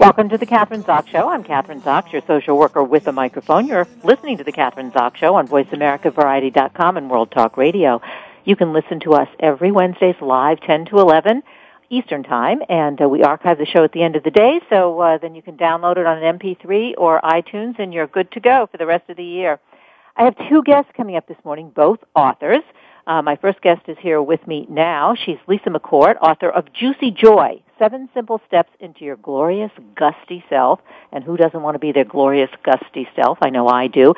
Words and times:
Welcome 0.00 0.30
to 0.30 0.38
the 0.38 0.46
Kathryn 0.46 0.82
Zox 0.82 1.08
Show. 1.08 1.28
I'm 1.28 1.44
Kathryn 1.44 1.82
Zox, 1.82 2.10
your 2.10 2.22
social 2.26 2.56
worker 2.56 2.82
with 2.82 3.06
a 3.06 3.12
microphone. 3.12 3.66
You're 3.66 3.86
listening 4.02 4.38
to 4.38 4.44
the 4.44 4.50
Kathryn 4.50 4.90
Zox 4.92 5.16
Show 5.16 5.34
on 5.34 5.46
VoiceAmericaVariety.com 5.46 6.96
and 6.96 7.10
World 7.10 7.30
Talk 7.30 7.58
Radio. 7.58 8.00
You 8.46 8.56
can 8.56 8.72
listen 8.72 9.00
to 9.00 9.12
us 9.12 9.28
every 9.38 9.70
Wednesdays 9.70 10.14
live, 10.22 10.58
10 10.62 10.86
to 10.86 11.00
11 11.00 11.42
Eastern 11.90 12.22
Time, 12.22 12.62
and 12.70 12.98
uh, 12.98 13.10
we 13.10 13.22
archive 13.22 13.58
the 13.58 13.66
show 13.66 13.84
at 13.84 13.92
the 13.92 14.02
end 14.02 14.16
of 14.16 14.22
the 14.22 14.30
day, 14.30 14.60
so 14.70 14.98
uh, 15.00 15.18
then 15.18 15.34
you 15.34 15.42
can 15.42 15.58
download 15.58 15.98
it 15.98 16.06
on 16.06 16.22
an 16.22 16.38
MP3 16.38 16.94
or 16.96 17.20
iTunes, 17.20 17.78
and 17.78 17.92
you're 17.92 18.06
good 18.06 18.32
to 18.32 18.40
go 18.40 18.66
for 18.72 18.78
the 18.78 18.86
rest 18.86 19.10
of 19.10 19.18
the 19.18 19.22
year. 19.22 19.60
I 20.16 20.24
have 20.24 20.34
two 20.48 20.62
guests 20.62 20.90
coming 20.96 21.16
up 21.16 21.28
this 21.28 21.44
morning, 21.44 21.72
both 21.76 21.98
authors. 22.16 22.62
Uh, 23.06 23.20
my 23.20 23.36
first 23.36 23.60
guest 23.60 23.82
is 23.86 23.98
here 24.00 24.22
with 24.22 24.46
me 24.46 24.66
now. 24.70 25.14
She's 25.26 25.36
Lisa 25.46 25.68
McCourt, 25.68 26.16
author 26.22 26.48
of 26.48 26.72
Juicy 26.72 27.10
Joy, 27.10 27.62
Seven 27.80 28.10
Simple 28.12 28.42
Steps 28.46 28.70
into 28.78 29.06
Your 29.06 29.16
Glorious 29.16 29.70
Gusty 29.94 30.44
Self. 30.50 30.80
And 31.12 31.24
who 31.24 31.38
doesn't 31.38 31.62
want 31.62 31.76
to 31.76 31.78
be 31.78 31.92
their 31.92 32.04
glorious 32.04 32.50
gusty 32.62 33.08
self? 33.16 33.38
I 33.40 33.48
know 33.48 33.66
I 33.68 33.86
do. 33.86 34.12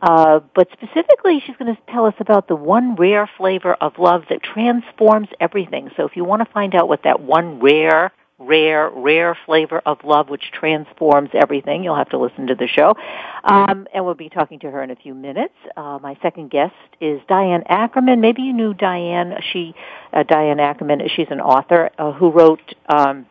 Uh, 0.00 0.38
but 0.54 0.68
specifically, 0.72 1.42
she's 1.44 1.56
going 1.56 1.74
to 1.74 1.82
tell 1.92 2.06
us 2.06 2.14
about 2.20 2.46
the 2.46 2.54
one 2.54 2.94
rare 2.94 3.28
flavor 3.36 3.74
of 3.74 3.98
love 3.98 4.22
that 4.30 4.40
transforms 4.44 5.26
everything. 5.40 5.90
So 5.96 6.06
if 6.06 6.14
you 6.14 6.22
want 6.22 6.46
to 6.46 6.52
find 6.52 6.76
out 6.76 6.88
what 6.88 7.02
that 7.02 7.20
one 7.20 7.58
rare 7.58 8.12
rare, 8.48 8.90
rare 8.90 9.36
flavor 9.46 9.82
of 9.84 10.02
love 10.04 10.28
which 10.28 10.50
transforms 10.52 11.30
everything. 11.34 11.84
You'll 11.84 11.96
have 11.96 12.08
to 12.10 12.18
listen 12.18 12.46
to 12.46 12.54
the 12.54 12.66
show. 12.66 12.96
Um, 13.44 13.86
and 13.92 14.04
we'll 14.04 14.14
be 14.14 14.30
talking 14.30 14.58
to 14.60 14.70
her 14.70 14.82
in 14.82 14.90
a 14.90 14.96
few 14.96 15.14
minutes. 15.14 15.54
Uh, 15.76 15.98
my 16.02 16.16
second 16.22 16.50
guest 16.50 16.74
is 17.00 17.20
Diane 17.28 17.62
Ackerman. 17.68 18.20
Maybe 18.20 18.42
you 18.42 18.52
knew 18.52 18.74
Diane. 18.74 19.34
She, 19.52 19.74
uh, 20.12 20.22
Diane 20.22 20.60
Ackerman, 20.60 21.02
she's 21.14 21.28
an 21.30 21.40
author 21.40 21.90
uh, 21.98 22.12
who 22.12 22.30
wrote 22.30 22.74
um, 22.88 23.26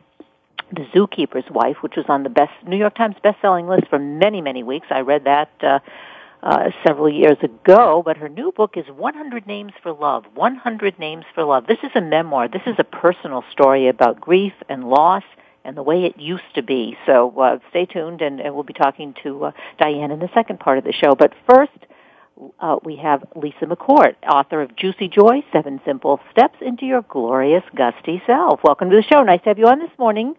The 0.71 0.85
Zookeeper's 0.93 1.49
Wife, 1.49 1.77
which 1.81 1.95
was 1.97 2.05
on 2.07 2.23
the 2.23 2.29
best 2.29 2.53
New 2.65 2.77
York 2.77 2.95
Times 2.95 3.15
best-selling 3.21 3.67
list 3.67 3.87
for 3.89 3.99
many, 3.99 4.41
many 4.41 4.63
weeks. 4.63 4.87
I 4.91 5.01
read 5.01 5.23
that 5.25 5.49
uh, 5.61 5.79
uh, 6.43 6.69
several 6.85 7.09
years 7.09 7.37
ago, 7.41 8.01
but 8.05 8.17
her 8.17 8.29
new 8.29 8.51
book 8.51 8.75
is 8.75 8.85
100 8.87 9.47
Names 9.47 9.73
for 9.81 9.91
Love. 9.91 10.25
100 10.33 10.99
Names 10.99 11.25
for 11.33 11.43
Love. 11.43 11.65
This 11.67 11.79
is 11.83 11.91
a 11.95 12.01
memoir. 12.01 12.47
This 12.47 12.61
is 12.65 12.75
a 12.77 12.83
personal 12.83 13.43
story 13.51 13.87
about 13.87 14.21
grief 14.21 14.53
and 14.69 14.89
loss 14.89 15.23
and 15.65 15.75
the 15.75 15.83
way 15.83 16.05
it 16.05 16.17
used 16.17 16.55
to 16.55 16.63
be. 16.63 16.97
So 17.05 17.37
uh, 17.39 17.59
stay 17.69 17.85
tuned, 17.85 18.21
and, 18.21 18.39
and 18.39 18.53
we'll 18.53 18.63
be 18.63 18.73
talking 18.73 19.13
to 19.23 19.45
uh, 19.45 19.51
Diane 19.79 20.11
in 20.11 20.19
the 20.19 20.29
second 20.33 20.59
part 20.59 20.77
of 20.77 20.85
the 20.85 20.93
show. 20.93 21.13
But 21.13 21.33
first, 21.49 21.77
uh, 22.59 22.77
we 22.83 22.95
have 22.97 23.23
Lisa 23.35 23.65
McCourt, 23.65 24.15
author 24.29 24.61
of 24.61 24.75
Juicy 24.75 25.09
Joy, 25.09 25.43
Seven 25.51 25.81
Simple 25.85 26.19
Steps 26.31 26.57
into 26.61 26.85
Your 26.85 27.01
Glorious 27.01 27.63
Gusty 27.75 28.21
Self. 28.25 28.61
Welcome 28.63 28.89
to 28.91 28.95
the 28.95 29.03
show. 29.03 29.23
Nice 29.23 29.41
to 29.41 29.49
have 29.49 29.59
you 29.59 29.67
on 29.67 29.79
this 29.79 29.91
morning. 29.97 30.35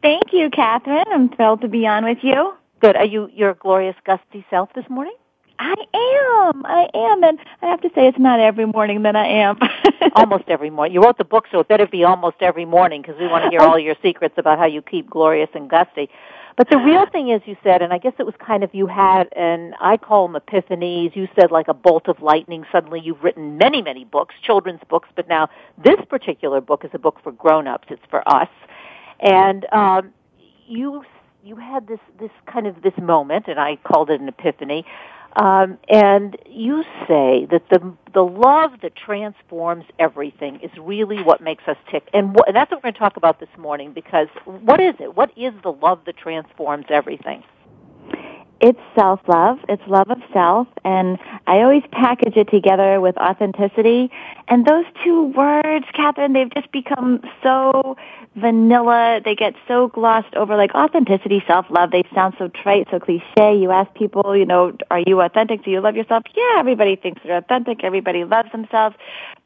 Thank 0.00 0.32
you, 0.32 0.48
Kathryn. 0.48 1.04
I'm 1.12 1.28
thrilled 1.28 1.60
to 1.60 1.68
be 1.68 1.86
on 1.86 2.04
with 2.04 2.18
you. 2.22 2.54
Good. 2.80 2.96
Are 2.96 3.04
you 3.04 3.28
your 3.34 3.52
glorious 3.54 3.96
gusty 4.06 4.46
self 4.48 4.70
this 4.74 4.88
morning? 4.88 5.14
I 5.60 5.74
am. 5.74 6.64
I 6.64 6.88
am. 6.94 7.22
And 7.22 7.38
I 7.60 7.66
have 7.66 7.82
to 7.82 7.90
say, 7.94 8.08
it's 8.08 8.18
not 8.18 8.40
every 8.40 8.64
morning 8.64 9.02
that 9.02 9.14
I 9.14 9.26
am. 9.26 9.58
almost 10.16 10.44
every 10.48 10.70
morning. 10.70 10.94
You 10.94 11.02
wrote 11.02 11.18
the 11.18 11.24
book, 11.24 11.46
so 11.52 11.60
it 11.60 11.68
better 11.68 11.86
be 11.86 12.02
almost 12.02 12.36
every 12.40 12.64
morning 12.64 13.02
because 13.02 13.20
we 13.20 13.26
want 13.28 13.44
to 13.44 13.50
hear 13.50 13.60
all 13.60 13.78
your 13.78 13.94
secrets 14.02 14.34
about 14.38 14.58
how 14.58 14.66
you 14.66 14.80
keep 14.80 15.10
glorious 15.10 15.50
and 15.54 15.68
gusty. 15.68 16.08
But 16.56 16.70
the 16.70 16.78
real 16.78 17.04
thing 17.06 17.28
is, 17.28 17.42
you 17.44 17.56
said, 17.62 17.82
and 17.82 17.92
I 17.92 17.98
guess 17.98 18.14
it 18.18 18.24
was 18.24 18.34
kind 18.38 18.64
of 18.64 18.74
you 18.74 18.86
had, 18.86 19.28
and 19.36 19.74
I 19.80 19.98
call 19.98 20.28
them 20.28 20.40
epiphanies. 20.40 21.14
You 21.14 21.28
said 21.38 21.50
like 21.50 21.68
a 21.68 21.74
bolt 21.74 22.08
of 22.08 22.22
lightning. 22.22 22.64
Suddenly, 22.72 23.00
you've 23.00 23.22
written 23.22 23.58
many, 23.58 23.82
many 23.82 24.04
books, 24.04 24.34
children's 24.42 24.80
books, 24.88 25.10
but 25.14 25.28
now 25.28 25.48
this 25.82 26.00
particular 26.08 26.62
book 26.62 26.86
is 26.86 26.90
a 26.94 26.98
book 26.98 27.18
for 27.22 27.32
grown-ups. 27.32 27.88
It's 27.90 28.02
for 28.08 28.26
us, 28.26 28.48
and 29.20 29.66
um, 29.72 30.12
you 30.66 31.04
you 31.44 31.56
had 31.56 31.86
this 31.86 32.00
this 32.18 32.30
kind 32.46 32.66
of 32.66 32.80
this 32.82 32.96
moment, 33.00 33.46
and 33.46 33.60
I 33.60 33.76
called 33.76 34.10
it 34.10 34.20
an 34.20 34.28
epiphany 34.28 34.84
um, 35.36 35.78
and 35.88 36.36
you 36.46 36.82
say 37.08 37.46
that 37.50 37.62
the 37.70 37.94
the 38.12 38.22
love 38.24 38.72
that 38.82 38.96
transforms 38.96 39.84
everything 39.98 40.60
is 40.62 40.70
really 40.80 41.22
what 41.22 41.40
makes 41.40 41.62
us 41.68 41.76
tick, 41.90 42.08
and, 42.12 42.30
wh- 42.36 42.46
and 42.48 42.56
that's 42.56 42.70
what 42.70 42.78
we're 42.78 42.82
going 42.90 42.94
to 42.94 42.98
talk 43.00 43.16
about 43.16 43.38
this 43.40 43.48
morning. 43.58 43.92
Because 43.92 44.28
what 44.44 44.80
is 44.80 44.94
it? 44.98 45.16
What 45.16 45.30
is 45.36 45.52
the 45.62 45.72
love 45.72 46.00
that 46.06 46.16
transforms 46.16 46.86
everything? 46.90 47.44
It's 48.60 48.78
self 48.94 49.20
love. 49.26 49.58
It's 49.68 49.82
love 49.86 50.10
of 50.10 50.18
self. 50.32 50.68
And 50.84 51.18
I 51.46 51.62
always 51.62 51.82
package 51.92 52.36
it 52.36 52.50
together 52.50 53.00
with 53.00 53.16
authenticity. 53.16 54.10
And 54.48 54.66
those 54.66 54.84
two 55.02 55.26
words, 55.28 55.86
Kathryn, 55.94 56.34
they've 56.34 56.52
just 56.52 56.70
become 56.70 57.22
so 57.42 57.96
vanilla. 58.36 59.20
They 59.24 59.34
get 59.34 59.54
so 59.66 59.88
glossed 59.88 60.34
over 60.34 60.56
like 60.56 60.74
authenticity, 60.74 61.42
self 61.46 61.66
love. 61.70 61.90
They 61.90 62.04
sound 62.14 62.34
so 62.38 62.48
trite, 62.48 62.88
so 62.90 63.00
cliche. 63.00 63.56
You 63.56 63.70
ask 63.70 63.92
people, 63.94 64.36
you 64.36 64.44
know, 64.44 64.76
are 64.90 65.02
you 65.06 65.22
authentic? 65.22 65.64
Do 65.64 65.70
you 65.70 65.80
love 65.80 65.96
yourself? 65.96 66.24
Yeah, 66.34 66.58
everybody 66.58 66.96
thinks 66.96 67.22
they're 67.24 67.38
authentic. 67.38 67.82
Everybody 67.82 68.24
loves 68.24 68.52
themselves. 68.52 68.94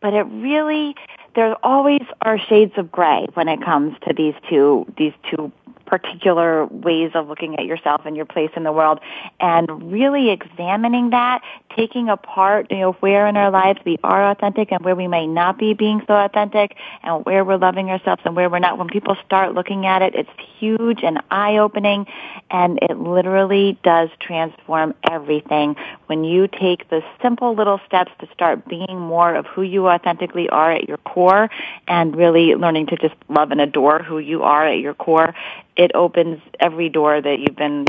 But 0.00 0.14
it 0.14 0.24
really, 0.24 0.96
there 1.36 1.54
always 1.64 2.02
are 2.22 2.38
shades 2.38 2.72
of 2.76 2.90
gray 2.90 3.26
when 3.34 3.46
it 3.46 3.62
comes 3.62 3.96
to 4.08 4.12
these 4.12 4.34
two, 4.50 4.92
these 4.96 5.12
two 5.30 5.52
particular 5.86 6.66
ways 6.66 7.12
of 7.14 7.28
looking 7.28 7.58
at 7.58 7.64
yourself 7.64 8.02
and 8.04 8.16
your 8.16 8.24
place 8.26 8.50
in 8.56 8.62
the 8.62 8.72
world 8.72 9.00
and 9.40 9.92
really 9.92 10.30
examining 10.30 11.10
that, 11.10 11.42
taking 11.76 12.08
apart, 12.08 12.66
you 12.70 12.78
know, 12.78 12.92
where 12.94 13.26
in 13.26 13.36
our 13.36 13.50
lives 13.50 13.78
we 13.84 13.98
are 14.02 14.30
authentic 14.30 14.72
and 14.72 14.84
where 14.84 14.94
we 14.94 15.08
may 15.08 15.26
not 15.26 15.58
be 15.58 15.74
being 15.74 16.02
so 16.06 16.14
authentic 16.14 16.76
and 17.02 17.24
where 17.24 17.44
we're 17.44 17.56
loving 17.56 17.90
ourselves 17.90 18.22
and 18.24 18.36
where 18.36 18.48
we're 18.48 18.58
not. 18.58 18.78
When 18.78 18.88
people 18.88 19.16
start 19.24 19.54
looking 19.54 19.86
at 19.86 20.02
it, 20.02 20.14
it's 20.14 20.30
huge 20.58 21.00
and 21.02 21.20
eye-opening 21.30 22.06
and 22.50 22.78
it 22.82 22.98
literally 22.98 23.78
does 23.82 24.08
transform 24.20 24.94
everything 25.10 25.76
when 26.06 26.24
you 26.24 26.48
take 26.48 26.88
the 26.90 27.02
simple 27.22 27.54
little 27.54 27.80
steps 27.86 28.12
to 28.20 28.28
start 28.32 28.66
being 28.68 28.98
more 28.98 29.34
of 29.34 29.46
who 29.46 29.62
you 29.62 29.88
authentically 29.88 30.48
are 30.48 30.72
at 30.72 30.88
your 30.88 30.98
core 30.98 31.50
and 31.88 32.16
really 32.16 32.54
learning 32.54 32.86
to 32.86 32.96
just 32.96 33.14
love 33.28 33.50
and 33.50 33.60
adore 33.60 34.02
who 34.02 34.18
you 34.18 34.42
are 34.42 34.66
at 34.66 34.78
your 34.78 34.94
core 34.94 35.34
it 35.76 35.90
opens 35.94 36.40
every 36.60 36.88
door 36.88 37.20
that 37.20 37.38
you've 37.40 37.56
been 37.56 37.86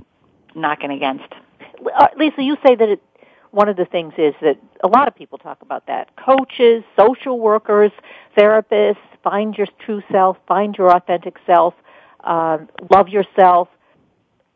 knocking 0.55 0.91
against. 0.91 1.25
Uh, 1.95 2.07
Lisa, 2.17 2.41
you 2.41 2.57
say 2.65 2.75
that 2.75 2.89
it, 2.89 3.01
one 3.51 3.69
of 3.69 3.77
the 3.77 3.85
things 3.85 4.13
is 4.17 4.33
that 4.41 4.57
a 4.83 4.87
lot 4.87 5.07
of 5.07 5.15
people 5.15 5.37
talk 5.37 5.61
about 5.61 5.87
that. 5.87 6.09
Coaches, 6.17 6.83
social 6.97 7.39
workers, 7.39 7.91
therapists, 8.37 8.97
find 9.23 9.55
your 9.57 9.67
true 9.79 10.01
self, 10.11 10.37
find 10.47 10.75
your 10.77 10.95
authentic 10.95 11.37
self, 11.45 11.73
um, 12.23 12.69
love 12.91 13.09
yourself. 13.09 13.67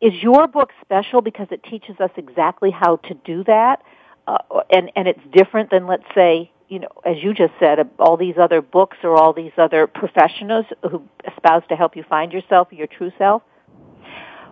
Is 0.01 0.13
your 0.21 0.47
book 0.47 0.71
special 0.81 1.21
because 1.21 1.47
it 1.51 1.63
teaches 1.63 1.99
us 1.99 2.11
exactly 2.15 2.71
how 2.71 2.97
to 2.97 3.13
do 3.25 3.43
that? 3.45 3.81
Uh, 4.27 4.37
and, 4.71 4.91
and 4.95 5.07
it's 5.07 5.19
different 5.33 5.71
than, 5.71 5.87
let's 5.87 6.03
say, 6.15 6.51
you 6.69 6.79
know, 6.79 6.89
as 7.03 7.17
you 7.21 7.33
just 7.33 7.53
said, 7.59 7.79
uh, 7.79 7.83
all 7.97 8.15
these 8.15 8.37
other 8.37 8.61
books 8.61 8.97
or 9.03 9.15
all 9.17 9.33
these 9.33 9.51
other 9.57 9.87
professionals 9.87 10.65
who 10.89 11.03
espouse 11.27 11.63
to 11.69 11.75
help 11.75 11.95
you 11.95 12.03
find 12.03 12.31
yourself, 12.31 12.69
your 12.71 12.87
true 12.87 13.11
self? 13.17 13.41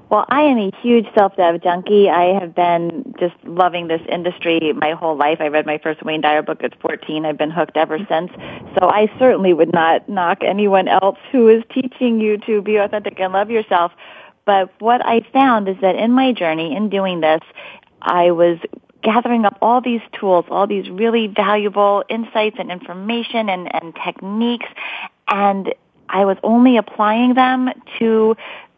Well, 0.09 0.25
I 0.29 0.43
am 0.43 0.57
a 0.57 0.71
huge 0.81 1.05
self-dev 1.13 1.61
junkie. 1.61 2.09
I 2.09 2.39
have 2.39 2.55
been 2.55 3.13
just 3.19 3.35
loving 3.43 3.89
this 3.89 4.01
industry 4.09 4.71
my 4.73 4.91
whole 4.91 5.17
life. 5.17 5.39
I 5.41 5.49
read 5.49 5.65
my 5.65 5.79
first 5.79 6.01
Wayne 6.01 6.21
Dyer 6.21 6.41
book 6.41 6.63
at 6.63 6.79
14. 6.79 7.25
I've 7.25 7.37
been 7.37 7.51
hooked 7.51 7.75
ever 7.75 7.99
since. 8.09 8.31
So 8.79 8.89
I 8.89 9.11
certainly 9.19 9.53
would 9.53 9.73
not 9.73 10.07
knock 10.07 10.39
anyone 10.43 10.87
else 10.87 11.17
who 11.31 11.49
is 11.49 11.61
teaching 11.73 12.21
you 12.21 12.37
to 12.39 12.61
be 12.61 12.77
authentic 12.77 13.19
and 13.19 13.33
love 13.33 13.51
yourself. 13.51 13.91
But 14.45 14.71
what 14.79 15.05
I 15.05 15.21
found 15.33 15.67
is 15.67 15.75
that 15.81 15.97
in 15.97 16.13
my 16.13 16.31
journey 16.31 16.73
in 16.73 16.89
doing 16.89 17.19
this, 17.19 17.41
I 18.01 18.31
was 18.31 18.59
gathering 19.07 19.45
up 19.45 19.57
all 19.61 19.79
these 19.79 20.01
tools, 20.19 20.43
all 20.49 20.67
these 20.67 20.89
really 20.89 21.27
valuable 21.27 22.03
insights 22.09 22.57
and 22.59 22.69
information 22.69 23.47
and, 23.47 23.73
and 23.73 23.95
techniques, 24.03 24.67
and 25.29 25.73
I 26.09 26.25
was 26.25 26.35
only 26.43 26.75
applying 26.75 27.33
them 27.33 27.69
to 27.99 28.35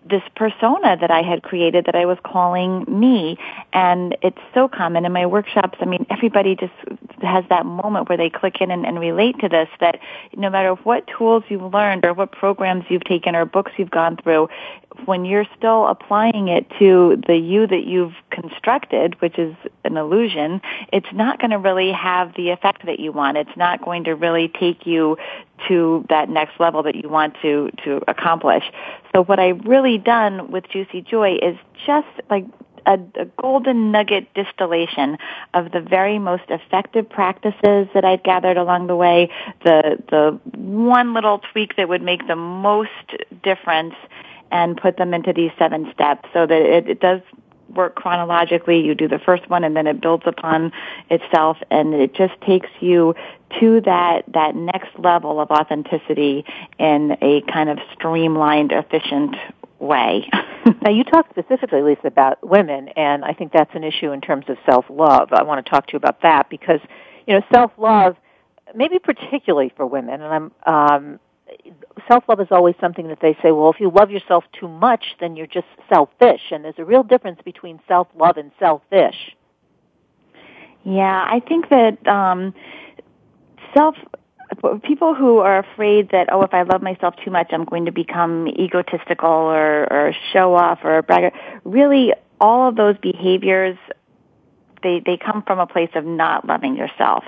this 0.09 0.23
persona 0.35 0.97
that 0.97 1.11
I 1.11 1.21
had 1.21 1.43
created 1.43 1.85
that 1.85 1.95
I 1.95 2.05
was 2.05 2.17
calling 2.23 2.85
me. 2.87 3.37
And 3.73 4.17
it's 4.21 4.39
so 4.53 4.67
common 4.67 5.05
in 5.05 5.11
my 5.11 5.25
workshops. 5.25 5.77
I 5.81 5.85
mean, 5.85 6.05
everybody 6.09 6.55
just 6.55 6.73
has 7.21 7.43
that 7.49 7.65
moment 7.65 8.09
where 8.09 8.17
they 8.17 8.29
click 8.29 8.61
in 8.61 8.71
and, 8.71 8.85
and 8.85 8.99
relate 8.99 9.39
to 9.39 9.49
this 9.49 9.69
that 9.79 9.99
no 10.35 10.49
matter 10.49 10.73
what 10.73 11.07
tools 11.17 11.43
you've 11.49 11.73
learned 11.73 12.05
or 12.05 12.13
what 12.13 12.31
programs 12.31 12.85
you've 12.89 13.03
taken 13.03 13.35
or 13.35 13.45
books 13.45 13.71
you've 13.77 13.91
gone 13.91 14.17
through, 14.17 14.49
when 15.05 15.25
you're 15.25 15.45
still 15.57 15.87
applying 15.87 16.47
it 16.47 16.69
to 16.79 17.21
the 17.27 17.35
you 17.35 17.67
that 17.67 17.85
you've 17.85 18.13
constructed, 18.31 19.19
which 19.21 19.37
is 19.37 19.55
an 19.83 19.97
illusion, 19.97 20.61
it's 20.91 21.11
not 21.13 21.39
going 21.39 21.51
to 21.51 21.57
really 21.57 21.91
have 21.91 22.33
the 22.35 22.49
effect 22.49 22.85
that 22.85 22.99
you 22.99 23.11
want. 23.11 23.37
It's 23.37 23.55
not 23.55 23.83
going 23.83 24.05
to 24.05 24.15
really 24.15 24.47
take 24.47 24.85
you 24.85 25.17
to 25.67 26.05
that 26.09 26.29
next 26.29 26.59
level 26.59 26.83
that 26.83 26.95
you 26.95 27.09
want 27.09 27.35
to 27.41 27.69
to 27.83 28.01
accomplish. 28.07 28.63
So 29.13 29.23
what 29.23 29.39
I've 29.39 29.63
really 29.65 29.97
done 29.97 30.51
with 30.51 30.69
Juicy 30.69 31.01
Joy 31.01 31.37
is 31.41 31.57
just 31.85 32.07
like 32.29 32.45
a, 32.85 32.99
a, 33.15 33.25
golden 33.39 33.91
nugget 33.91 34.33
distillation 34.33 35.17
of 35.53 35.71
the 35.71 35.81
very 35.81 36.19
most 36.19 36.43
effective 36.49 37.09
practices 37.09 37.87
that 37.93 38.05
I've 38.05 38.23
gathered 38.23 38.57
along 38.57 38.87
the 38.87 38.95
way, 38.95 39.29
the 39.63 40.01
the 40.09 40.39
one 40.57 41.13
little 41.13 41.39
tweak 41.51 41.75
that 41.75 41.89
would 41.89 42.01
make 42.01 42.27
the 42.27 42.35
most 42.35 42.89
difference 43.43 43.95
and 44.51 44.77
put 44.77 44.97
them 44.97 45.13
into 45.13 45.33
these 45.33 45.51
seven 45.59 45.91
steps 45.93 46.27
so 46.33 46.45
that 46.45 46.61
it, 46.61 46.89
it 46.89 46.99
does 46.99 47.21
work 47.73 47.95
chronologically. 47.95 48.79
You 48.81 48.95
do 48.95 49.07
the 49.07 49.19
first 49.19 49.49
one 49.49 49.63
and 49.63 49.75
then 49.75 49.87
it 49.87 50.01
builds 50.01 50.23
upon 50.25 50.71
itself 51.09 51.57
and 51.69 51.93
it 51.93 52.13
just 52.13 52.39
takes 52.41 52.69
you 52.79 53.15
to 53.59 53.81
that, 53.81 54.23
that 54.33 54.55
next 54.55 54.89
level 54.97 55.39
of 55.39 55.49
authenticity 55.51 56.45
in 56.77 57.17
a 57.21 57.41
kind 57.51 57.69
of 57.69 57.79
streamlined, 57.93 58.71
efficient 58.71 59.35
way. 59.79 60.29
now 60.81 60.91
you 60.91 61.03
talked 61.03 61.31
specifically, 61.31 61.81
Lisa, 61.81 62.07
about 62.07 62.47
women 62.47 62.89
and 62.89 63.23
I 63.23 63.33
think 63.33 63.51
that's 63.51 63.73
an 63.73 63.83
issue 63.83 64.11
in 64.11 64.21
terms 64.21 64.45
of 64.49 64.57
self-love. 64.65 65.33
I 65.33 65.43
want 65.43 65.65
to 65.65 65.69
talk 65.69 65.87
to 65.87 65.93
you 65.93 65.97
about 65.97 66.21
that 66.21 66.49
because, 66.49 66.81
you 67.27 67.35
know, 67.35 67.41
self-love, 67.51 68.15
maybe 68.75 68.99
particularly 68.99 69.73
for 69.75 69.85
women, 69.85 70.21
and 70.21 70.33
I'm, 70.33 70.51
um, 70.65 71.19
self 72.07 72.23
love 72.27 72.39
is 72.39 72.47
always 72.51 72.75
something 72.79 73.07
that 73.07 73.19
they 73.21 73.33
say, 73.41 73.51
well, 73.51 73.69
if 73.69 73.79
you 73.79 73.91
love 73.91 74.11
yourself 74.11 74.43
too 74.59 74.67
much, 74.67 75.03
then 75.19 75.35
you're 75.35 75.47
just 75.47 75.67
selfish. 75.87 76.41
And 76.51 76.63
there's 76.63 76.79
a 76.79 76.85
real 76.85 77.03
difference 77.03 77.39
between 77.43 77.79
self 77.87 78.07
love 78.15 78.37
and 78.37 78.51
selfish. 78.59 79.35
Yeah, 80.83 81.27
I 81.29 81.41
think 81.45 81.69
that 81.69 82.07
um, 82.07 82.53
self 83.75 83.95
people 84.83 85.13
who 85.13 85.37
are 85.37 85.59
afraid 85.59 86.09
that 86.09 86.27
oh 86.31 86.41
if 86.41 86.53
i 86.53 86.63
love 86.63 86.81
myself 86.81 87.13
too 87.23 87.29
much 87.29 87.47
i'm 87.51 87.65
going 87.65 87.85
to 87.85 87.91
become 87.91 88.47
egotistical 88.47 89.29
or 89.29 89.83
or 89.91 90.13
show 90.33 90.55
off 90.55 90.79
or 90.83 90.97
a 90.97 91.03
brag 91.03 91.31
really 91.63 92.13
all 92.41 92.67
of 92.67 92.75
those 92.75 92.97
behaviors 92.97 93.77
they 94.81 95.01
they 95.05 95.17
come 95.17 95.43
from 95.43 95.59
a 95.59 95.67
place 95.67 95.91
of 95.95 96.03
not 96.03 96.47
loving 96.47 96.75
yourself 96.75 97.23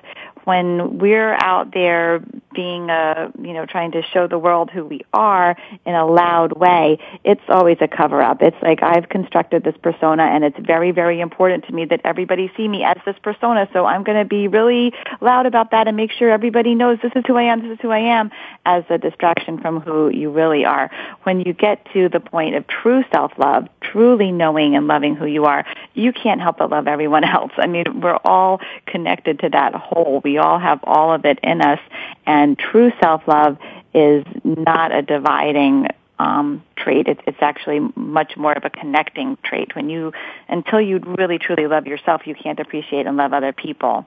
when 0.46 0.98
we're 0.98 1.38
out 1.42 1.74
there 1.74 2.24
being 2.54 2.90
a 2.90 3.32
you 3.42 3.54
know 3.54 3.66
trying 3.66 3.92
to 3.92 4.02
show 4.02 4.28
the 4.28 4.38
world 4.38 4.70
who 4.70 4.86
we 4.86 5.02
are 5.14 5.56
in 5.86 5.96
a 5.96 6.06
loud 6.06 6.52
way 6.54 6.98
it's 7.24 7.42
always 7.48 7.78
a 7.82 7.88
cover 7.88 8.22
up 8.22 8.42
it's 8.42 8.58
like 8.62 8.84
i've 8.84 9.08
constructed 9.10 9.64
this 9.64 9.76
persona 9.82 10.24
and 10.24 10.44
it's 10.44 10.58
very 10.60 10.92
very 10.92 11.22
important 11.22 11.66
to 11.66 11.74
me 11.74 11.86
that 11.86 12.02
everybody 12.04 12.52
see 12.58 12.68
me 12.68 12.84
as 12.84 12.98
this 13.06 13.16
persona. 13.24 13.68
So 13.74 13.86
i'm 13.86 14.04
going 14.04 14.18
to 14.18 14.26
be 14.26 14.48
really 14.48 14.94
loud 15.22 15.46
about 15.46 15.72
that 15.72 15.88
and 15.88 15.96
make 15.96 16.12
sure 16.12 16.30
everybody 16.30 16.76
knows 16.76 17.00
this 17.02 17.12
is 17.16 17.24
who 17.26 17.38
i 17.38 17.44
am 17.44 17.62
this 17.62 17.78
is 17.78 17.80
who 17.82 17.92
i 17.92 18.00
am 18.00 18.32
as 18.66 18.84
a 18.90 18.98
distraction 18.98 19.60
from 19.60 19.80
who 19.80 20.10
you 20.10 20.30
really 20.30 20.66
are. 20.66 20.92
When 21.24 21.42
you 21.42 21.54
get 21.54 21.86
to 21.94 22.10
the 22.10 22.20
point 22.20 22.56
of 22.56 22.68
true 22.68 23.04
self 23.12 23.32
love 23.38 23.68
truly 23.82 24.32
knowing 24.32 24.76
and 24.76 24.88
loving 24.88 25.16
who 25.16 25.26
you 25.26 25.46
are 25.46 25.66
you 25.94 26.14
can't 26.14 26.42
help 26.42 26.58
but 26.58 26.70
love 26.70 26.88
everyone 26.88 27.24
else. 27.38 27.52
I 27.58 27.68
mean 27.68 28.02
we're 28.02 28.20
all 28.26 28.60
connected 28.86 29.40
to 29.40 29.50
that 29.50 29.74
whole. 29.74 30.22
We 30.24 30.31
all 30.38 30.60
have 30.60 30.80
all 30.84 31.14
of 31.14 31.26
it 31.26 31.40
in 31.44 31.62
us 31.62 31.80
and 32.26 32.58
true 32.58 32.92
self-love 33.02 33.58
is 33.94 34.26
not 34.44 34.94
a 34.94 35.02
dividing 35.02 35.88
um, 36.20 36.64
trait. 36.76 37.08
It's, 37.08 37.22
it's 37.26 37.42
actually 37.42 37.80
much 37.96 38.38
more 38.38 38.54
of 38.54 38.64
a 38.64 38.70
connecting 38.70 39.38
trait. 39.44 39.76
When 39.76 39.90
you, 39.90 40.14
until 40.48 40.80
you 40.80 41.00
really 41.00 41.40
truly 41.40 41.68
love 41.68 41.88
yourself, 41.88 42.28
you 42.28 42.36
can't 42.36 42.60
appreciate 42.60 43.08
and 43.08 43.18
love 43.18 43.34
other 43.34 43.54
people. 43.54 44.06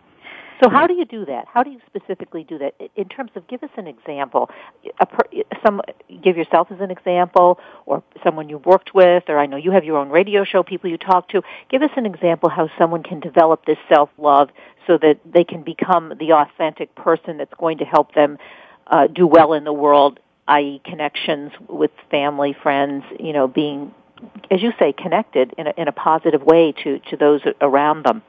So 0.63 0.71
how 0.71 0.87
do 0.87 0.95
you 0.95 1.05
do 1.05 1.25
that? 1.27 1.47
How 1.53 1.63
do 1.63 1.71
you 1.71 1.81
specifically 1.87 2.45
do 2.45 2.59
that? 2.59 2.75
In 2.97 3.09
terms 3.09 3.33
of, 3.35 3.47
give 3.49 3.63
us 3.63 3.71
an 3.77 3.87
example. 3.87 4.51
Per, 4.99 5.43
some, 5.65 5.81
give 6.23 6.37
yourself 6.37 6.69
as 6.71 6.81
an 6.81 6.91
example, 6.91 7.59
or 7.87 8.03
someone 8.23 8.49
you 8.49 8.59
worked 8.59 8.95
with, 8.95 9.25
or 9.29 9.39
I 9.39 9.47
know 9.47 9.57
you 9.57 9.73
have 9.73 9.85
your 9.85 9.99
own 9.99 10.11
radio 10.11 10.45
show, 10.45 10.63
people 10.63 10.91
you 10.91 10.99
talk 10.99 11.29
to. 11.31 11.43
Give 11.71 11.83
us 11.83 11.91
an 11.97 12.07
example 12.07 12.49
how 12.49 12.71
someone 12.79 13.03
can 13.03 13.21
develop 13.21 13.67
this 13.67 13.79
self-love 13.89 14.51
so 14.87 14.99
that 14.99 15.19
they 15.25 15.45
can 15.45 15.63
become 15.63 16.15
the 16.19 16.33
authentic 16.33 16.95
person 16.95 17.39
that's 17.39 17.55
going 17.55 17.79
to 17.79 17.85
help 17.85 18.15
them 18.15 18.39
uh, 18.87 19.07
do 19.09 19.27
well 19.27 19.55
in 19.55 19.65
the 19.65 19.73
world, 19.73 20.21
i.e., 20.49 20.81
connections 20.85 21.53
with 21.69 21.91
family, 22.11 22.55
friends, 22.63 23.05
you 23.19 23.33
know, 23.33 23.49
being, 23.49 23.93
as 24.51 24.63
you 24.63 24.73
say, 24.79 24.93
connected 24.93 25.55
in 25.59 25.67
a, 25.67 25.75
in 25.77 25.89
a 25.89 25.93
positive 25.93 26.43
way 26.43 26.73
to, 26.85 26.99
to 27.11 27.17
those 27.17 27.41
around 27.61 28.05
them. 28.05 28.23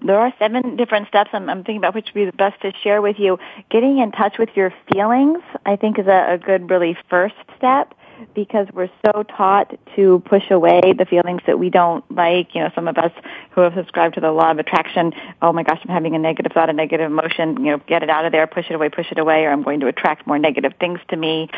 There 0.00 0.18
are 0.18 0.32
seven 0.38 0.76
different 0.76 1.08
steps. 1.08 1.30
I'm, 1.32 1.50
I'm 1.50 1.58
thinking 1.58 1.78
about 1.78 1.94
which 1.94 2.06
would 2.06 2.20
be 2.20 2.24
the 2.24 2.32
best 2.32 2.60
to 2.62 2.72
share 2.82 3.02
with 3.02 3.18
you. 3.18 3.38
Getting 3.70 3.98
in 3.98 4.12
touch 4.12 4.38
with 4.38 4.50
your 4.54 4.72
feelings, 4.92 5.42
I 5.66 5.76
think, 5.76 5.98
is 5.98 6.06
a, 6.06 6.34
a 6.34 6.38
good, 6.38 6.70
really 6.70 6.96
first 7.08 7.34
step 7.56 7.94
because 8.34 8.66
we're 8.72 8.90
so 9.04 9.22
taught 9.22 9.78
to 9.96 10.20
push 10.26 10.50
away 10.50 10.94
the 10.96 11.04
feelings 11.04 11.42
that 11.46 11.58
we 11.58 11.70
don't 11.70 12.08
like. 12.10 12.54
You 12.54 12.62
know, 12.62 12.70
some 12.74 12.88
of 12.88 12.98
us 12.98 13.12
who 13.50 13.62
have 13.62 13.74
subscribed 13.74 14.14
to 14.14 14.20
the 14.20 14.30
law 14.30 14.50
of 14.50 14.58
attraction, 14.58 15.12
oh 15.42 15.52
my 15.52 15.62
gosh, 15.62 15.80
I'm 15.82 15.92
having 15.92 16.14
a 16.14 16.18
negative 16.18 16.52
thought, 16.52 16.70
a 16.70 16.72
negative 16.72 17.10
emotion, 17.10 17.64
you 17.64 17.72
know, 17.72 17.78
get 17.86 18.02
it 18.02 18.10
out 18.10 18.24
of 18.24 18.32
there, 18.32 18.46
push 18.46 18.70
it 18.70 18.74
away, 18.74 18.88
push 18.88 19.10
it 19.10 19.18
away, 19.18 19.44
or 19.44 19.50
I'm 19.50 19.62
going 19.62 19.80
to 19.80 19.86
attract 19.86 20.26
more 20.26 20.38
negative 20.38 20.74
things 20.78 21.00
to 21.08 21.16
me 21.16 21.48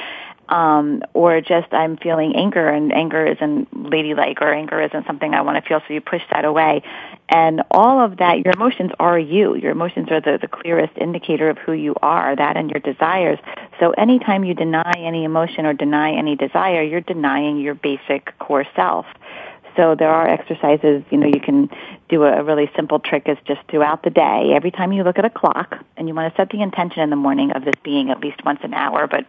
um, 0.50 1.02
or 1.14 1.40
just 1.40 1.72
I'm 1.72 1.96
feeling 1.96 2.34
anger 2.34 2.68
and 2.68 2.92
anger 2.92 3.24
isn't 3.24 3.72
ladylike 3.72 4.38
or 4.42 4.52
anger 4.52 4.80
isn't 4.82 5.06
something 5.06 5.32
I 5.32 5.42
want 5.42 5.62
to 5.62 5.68
feel, 5.68 5.80
so 5.86 5.94
you 5.94 6.00
push 6.00 6.22
that 6.32 6.44
away. 6.44 6.82
And 7.28 7.62
all 7.70 8.04
of 8.04 8.16
that, 8.16 8.44
your 8.44 8.52
emotions 8.54 8.90
are 8.98 9.18
you. 9.18 9.54
Your 9.54 9.70
emotions 9.70 10.10
are 10.10 10.20
the, 10.20 10.38
the 10.40 10.48
clearest 10.48 10.98
indicator 10.98 11.48
of 11.48 11.58
who 11.58 11.72
you 11.72 11.94
are, 12.02 12.34
that 12.34 12.56
and 12.56 12.68
your 12.68 12.80
desires. 12.80 13.38
So 13.78 13.92
anytime 13.92 14.42
you 14.42 14.54
deny 14.54 14.92
any 14.98 15.24
emotion 15.24 15.66
or 15.66 15.72
deny 15.72 16.12
any 16.12 16.34
desire, 16.34 16.49
you're 16.54 17.00
denying 17.00 17.60
your 17.60 17.74
basic 17.74 18.38
core 18.38 18.66
self. 18.76 19.06
So 19.76 19.94
there 19.94 20.10
are 20.10 20.28
exercises, 20.28 21.04
you 21.10 21.18
know, 21.18 21.26
you 21.26 21.40
can 21.40 21.70
do 22.08 22.24
a, 22.24 22.42
really 22.42 22.70
simple 22.74 22.98
trick 22.98 23.28
is 23.28 23.38
just 23.46 23.60
throughout 23.68 24.02
the 24.02 24.10
day, 24.10 24.52
every 24.54 24.70
time 24.70 24.92
you 24.92 25.04
look 25.04 25.18
at 25.18 25.24
a 25.24 25.30
clock, 25.30 25.76
and 25.96 26.08
you 26.08 26.14
want 26.14 26.32
to 26.34 26.40
set 26.40 26.50
the 26.50 26.60
intention 26.60 27.02
in 27.02 27.10
the 27.10 27.16
morning 27.16 27.52
of 27.52 27.64
this 27.64 27.76
being 27.84 28.10
at 28.10 28.20
least 28.20 28.44
once 28.44 28.60
an 28.62 28.74
hour, 28.74 29.06
but 29.06 29.26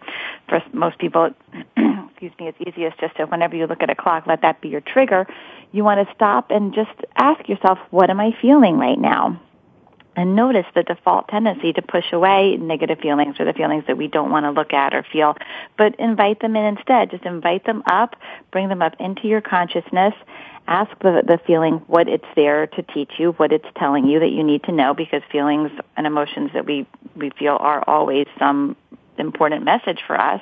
for 0.50 0.62
most 0.74 0.98
people, 0.98 1.30
excuse 1.78 2.32
me, 2.40 2.48
it's 2.48 2.58
easiest 2.60 3.00
just 3.00 3.16
to, 3.18 3.26
whenever 3.26 3.56
you 3.56 3.68
look 3.68 3.84
at 3.84 3.90
a 3.90 3.96
clock, 3.96 4.26
let 4.26 4.42
that 4.42 4.62
be 4.62 4.70
your 4.70 4.82
trigger. 4.82 5.28
You 5.72 5.84
want 5.84 6.06
to 6.06 6.14
stop 6.16 6.50
and 6.50 6.74
just 6.74 6.92
ask 7.16 7.48
yourself, 7.48 7.78
what 7.92 8.10
am 8.10 8.20
I 8.20 8.36
feeling 8.42 8.78
right 8.78 9.00
now? 9.00 9.40
And 10.16 10.36
notice 10.36 10.66
the 10.76 10.84
default 10.84 11.28
tendency 11.30 11.74
to 11.74 11.82
push 11.82 12.12
away 12.12 12.58
negative 12.58 13.00
feelings 13.00 13.40
or 13.40 13.46
the 13.46 13.54
feelings 13.54 13.86
that 13.88 13.98
we 13.98 14.08
don't 14.08 14.30
want 14.30 14.46
to 14.46 14.52
look 14.52 14.74
at 14.74 14.94
or 14.94 15.04
feel, 15.04 15.36
but 15.78 15.96
invite 16.00 16.42
them 16.42 16.56
in 16.56 16.66
instead. 16.66 17.12
Just 17.12 17.24
invite 17.24 17.66
them 17.66 17.84
up, 17.86 18.16
bring 18.52 18.68
them 18.68 18.82
up 18.82 18.96
into 19.00 19.28
your 19.28 19.42
consciousness, 19.42 20.14
ask 20.68 20.92
the, 21.00 21.24
the 21.26 21.40
feeling 21.48 21.76
what 21.88 22.08
it's 22.10 22.26
there 22.36 22.68
to 22.68 22.84
teach 22.84 23.12
you, 23.18 23.32
what 23.34 23.52
it's 23.52 23.68
telling 23.78 24.06
you 24.06 24.20
that 24.20 24.32
you 24.32 24.44
need 24.44 24.64
to 24.64 24.72
know 24.72 24.94
because 24.94 25.22
feelings 25.32 25.72
and 25.96 26.06
emotions 26.06 26.52
that 26.54 26.66
we, 26.66 26.86
we 27.16 27.30
feel 27.32 27.58
are 27.60 27.84
always 27.88 28.28
some 28.38 28.76
important 29.18 29.64
message 29.64 30.00
for 30.06 30.20
us 30.20 30.42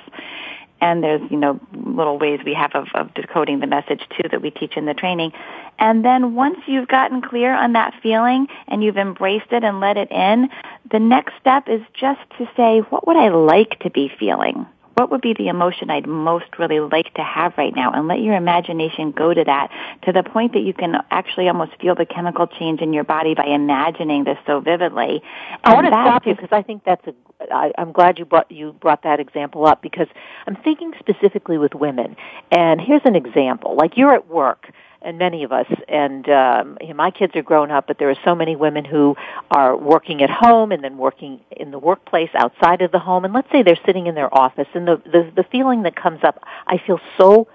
and 0.82 1.04
there's 1.04 1.22
you 1.30 1.38
know 1.38 1.60
little 1.74 2.18
ways 2.18 2.40
we 2.46 2.54
have 2.54 2.72
of, 2.74 2.88
of 2.94 3.14
decoding 3.14 3.60
the 3.60 3.68
message 3.68 4.02
too 4.18 4.28
that 4.30 4.42
we 4.42 4.52
teach 4.52 4.78
in 4.78 4.86
the 4.86 4.94
training. 4.94 5.32
And 5.78 6.04
then 6.04 6.36
once 6.36 6.60
you've 6.68 6.90
gotten 6.90 7.22
clear 7.22 7.54
on 7.54 7.74
that 7.74 7.94
feeling 8.04 8.48
and 8.68 8.84
you've 8.84 8.98
embraced 8.98 9.52
it 9.52 9.64
and 9.64 9.80
let 9.80 9.98
it 9.98 10.12
in 10.12 10.50
the 10.92 11.00
next 11.00 11.34
step 11.40 11.68
is 11.68 11.82
just 11.94 12.22
to 12.38 12.50
say 12.56 12.80
what 12.90 13.06
would 13.08 13.18
i 13.18 13.30
like 13.30 13.80
to 13.80 13.90
be 13.90 14.12
feeling 14.20 14.66
what 15.00 15.12
would 15.12 15.22
be 15.22 15.34
the 15.34 15.48
emotion 15.48 15.90
I'd 15.90 16.06
most 16.06 16.60
really 16.60 16.82
like 16.82 17.14
to 17.14 17.24
have 17.24 17.54
right 17.58 17.74
now? 17.74 17.92
And 17.94 18.10
let 18.10 18.20
your 18.20 18.36
imagination 18.36 19.12
go 19.12 19.34
to 19.34 19.46
that 19.46 19.72
to 20.04 20.12
the 20.12 20.24
point 20.24 20.52
that 20.54 20.60
you 20.60 20.74
can 20.74 20.96
actually 21.10 21.48
almost 21.48 21.72
feel 21.80 21.96
the 21.96 22.06
chemical 22.06 22.48
change 22.48 22.82
in 22.82 22.92
your 22.92 23.06
body 23.06 23.34
by 23.34 23.46
imagining 23.46 24.26
this 24.26 24.38
so 24.46 24.60
vividly. 24.60 25.24
I 25.64 25.74
want 25.74 25.86
to 25.86 25.92
stop 25.92 26.26
you 26.26 26.36
because 26.36 26.50
I 26.52 26.64
think 26.64 26.84
that's 26.84 27.08
a. 27.08 27.14
I, 27.50 27.72
I'm 27.78 27.94
glad 27.94 28.20
you 28.20 28.26
brought 28.26 28.52
you 28.52 28.74
brought 28.74 29.04
that 29.04 29.22
example 29.22 29.66
up 29.66 29.82
because 29.82 30.08
I'm 30.46 30.58
thinking 30.58 30.92
specifically 31.00 31.58
with 31.58 31.74
women. 31.74 32.18
And 32.52 32.82
here's 32.82 33.06
an 33.06 33.16
example: 33.16 33.78
like 33.78 33.96
you're 33.96 34.14
at 34.14 34.28
work 34.28 34.70
and 35.02 35.18
many 35.18 35.44
of 35.44 35.52
us. 35.52 35.68
And 35.88 36.28
um, 36.30 36.78
you 36.82 36.90
know, 36.90 36.94
my 36.96 37.12
kids 37.12 37.36
are 37.36 37.44
grown 37.44 37.72
up, 37.72 37.88
but 37.88 37.98
there 38.00 38.10
are 38.10 38.18
so 38.26 38.36
many 38.36 38.56
women 38.56 38.86
who 38.86 39.16
are 39.52 39.76
working 39.76 40.22
at 40.22 40.30
home 40.30 40.72
and 40.72 40.84
then 40.84 40.98
working 40.98 41.42
in 41.52 41.72
the 41.72 41.80
workplace 41.80 42.30
outside 42.34 42.82
of 42.82 42.92
the 42.92 43.00
home. 43.00 43.26
And 43.26 43.34
let's 43.34 43.52
say 43.52 43.64
they're 43.64 43.80
sitting 43.86 44.08
in 44.08 44.16
their 44.16 44.34
office, 44.34 44.68
and 44.74 44.88
the 44.88 45.02
the, 45.06 45.32
the 45.36 45.44
feeling 45.44 45.84
that 45.84 45.96
comes 45.96 46.24
up, 46.24 46.44
I 46.68 46.78
feel 46.78 47.00
so 47.18 47.48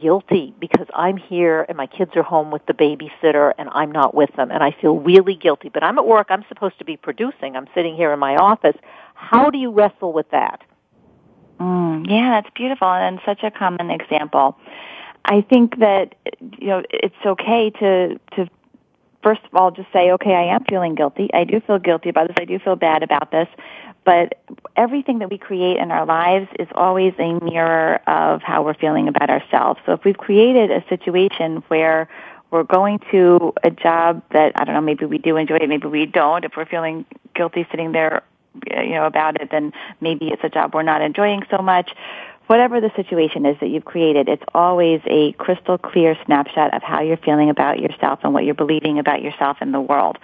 guilty 0.00 0.52
because 0.58 0.86
I'm 0.94 1.16
here 1.16 1.64
and 1.68 1.76
my 1.76 1.86
kids 1.86 2.10
are 2.16 2.22
home 2.22 2.50
with 2.50 2.66
the 2.66 2.74
babysitter 2.74 3.52
and 3.56 3.68
I'm 3.72 3.92
not 3.92 4.14
with 4.14 4.34
them 4.36 4.50
and 4.50 4.62
I 4.62 4.72
feel 4.72 4.98
really 4.98 5.34
guilty. 5.34 5.68
But 5.68 5.82
I'm 5.82 5.98
at 5.98 6.06
work, 6.06 6.26
I'm 6.30 6.44
supposed 6.48 6.78
to 6.78 6.84
be 6.84 6.96
producing. 6.96 7.56
I'm 7.56 7.68
sitting 7.74 7.96
here 7.96 8.12
in 8.12 8.18
my 8.18 8.36
office. 8.36 8.76
How 9.14 9.50
do 9.50 9.56
you 9.56 9.70
wrestle 9.70 10.12
with 10.12 10.30
that? 10.30 10.60
Mm, 11.58 12.06
yeah, 12.08 12.40
that's 12.40 12.52
beautiful 12.54 12.88
and 12.88 13.20
such 13.24 13.42
a 13.44 13.50
common 13.50 13.90
example. 13.90 14.58
I 15.24 15.40
think 15.40 15.78
that 15.78 16.14
you 16.58 16.68
know 16.68 16.82
it's 16.90 17.14
okay 17.24 17.70
to 17.70 18.20
to 18.36 18.48
first 19.22 19.40
of 19.44 19.54
all 19.54 19.70
just 19.70 19.90
say, 19.92 20.12
okay, 20.12 20.34
I 20.34 20.54
am 20.54 20.64
feeling 20.68 20.94
guilty. 20.94 21.30
I 21.32 21.44
do 21.44 21.60
feel 21.60 21.78
guilty 21.78 22.10
about 22.10 22.28
this. 22.28 22.36
I 22.38 22.44
do 22.44 22.58
feel 22.58 22.76
bad 22.76 23.02
about 23.02 23.30
this. 23.30 23.48
But 24.04 24.38
everything 24.76 25.20
that 25.20 25.30
we 25.30 25.38
create 25.38 25.78
in 25.78 25.90
our 25.90 26.04
lives 26.04 26.48
is 26.58 26.68
always 26.74 27.14
a 27.18 27.40
mirror 27.42 28.00
of 28.06 28.42
how 28.42 28.62
we're 28.62 28.74
feeling 28.74 29.08
about 29.08 29.30
ourselves. 29.30 29.80
So 29.86 29.92
if 29.92 30.04
we've 30.04 30.18
created 30.18 30.70
a 30.70 30.84
situation 30.90 31.64
where 31.68 32.06
we're 32.50 32.64
going 32.64 33.00
to 33.10 33.54
a 33.64 33.70
job 33.70 34.22
that 34.32 34.52
I 34.56 34.64
don't 34.64 34.74
know, 34.74 34.82
maybe 34.82 35.06
we 35.06 35.16
do 35.16 35.38
enjoy 35.38 35.56
it, 35.56 35.68
maybe 35.70 35.88
we 35.88 36.04
don't. 36.04 36.44
If 36.44 36.52
we're 36.54 36.66
feeling 36.66 37.06
guilty 37.34 37.66
sitting 37.70 37.92
there, 37.92 38.22
you 38.76 38.90
know, 38.90 39.06
about 39.06 39.40
it, 39.40 39.50
then 39.50 39.72
maybe 40.02 40.28
it's 40.28 40.44
a 40.44 40.50
job 40.50 40.74
we're 40.74 40.82
not 40.82 41.00
enjoying 41.00 41.42
so 41.50 41.58
much 41.62 41.90
whatever 42.46 42.80
the 42.80 42.90
situation 42.96 43.46
is 43.46 43.56
that 43.60 43.68
you've 43.68 43.84
created, 43.84 44.28
it's 44.28 44.42
always 44.54 45.00
a 45.06 45.32
crystal 45.32 45.78
clear 45.78 46.16
snapshot 46.24 46.74
of 46.74 46.82
how 46.82 47.00
you're 47.00 47.16
feeling 47.16 47.50
about 47.50 47.78
yourself 47.78 48.20
and 48.22 48.34
what 48.34 48.44
you're 48.44 48.54
believing 48.54 48.98
about 48.98 49.22
yourself 49.22 49.58
and 49.60 49.72
the 49.72 49.80
world. 49.80 50.18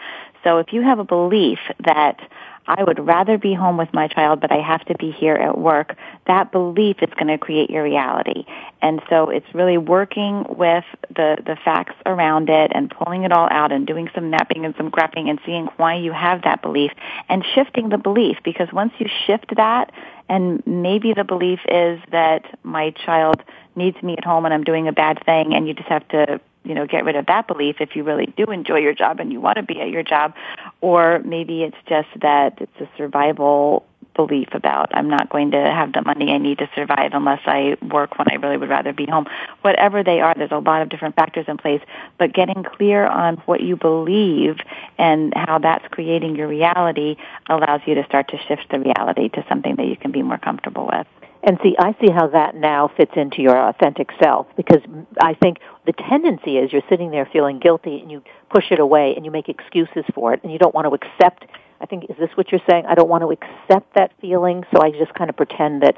So 0.45 0.59
if 0.59 0.73
you 0.73 0.83
have 0.83 0.99
a 0.99 1.05
belief 1.05 1.59
that 1.85 2.21
I 2.67 2.85
would 2.85 3.05
rather 3.05 3.37
be 3.37 3.53
home 3.53 3.77
with 3.77 3.93
my 3.93 4.07
child, 4.07 4.41
but 4.41 4.53
I 4.53 4.61
have 4.61 4.85
to 4.85 4.95
be 4.95 5.11
here 5.11 5.35
at 5.35 5.59
work, 5.59 5.97
that 6.27 6.53
belief 6.53 6.99
is 7.03 7.11
going 7.15 7.27
to 7.27 7.39
create 7.39 7.69
your 7.69 7.83
reality. 7.83 8.45
And 8.81 9.03
so 9.09 9.29
it's 9.29 9.47
really 9.55 9.77
working 9.77 10.45
with 10.49 10.85
the, 11.09 11.39
the 11.45 11.57
facts 11.65 11.97
around 12.07 12.49
it 12.49 12.71
and 12.75 12.91
pulling 12.91 13.25
it 13.25 13.33
all 13.33 13.49
out 13.51 13.73
and 13.73 13.87
doing 13.87 14.09
some 14.15 14.31
mapping 14.31 14.65
and 14.65 14.75
some 14.77 14.91
graphing 14.91 15.29
and 15.29 15.41
seeing 15.45 15.67
why 15.79 15.97
you 15.97 16.13
have 16.13 16.43
that 16.43 16.63
belief 16.63 16.93
and 17.29 17.45
shifting 17.55 17.89
the 17.89 17.99
belief 17.99 18.37
because 18.45 18.69
once 18.73 18.93
you 18.99 19.07
shift 19.27 19.57
that 19.57 19.91
and 20.29 20.65
maybe 20.65 21.13
the 21.13 21.25
belief 21.25 21.59
is 21.69 22.01
that 22.13 22.45
my 22.63 22.91
child 23.05 23.43
needs 23.75 24.01
me 24.03 24.17
at 24.17 24.25
home 24.25 24.45
and 24.45 24.55
I'm 24.55 24.65
doing 24.65 24.87
a 24.87 24.93
bad 24.93 25.25
thing 25.25 25.55
and 25.55 25.67
you 25.67 25.75
just 25.75 25.89
have 25.89 26.07
to 26.09 26.41
you 26.65 26.75
know 26.75 26.87
get 26.87 27.05
rid 27.05 27.17
of 27.17 27.27
that 27.27 27.47
belief 27.47 27.77
if 27.81 27.97
you 27.97 28.05
really 28.05 28.27
do 28.37 28.45
enjoy 28.45 28.79
your 28.79 28.95
job 28.95 29.21
and 29.21 29.33
you 29.33 29.41
want 29.41 29.57
to 29.57 29.63
be 29.63 29.81
at 29.81 29.91
your 29.91 30.03
job 30.03 30.35
or 30.81 31.21
maybe 31.21 31.63
it's 31.63 31.77
just 31.89 32.09
that 32.21 32.59
it's 32.61 32.81
a 32.81 32.89
survival 32.97 33.87
belief 34.15 34.49
about 34.53 34.95
I'm 34.95 35.09
not 35.09 35.31
going 35.31 35.53
to 35.53 35.59
have 35.59 35.93
the 35.93 36.03
money 36.03 36.33
I 36.33 36.39
need 36.39 36.59
to 36.59 36.69
survive 36.75 37.13
unless 37.15 37.41
I 37.47 37.77
work 37.81 38.19
when 38.19 38.29
I 38.31 38.35
really 38.35 38.57
would 38.57 38.69
rather 38.69 38.93
be 38.93 39.07
home. 39.07 39.27
Whatever 39.63 40.03
they 40.03 40.21
are, 40.21 40.35
there's 40.37 40.51
a 40.51 40.59
lot 40.59 40.83
of 40.83 40.89
different 40.89 41.17
factors 41.17 41.47
in 41.49 41.57
place, 41.57 41.81
but 42.19 42.33
getting 42.33 42.63
clear 42.63 43.07
on 43.07 43.37
what 43.47 43.61
you 43.61 43.77
believe 43.77 44.57
and 44.99 45.33
how 45.35 45.59
that's 45.59 45.87
creating 45.89 46.37
your 46.37 46.49
reality 46.49 47.17
allows 47.49 47.81
you 47.87 47.95
to 47.95 48.05
start 48.05 48.29
to 48.29 48.39
shift 48.49 48.67
the 48.71 48.81
reality 48.81 49.29
to 49.31 49.45
something 49.49 49.77
that 49.77 49.87
you 49.87 49.97
can 49.97 50.11
be 50.11 50.23
more 50.23 50.39
comfortable 50.39 50.89
with. 50.93 51.07
And 51.43 51.59
see, 51.63 51.75
I 51.79 51.97
see 52.01 52.11
how 52.11 52.27
that 52.29 52.55
now 52.55 52.89
fits 52.89 53.13
into 53.17 53.41
your 53.41 53.57
authentic 53.57 54.11
self 54.23 54.47
because 54.57 54.83
I 55.23 55.35
think 55.35 55.59
the 55.87 55.93
tendency 55.93 56.59
is 56.59 56.73
you're 56.73 56.83
sitting 56.89 57.11
there 57.11 57.29
feeling 57.33 57.59
guilty 57.59 58.01
and 58.01 58.11
you 58.11 58.23
push 58.51 58.71
it 58.71 58.79
away 58.79 59.15
and 59.17 59.25
you 59.25 59.31
make 59.31 59.49
excuses 59.49 60.05
for 60.15 60.35
it 60.35 60.41
and 60.43 60.53
you 60.53 60.59
don't 60.59 60.75
want 60.75 60.87
to 60.87 60.95
accept 60.95 61.45
I 61.81 61.87
think 61.87 62.05
is 62.11 62.17
this 62.19 62.31
what 62.35 62.53
you're 62.53 62.61
saying? 62.69 62.85
I 62.87 62.95
don't 62.95 63.09
want 63.09 63.23
to 63.23 63.31
accept 63.31 63.95
that 63.95 64.13
feeling, 64.21 64.65
so 64.73 64.83
I 64.83 64.91
just 64.91 65.15
kind 65.15 65.31
of 65.31 65.37
pretend 65.37 65.83
that 65.83 65.97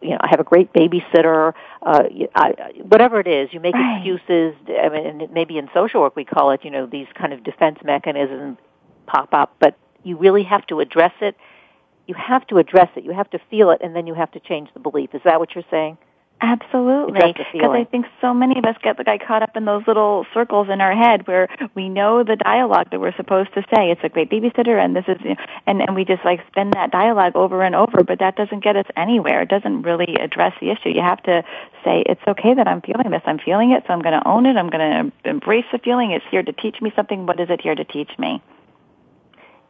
you 0.00 0.10
know 0.10 0.18
I 0.20 0.28
have 0.30 0.40
a 0.40 0.44
great 0.44 0.72
babysitter. 0.72 1.52
Uh, 1.82 2.04
I, 2.34 2.72
whatever 2.88 3.20
it 3.20 3.26
is, 3.26 3.52
you 3.52 3.60
make 3.60 3.74
right. 3.74 3.98
excuses. 3.98 4.54
I 4.68 4.88
mean, 4.88 5.28
maybe 5.32 5.58
in 5.58 5.68
social 5.74 6.00
work 6.00 6.16
we 6.16 6.24
call 6.24 6.52
it 6.52 6.64
you 6.64 6.70
know 6.70 6.86
these 6.86 7.06
kind 7.14 7.32
of 7.32 7.44
defense 7.44 7.78
mechanisms 7.84 8.56
pop 9.06 9.28
up, 9.32 9.54
but 9.58 9.76
you 10.02 10.16
really 10.16 10.44
have 10.44 10.66
to 10.68 10.80
address 10.80 11.12
it. 11.20 11.36
You 12.06 12.14
have 12.14 12.46
to 12.46 12.58
address 12.58 12.88
it. 12.96 13.04
You 13.04 13.12
have 13.12 13.30
to 13.30 13.38
feel 13.50 13.70
it, 13.70 13.80
and 13.82 13.94
then 13.94 14.06
you 14.06 14.14
have 14.14 14.32
to 14.32 14.40
change 14.40 14.70
the 14.72 14.80
belief. 14.80 15.14
Is 15.14 15.20
that 15.24 15.38
what 15.38 15.54
you're 15.54 15.64
saying? 15.70 15.98
Absolutely. 16.42 17.34
Because 17.52 17.70
I 17.70 17.84
think 17.84 18.06
so 18.20 18.32
many 18.32 18.58
of 18.58 18.64
us 18.64 18.76
get 18.82 18.96
guy 19.04 19.18
caught 19.18 19.42
up 19.42 19.56
in 19.56 19.66
those 19.66 19.86
little 19.86 20.26
circles 20.32 20.68
in 20.70 20.80
our 20.80 20.94
head 20.94 21.26
where 21.26 21.48
we 21.74 21.88
know 21.88 22.24
the 22.24 22.36
dialogue 22.36 22.90
that 22.90 23.00
we're 23.00 23.14
supposed 23.16 23.52
to 23.54 23.62
say. 23.74 23.90
It's 23.90 24.00
a 24.02 24.08
great 24.08 24.30
babysitter 24.30 24.82
and 24.82 24.96
this 24.96 25.04
is, 25.06 25.18
and, 25.66 25.82
and 25.82 25.94
we 25.94 26.04
just 26.04 26.24
like 26.24 26.40
spin 26.48 26.70
that 26.70 26.90
dialogue 26.90 27.36
over 27.36 27.62
and 27.62 27.74
over, 27.74 28.02
but 28.04 28.20
that 28.20 28.36
doesn't 28.36 28.64
get 28.64 28.76
us 28.76 28.86
anywhere. 28.96 29.42
It 29.42 29.50
doesn't 29.50 29.82
really 29.82 30.16
address 30.16 30.54
the 30.60 30.70
issue. 30.70 30.88
You 30.88 31.02
have 31.02 31.22
to 31.24 31.42
say, 31.84 32.02
it's 32.06 32.22
okay 32.26 32.54
that 32.54 32.66
I'm 32.66 32.80
feeling 32.80 33.10
this. 33.10 33.22
I'm 33.26 33.38
feeling 33.38 33.72
it, 33.72 33.84
so 33.86 33.92
I'm 33.92 34.00
going 34.00 34.18
to 34.18 34.26
own 34.26 34.46
it. 34.46 34.56
I'm 34.56 34.70
going 34.70 35.12
to 35.22 35.28
embrace 35.28 35.66
the 35.72 35.78
feeling. 35.78 36.12
It's 36.12 36.24
here 36.30 36.42
to 36.42 36.52
teach 36.52 36.80
me 36.80 36.92
something. 36.96 37.26
What 37.26 37.38
is 37.38 37.50
it 37.50 37.60
here 37.60 37.74
to 37.74 37.84
teach 37.84 38.10
me? 38.18 38.42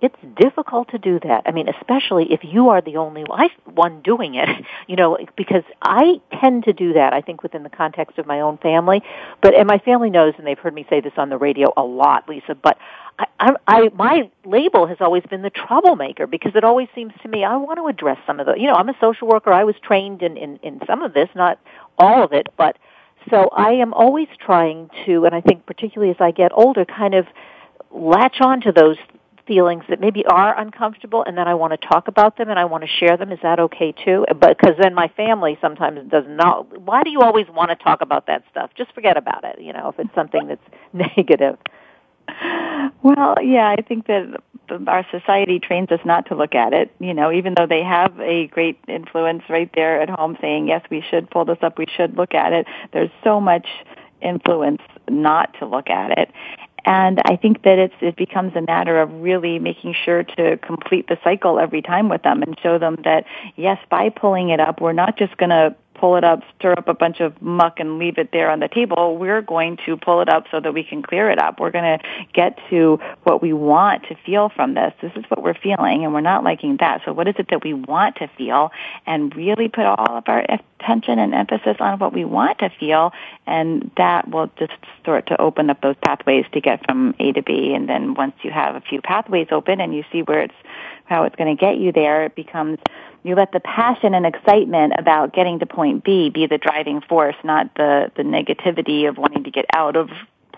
It's 0.00 0.16
difficult 0.36 0.90
to 0.90 0.98
do 0.98 1.20
that. 1.20 1.42
I 1.46 1.50
mean, 1.50 1.68
especially 1.68 2.32
if 2.32 2.40
you 2.42 2.70
are 2.70 2.80
the 2.80 2.96
only 2.96 3.24
one 3.64 4.00
doing 4.02 4.34
it, 4.34 4.48
you 4.86 4.96
know, 4.96 5.18
because 5.36 5.64
I 5.82 6.20
tend 6.40 6.64
to 6.64 6.72
do 6.72 6.94
that, 6.94 7.12
I 7.12 7.20
think, 7.20 7.42
within 7.42 7.62
the 7.62 7.70
context 7.70 8.18
of 8.18 8.26
my 8.26 8.40
own 8.40 8.58
family. 8.58 9.02
But, 9.42 9.54
and 9.54 9.66
my 9.66 9.78
family 9.78 10.10
knows, 10.10 10.34
and 10.38 10.46
they've 10.46 10.58
heard 10.58 10.74
me 10.74 10.86
say 10.88 11.00
this 11.00 11.12
on 11.16 11.28
the 11.28 11.36
radio 11.36 11.72
a 11.76 11.82
lot, 11.82 12.28
Lisa, 12.28 12.54
but 12.54 12.78
I, 13.18 13.26
I, 13.38 13.52
I 13.66 13.88
my 13.94 14.30
label 14.44 14.86
has 14.86 14.98
always 15.00 15.22
been 15.28 15.42
the 15.42 15.50
troublemaker 15.50 16.26
because 16.26 16.52
it 16.54 16.64
always 16.64 16.88
seems 16.94 17.12
to 17.22 17.28
me 17.28 17.44
I 17.44 17.56
want 17.56 17.78
to 17.78 17.86
address 17.86 18.18
some 18.26 18.40
of 18.40 18.46
the, 18.46 18.54
you 18.54 18.66
know, 18.66 18.74
I'm 18.74 18.88
a 18.88 18.96
social 19.00 19.28
worker. 19.28 19.52
I 19.52 19.64
was 19.64 19.74
trained 19.82 20.22
in, 20.22 20.36
in, 20.36 20.58
in 20.62 20.80
some 20.86 21.02
of 21.02 21.12
this, 21.12 21.28
not 21.34 21.58
all 21.98 22.24
of 22.24 22.32
it, 22.32 22.48
but 22.56 22.78
so 23.28 23.50
I 23.52 23.72
am 23.72 23.92
always 23.92 24.28
trying 24.38 24.88
to, 25.04 25.26
and 25.26 25.34
I 25.34 25.42
think 25.42 25.66
particularly 25.66 26.10
as 26.10 26.16
I 26.20 26.30
get 26.30 26.52
older, 26.54 26.86
kind 26.86 27.14
of 27.14 27.26
latch 27.90 28.40
on 28.40 28.62
to 28.62 28.72
those 28.72 28.96
feelings 29.50 29.82
that 29.88 30.00
maybe 30.00 30.24
are 30.26 30.56
uncomfortable 30.56 31.24
and 31.26 31.36
then 31.36 31.48
I 31.48 31.54
want 31.54 31.72
to 31.72 31.88
talk 31.88 32.06
about 32.06 32.38
them 32.38 32.50
and 32.50 32.58
I 32.58 32.66
want 32.66 32.84
to 32.84 32.88
share 32.88 33.16
them. 33.16 33.32
Is 33.32 33.40
that 33.42 33.58
okay 33.58 33.92
too? 34.04 34.24
But 34.28 34.56
because 34.56 34.76
then 34.80 34.94
my 34.94 35.08
family 35.16 35.58
sometimes 35.60 36.08
does 36.08 36.22
not. 36.28 36.80
Why 36.80 37.02
do 37.02 37.10
you 37.10 37.20
always 37.20 37.48
want 37.48 37.70
to 37.70 37.76
talk 37.76 38.00
about 38.00 38.28
that 38.28 38.44
stuff? 38.48 38.70
Just 38.76 38.94
forget 38.94 39.16
about 39.16 39.42
it. 39.42 39.60
You 39.60 39.72
know, 39.72 39.88
if 39.88 39.98
it's 39.98 40.14
something 40.14 40.46
that's 40.46 40.62
negative. 40.92 41.58
Well, 43.02 43.34
yeah, 43.42 43.74
I 43.76 43.82
think 43.82 44.06
that 44.06 44.40
our 44.86 45.04
society 45.10 45.58
trains 45.58 45.90
us 45.90 45.98
not 46.04 46.26
to 46.26 46.36
look 46.36 46.54
at 46.54 46.72
it. 46.72 46.94
You 47.00 47.12
know, 47.12 47.32
even 47.32 47.54
though 47.56 47.66
they 47.66 47.82
have 47.82 48.20
a 48.20 48.46
great 48.46 48.78
influence 48.86 49.42
right 49.48 49.70
there 49.74 50.00
at 50.00 50.08
home 50.08 50.38
saying, 50.40 50.68
yes, 50.68 50.84
we 50.92 51.02
should 51.10 51.28
pull 51.28 51.44
this 51.44 51.58
up, 51.60 51.76
we 51.76 51.86
should 51.96 52.16
look 52.16 52.34
at 52.34 52.52
it. 52.52 52.66
There's 52.92 53.10
so 53.24 53.40
much 53.40 53.66
influence 54.22 54.82
not 55.08 55.54
to 55.58 55.66
look 55.66 55.90
at 55.90 56.16
it. 56.18 56.30
And 56.84 57.20
I 57.24 57.36
think 57.36 57.62
that 57.62 57.78
it's, 57.78 57.94
it 58.00 58.16
becomes 58.16 58.54
a 58.56 58.62
matter 58.62 59.00
of 59.00 59.12
really 59.20 59.58
making 59.58 59.94
sure 60.04 60.22
to 60.22 60.56
complete 60.58 61.08
the 61.08 61.18
cycle 61.22 61.58
every 61.58 61.82
time 61.82 62.08
with 62.08 62.22
them 62.22 62.42
and 62.42 62.58
show 62.60 62.78
them 62.78 62.96
that 63.04 63.24
yes, 63.56 63.78
by 63.90 64.08
pulling 64.08 64.50
it 64.50 64.60
up, 64.60 64.80
we're 64.80 64.92
not 64.92 65.16
just 65.16 65.36
going 65.36 65.50
to 65.50 65.74
pull 66.00 66.16
it 66.16 66.24
up, 66.24 66.40
stir 66.58 66.72
up 66.72 66.88
a 66.88 66.94
bunch 66.94 67.20
of 67.20 67.40
muck 67.42 67.78
and 67.78 67.98
leave 67.98 68.16
it 68.16 68.30
there 68.32 68.50
on 68.50 68.58
the 68.60 68.68
table. 68.68 69.18
We're 69.18 69.42
going 69.42 69.76
to 69.84 69.98
pull 69.98 70.22
it 70.22 70.30
up 70.30 70.46
so 70.50 70.58
that 70.58 70.72
we 70.72 70.82
can 70.82 71.02
clear 71.02 71.30
it 71.30 71.38
up. 71.38 71.60
We're 71.60 71.70
going 71.70 71.98
to 71.98 72.04
get 72.32 72.58
to 72.70 72.98
what 73.24 73.42
we 73.42 73.52
want 73.52 74.04
to 74.04 74.16
feel 74.24 74.48
from 74.48 74.74
this. 74.74 74.94
This 75.02 75.12
is 75.14 75.24
what 75.28 75.42
we're 75.42 75.54
feeling 75.54 76.04
and 76.04 76.14
we're 76.14 76.22
not 76.22 76.42
liking 76.42 76.78
that. 76.80 77.02
So 77.04 77.12
what 77.12 77.28
is 77.28 77.34
it 77.38 77.48
that 77.50 77.62
we 77.62 77.74
want 77.74 78.16
to 78.16 78.28
feel 78.38 78.72
and 79.06 79.34
really 79.36 79.68
put 79.68 79.84
all 79.84 80.16
of 80.16 80.24
our 80.26 80.44
attention 80.80 81.18
and 81.18 81.34
emphasis 81.34 81.76
on 81.80 81.98
what 81.98 82.12
we 82.12 82.24
want 82.24 82.58
to 82.58 82.70
feel 82.70 83.12
and 83.46 83.90
that 83.96 84.28
will 84.28 84.50
just 84.58 84.72
start 85.00 85.26
to 85.26 85.40
open 85.40 85.70
up 85.70 85.80
those 85.80 85.96
pathways 86.04 86.44
to 86.52 86.60
get 86.60 86.84
from 86.86 87.14
A 87.18 87.32
to 87.32 87.42
B. 87.42 87.74
And 87.74 87.88
then 87.88 88.14
once 88.14 88.34
you 88.42 88.50
have 88.50 88.76
a 88.76 88.80
few 88.80 89.00
pathways 89.00 89.48
open 89.50 89.80
and 89.80 89.94
you 89.94 90.04
see 90.12 90.22
where 90.22 90.40
it's, 90.40 90.54
how 91.04 91.24
it's 91.24 91.36
going 91.36 91.54
to 91.54 91.60
get 91.60 91.78
you 91.78 91.92
there, 91.92 92.24
it 92.24 92.34
becomes 92.34 92.78
you 93.22 93.34
let 93.34 93.52
the 93.52 93.60
passion 93.60 94.14
and 94.14 94.24
excitement 94.24 94.94
about 94.98 95.34
getting 95.34 95.58
to 95.58 95.66
point 95.66 96.04
B 96.04 96.30
be 96.30 96.46
the 96.46 96.56
driving 96.56 97.02
force, 97.02 97.36
not 97.44 97.74
the, 97.74 98.10
the 98.16 98.22
negativity 98.22 99.08
of 99.08 99.18
wanting 99.18 99.44
to 99.44 99.50
get 99.50 99.66
out 99.74 99.96
of 99.96 100.08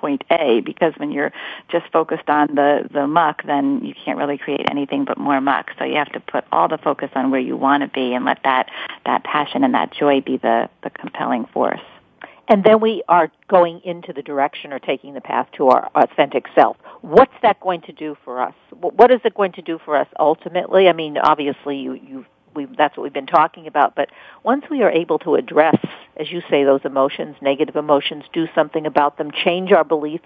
point 0.03 0.25
A 0.31 0.61
because 0.61 0.93
when 0.97 1.13
you're 1.13 1.33
just 1.71 1.87
focused 1.93 2.29
on 2.29 2.49
the, 2.57 2.89
the 2.93 3.07
muck, 3.07 3.45
then 3.47 3.85
you 3.85 3.95
can't 3.95 4.19
really 4.19 4.37
create 4.37 4.67
anything 4.69 5.05
but 5.05 5.17
more 5.17 5.41
muck. 5.41 5.71
So 5.79 5.85
you 5.85 5.95
have 5.95 6.13
to 6.13 6.21
put 6.21 6.45
all 6.51 6.69
the 6.69 6.77
focus 6.77 7.11
on 7.15 7.31
where 7.31 7.41
you 7.41 7.57
want 7.57 7.83
to 7.85 7.89
be 7.89 8.13
and 8.13 8.25
let 8.25 8.41
that, 8.43 8.69
that 9.07 9.23
passion 9.23 9.63
and 9.63 9.73
that 9.75 9.93
joy 9.93 10.21
be 10.21 10.37
the, 10.37 10.69
the 10.83 10.91
compelling 10.91 11.47
force. 11.47 11.81
And 12.49 12.65
then 12.65 12.81
we 12.81 13.05
are 13.09 13.31
going 13.47 13.81
into 13.85 14.13
the 14.13 14.23
direction 14.23 14.73
or 14.73 14.81
taking 14.81 15.15
the 15.15 15.21
path 15.21 15.47
to 15.57 15.69
our 15.69 15.89
authentic 15.95 16.47
self. 16.55 16.77
What's 17.01 17.33
that 17.43 17.61
going 17.61 17.83
to 17.83 17.93
do 17.93 18.17
for 18.25 18.43
us? 18.43 18.55
What 18.73 19.13
is 19.13 19.21
it 19.25 19.35
going 19.35 19.53
to 19.53 19.63
do 19.63 19.79
for 19.85 19.97
us 19.97 20.09
ultimately? 20.19 20.89
I 20.89 20.93
mean, 20.93 21.17
obviously 21.17 21.79
you, 21.79 21.95
you 21.95 22.27
we, 22.55 22.67
that's 22.67 22.97
what 22.97 23.03
we've 23.05 23.13
been 23.13 23.27
talking 23.27 23.67
about. 23.67 23.95
But 23.95 24.11
once 24.43 24.65
we 24.71 24.83
are 24.83 24.91
able 24.91 25.19
to 25.21 25.35
address, 25.35 25.77
as 26.17 26.31
you 26.31 26.43
say, 26.51 26.65
those 26.65 26.81
emotions, 26.85 27.37
negative 27.41 27.77
emotions, 27.77 28.25
do 28.33 28.47
something 28.55 28.87
about 28.87 29.19
them, 29.19 29.31
change 29.31 29.73
our 29.73 29.85
belief 29.85 30.21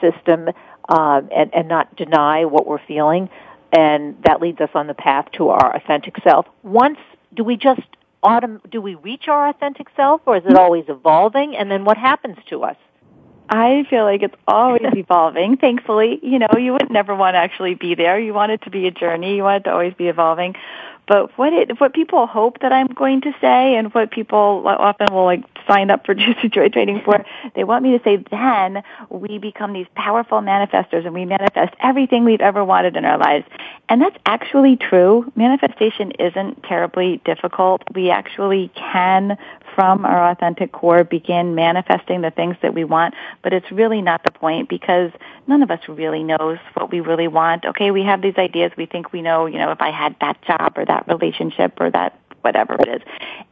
system, 0.00 0.48
uh, 0.88 1.22
and, 1.34 1.54
and 1.54 1.68
not 1.68 1.94
deny 1.96 2.44
what 2.44 2.66
we're 2.66 2.84
feeling, 2.86 3.28
and 3.72 4.16
that 4.24 4.40
leads 4.40 4.60
us 4.60 4.70
on 4.74 4.86
the 4.86 4.94
path 4.94 5.26
to 5.32 5.48
our 5.48 5.74
authentic 5.76 6.16
self. 6.22 6.46
Once, 6.62 6.98
do 7.34 7.44
we 7.44 7.56
just 7.56 7.82
autumn, 8.22 8.60
do 8.70 8.80
we 8.80 8.94
reach 8.96 9.28
our 9.28 9.48
authentic 9.48 9.88
self, 9.96 10.20
or 10.26 10.36
is 10.36 10.42
it 10.44 10.56
always 10.56 10.84
evolving? 10.88 11.56
And 11.56 11.70
then 11.70 11.84
what 11.84 11.96
happens 11.96 12.36
to 12.50 12.64
us? 12.64 12.76
I 13.48 13.84
feel 13.90 14.04
like 14.04 14.22
it's 14.22 14.34
always 14.46 14.82
evolving. 14.94 15.56
Thankfully, 15.56 16.18
you 16.22 16.38
know, 16.38 16.48
you 16.58 16.72
would 16.72 16.90
never 16.90 17.14
want 17.14 17.34
to 17.34 17.38
actually 17.38 17.74
be 17.74 17.94
there. 17.94 18.18
You 18.18 18.34
want 18.34 18.52
it 18.52 18.62
to 18.62 18.70
be 18.70 18.86
a 18.86 18.90
journey. 18.90 19.36
You 19.36 19.42
want 19.42 19.62
it 19.62 19.68
to 19.68 19.72
always 19.72 19.94
be 19.94 20.08
evolving. 20.08 20.54
But 21.08 21.36
what 21.36 21.52
it, 21.52 21.80
what 21.80 21.94
people 21.94 22.26
hope 22.26 22.60
that 22.60 22.72
I'm 22.72 22.86
going 22.86 23.22
to 23.22 23.32
say, 23.40 23.74
and 23.74 23.92
what 23.92 24.10
people 24.10 24.62
often 24.66 25.12
will 25.12 25.24
like 25.24 25.44
sign 25.66 25.90
up 25.90 26.06
for 26.06 26.14
Juicy 26.14 26.48
Joy 26.48 26.68
training 26.68 27.02
for, 27.04 27.24
they 27.54 27.64
want 27.64 27.82
me 27.82 27.96
to 27.98 28.04
say, 28.04 28.24
then 28.30 28.82
we 29.10 29.38
become 29.38 29.72
these 29.72 29.88
powerful 29.96 30.38
manifestors, 30.40 31.04
and 31.04 31.12
we 31.12 31.24
manifest 31.24 31.74
everything 31.80 32.24
we've 32.24 32.40
ever 32.40 32.64
wanted 32.64 32.96
in 32.96 33.04
our 33.04 33.18
lives. 33.18 33.44
And 33.88 34.00
that's 34.00 34.16
actually 34.24 34.76
true. 34.76 35.30
Manifestation 35.34 36.12
isn't 36.12 36.62
terribly 36.62 37.20
difficult. 37.24 37.82
We 37.94 38.10
actually 38.10 38.70
can 38.74 39.36
from 39.74 40.04
our 40.04 40.30
authentic 40.30 40.72
core 40.72 41.04
begin 41.04 41.54
manifesting 41.54 42.22
the 42.22 42.30
things 42.30 42.56
that 42.62 42.74
we 42.74 42.84
want, 42.84 43.14
but 43.42 43.52
it's 43.52 43.70
really 43.70 44.02
not 44.02 44.22
the 44.24 44.32
point 44.32 44.68
because 44.68 45.10
none 45.46 45.62
of 45.62 45.70
us 45.70 45.80
really 45.88 46.22
knows 46.22 46.58
what 46.74 46.90
we 46.90 47.00
really 47.00 47.28
want. 47.28 47.64
Okay, 47.64 47.90
we 47.90 48.02
have 48.02 48.22
these 48.22 48.36
ideas, 48.36 48.72
we 48.76 48.86
think 48.86 49.12
we 49.12 49.22
know, 49.22 49.46
you 49.46 49.58
know, 49.58 49.70
if 49.70 49.80
I 49.80 49.90
had 49.90 50.16
that 50.20 50.40
job 50.42 50.74
or 50.76 50.84
that 50.84 51.06
relationship 51.08 51.80
or 51.80 51.90
that 51.90 52.18
whatever 52.42 52.74
it 52.74 52.88
is. 52.88 53.02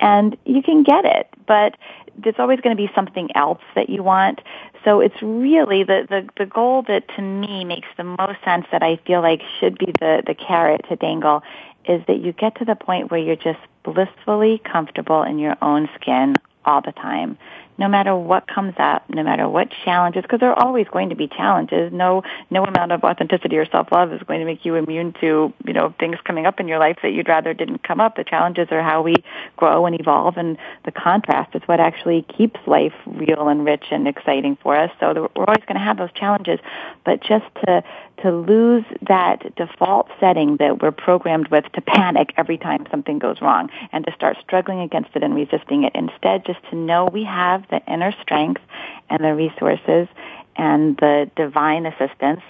And 0.01 0.37
you 0.45 0.63
can 0.63 0.83
get 0.83 1.05
it, 1.05 1.29
but 1.47 1.77
there's 2.19 2.37
always 2.39 2.61
going 2.61 2.77
to 2.77 2.83
be 2.83 2.91
something 2.95 3.35
else 3.35 3.63
that 3.75 3.89
you 3.89 4.03
want. 4.03 4.41
So 4.85 5.01
it's 5.01 5.21
really 5.23 5.85
the, 5.85 6.07
the, 6.09 6.29
the 6.37 6.47
goal 6.47 6.83
that 6.89 7.09
to 7.17 7.23
me 7.23 7.65
makes 7.65 7.89
the 7.97 8.05
most 8.05 8.43
sense 8.45 8.67
that 8.73 8.83
I 8.83 8.97
feel 9.07 9.21
like 9.21 9.43
should 9.59 9.79
be 9.79 9.93
the, 10.01 10.23
the 10.27 10.35
carrot 10.35 10.85
to 10.89 10.97
dangle 10.97 11.43
is 11.87 12.03
that 12.07 12.19
you 12.19 12.33
get 12.33 12.57
to 12.57 12.65
the 12.65 12.75
point 12.75 13.11
where 13.11 13.21
you're 13.21 13.37
just 13.37 13.61
blissfully 13.85 14.61
comfortable 14.71 15.23
in 15.23 15.39
your 15.39 15.57
own 15.63 15.89
skin 16.01 16.41
all 16.65 16.81
the 16.83 16.93
time 16.93 17.39
no 17.81 17.89
matter 17.89 18.15
what 18.15 18.47
comes 18.47 18.75
up, 18.77 19.09
no 19.09 19.23
matter 19.23 19.49
what 19.49 19.69
challenges, 19.87 20.21
because 20.21 20.39
there 20.39 20.51
are 20.51 20.63
always 20.63 20.87
going 20.89 21.09
to 21.09 21.15
be 21.17 21.27
challenges. 21.27 21.91
No, 21.91 22.23
no 22.51 22.63
amount 22.63 22.93
of 22.93 23.03
authenticity 23.03 23.57
or 23.57 23.65
self-love 23.65 24.13
is 24.13 24.23
going 24.25 24.41
to 24.41 24.45
make 24.45 24.67
you 24.67 24.75
immune 24.75 25.15
to, 25.23 25.51
you 25.65 25.73
know, 25.73 25.95
things 25.99 26.19
coming 26.25 26.45
up 26.45 26.61
in 26.61 26.69
your 26.69 26.79
life 26.79 26.99
that 27.03 27.13
you'd 27.13 27.27
rather 27.27 27.55
didn't 27.55 27.83
come 27.83 27.99
up. 27.99 28.17
The 28.17 28.25
challenges 28.25 28.69
are 28.71 28.83
how 28.83 29.01
we 29.01 29.15
grow 29.57 29.87
and 29.87 29.99
evolve, 29.99 30.37
and 30.37 30.59
the 30.85 30.93
contrast 30.93 31.55
is 31.55 31.63
what 31.65 31.81
actually 31.81 32.21
keeps 32.37 32.61
life 32.67 32.93
real 33.07 33.49
and 33.49 33.65
rich 33.65 33.87
and 33.91 34.07
exciting 34.07 34.59
for 34.63 34.77
us. 34.77 34.91
So 35.01 35.31
we're 35.35 35.47
always 35.47 35.65
going 35.67 35.79
to 35.79 35.85
have 35.85 35.97
those 35.97 36.13
challenges, 36.13 36.61
but 37.07 37.23
just 37.23 37.47
to 37.65 37.83
to 38.23 38.31
lose 38.31 38.85
that 39.09 39.55
default 39.57 40.09
setting 40.19 40.57
that 40.57 40.83
we're 40.83 40.93
programmed 40.93 41.49
with 41.49 41.65
to 41.73 41.81
panic 41.81 42.33
every 42.37 42.59
time 42.59 42.87
something 42.91 43.19
goes 43.19 43.41
wrong 43.41 43.71
and 43.93 44.05
to 44.05 44.13
start 44.13 44.37
struggling 44.43 44.81
against 44.81 45.11
it 45.15 45.23
and 45.23 45.35
resisting 45.35 45.85
it. 45.85 45.93
Instead, 45.95 46.45
just 46.45 46.59
to 46.71 46.77
know 46.77 47.09
we 47.13 47.25
have 47.25 47.67
the 47.71 47.81
inner 47.93 48.13
strength 48.23 48.63
and 49.09 49.25
the 49.25 49.35
resources 49.35 50.09
and 50.57 50.97
the 50.99 51.31
divine 51.37 51.87
assistance 51.87 52.43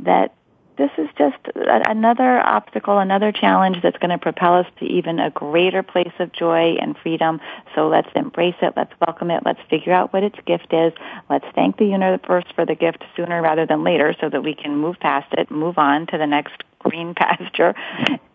that 0.00 0.34
this 0.78 0.90
is 0.96 1.08
just 1.18 1.36
another 1.56 2.38
obstacle, 2.38 2.98
another 2.98 3.32
challenge 3.32 3.82
that's 3.82 3.98
going 3.98 4.10
to 4.10 4.18
propel 4.18 4.54
us 4.54 4.66
to 4.78 4.84
even 4.84 5.18
a 5.18 5.28
greater 5.28 5.82
place 5.82 6.12
of 6.20 6.32
joy 6.32 6.76
and 6.80 6.96
freedom. 7.02 7.40
So 7.74 7.88
let's 7.88 8.08
embrace 8.14 8.54
it. 8.62 8.74
Let's 8.76 8.92
welcome 9.04 9.32
it. 9.32 9.42
Let's 9.44 9.60
figure 9.68 9.92
out 9.92 10.12
what 10.12 10.22
its 10.22 10.38
gift 10.46 10.72
is. 10.72 10.92
Let's 11.28 11.46
thank 11.56 11.78
the 11.78 11.86
universe 11.86 12.44
for 12.54 12.64
the 12.64 12.76
gift 12.76 13.04
sooner 13.16 13.42
rather 13.42 13.66
than 13.66 13.82
later 13.82 14.14
so 14.20 14.30
that 14.30 14.44
we 14.44 14.54
can 14.54 14.76
move 14.76 15.00
past 15.00 15.26
it, 15.32 15.50
move 15.50 15.78
on 15.78 16.06
to 16.06 16.18
the 16.18 16.26
next 16.26 16.62
green 16.78 17.14
pasture. 17.16 17.74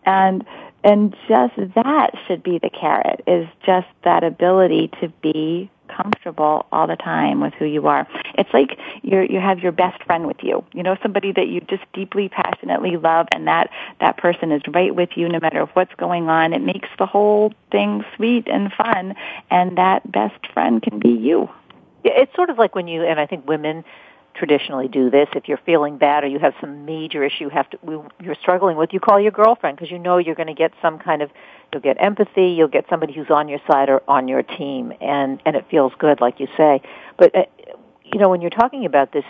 And 0.04 0.44
and 0.84 1.16
just 1.26 1.54
that 1.74 2.10
should 2.26 2.42
be 2.42 2.58
the 2.58 2.68
carrot 2.68 3.22
is 3.26 3.48
just 3.64 3.86
that 4.04 4.22
ability 4.22 4.90
to 5.00 5.08
be 5.22 5.70
comfortable 5.88 6.66
all 6.72 6.86
the 6.86 6.96
time 6.96 7.40
with 7.40 7.54
who 7.54 7.64
you 7.64 7.86
are. 7.86 8.06
It's 8.36 8.52
like 8.52 8.78
you 9.02 9.20
you 9.20 9.40
have 9.40 9.60
your 9.60 9.72
best 9.72 10.02
friend 10.04 10.26
with 10.26 10.42
you. 10.42 10.64
You 10.72 10.82
know, 10.82 10.96
somebody 11.02 11.32
that 11.32 11.48
you 11.48 11.60
just 11.62 11.84
deeply, 11.92 12.28
passionately 12.28 12.96
love, 12.96 13.26
and 13.32 13.46
that 13.46 13.70
that 14.00 14.16
person 14.16 14.52
is 14.52 14.62
right 14.72 14.94
with 14.94 15.10
you 15.16 15.28
no 15.28 15.38
matter 15.40 15.64
what's 15.74 15.94
going 15.94 16.28
on. 16.28 16.52
It 16.52 16.62
makes 16.62 16.88
the 16.98 17.06
whole 17.06 17.52
thing 17.70 18.04
sweet 18.16 18.48
and 18.48 18.72
fun, 18.72 19.14
and 19.50 19.78
that 19.78 20.10
best 20.10 20.46
friend 20.52 20.82
can 20.82 20.98
be 20.98 21.10
you. 21.10 21.48
It's 22.04 22.34
sort 22.34 22.50
of 22.50 22.58
like 22.58 22.74
when 22.74 22.86
you, 22.86 23.02
and 23.02 23.18
I 23.18 23.26
think 23.26 23.48
women 23.48 23.84
traditionally 24.34 24.88
do 24.88 25.10
this. 25.10 25.28
If 25.34 25.48
you're 25.48 25.60
feeling 25.64 25.98
bad 25.98 26.24
or 26.24 26.26
you 26.26 26.38
have 26.38 26.54
some 26.60 26.84
major 26.84 27.24
issue 27.24 27.48
have 27.48 27.70
to, 27.70 27.78
you're 28.22 28.34
struggling 28.40 28.76
with, 28.76 28.92
you 28.92 29.00
call 29.00 29.20
your 29.20 29.32
girlfriend 29.32 29.76
because 29.76 29.90
you 29.90 29.98
know 29.98 30.18
you're 30.18 30.34
going 30.34 30.48
to 30.48 30.54
get 30.54 30.72
some 30.82 30.98
kind 30.98 31.22
of 31.22 31.30
You'll 31.74 31.82
get 31.82 31.96
empathy. 32.00 32.54
You'll 32.56 32.68
get 32.68 32.86
somebody 32.88 33.12
who's 33.12 33.30
on 33.30 33.48
your 33.48 33.58
side 33.68 33.88
or 33.88 34.00
on 34.06 34.28
your 34.28 34.44
team, 34.44 34.92
and 35.00 35.42
and 35.44 35.56
it 35.56 35.66
feels 35.68 35.92
good, 35.98 36.20
like 36.20 36.38
you 36.38 36.46
say. 36.56 36.80
But 37.18 37.34
uh, 37.34 37.44
you 38.04 38.20
know, 38.20 38.28
when 38.28 38.40
you're 38.40 38.50
talking 38.50 38.86
about 38.86 39.12
this, 39.12 39.24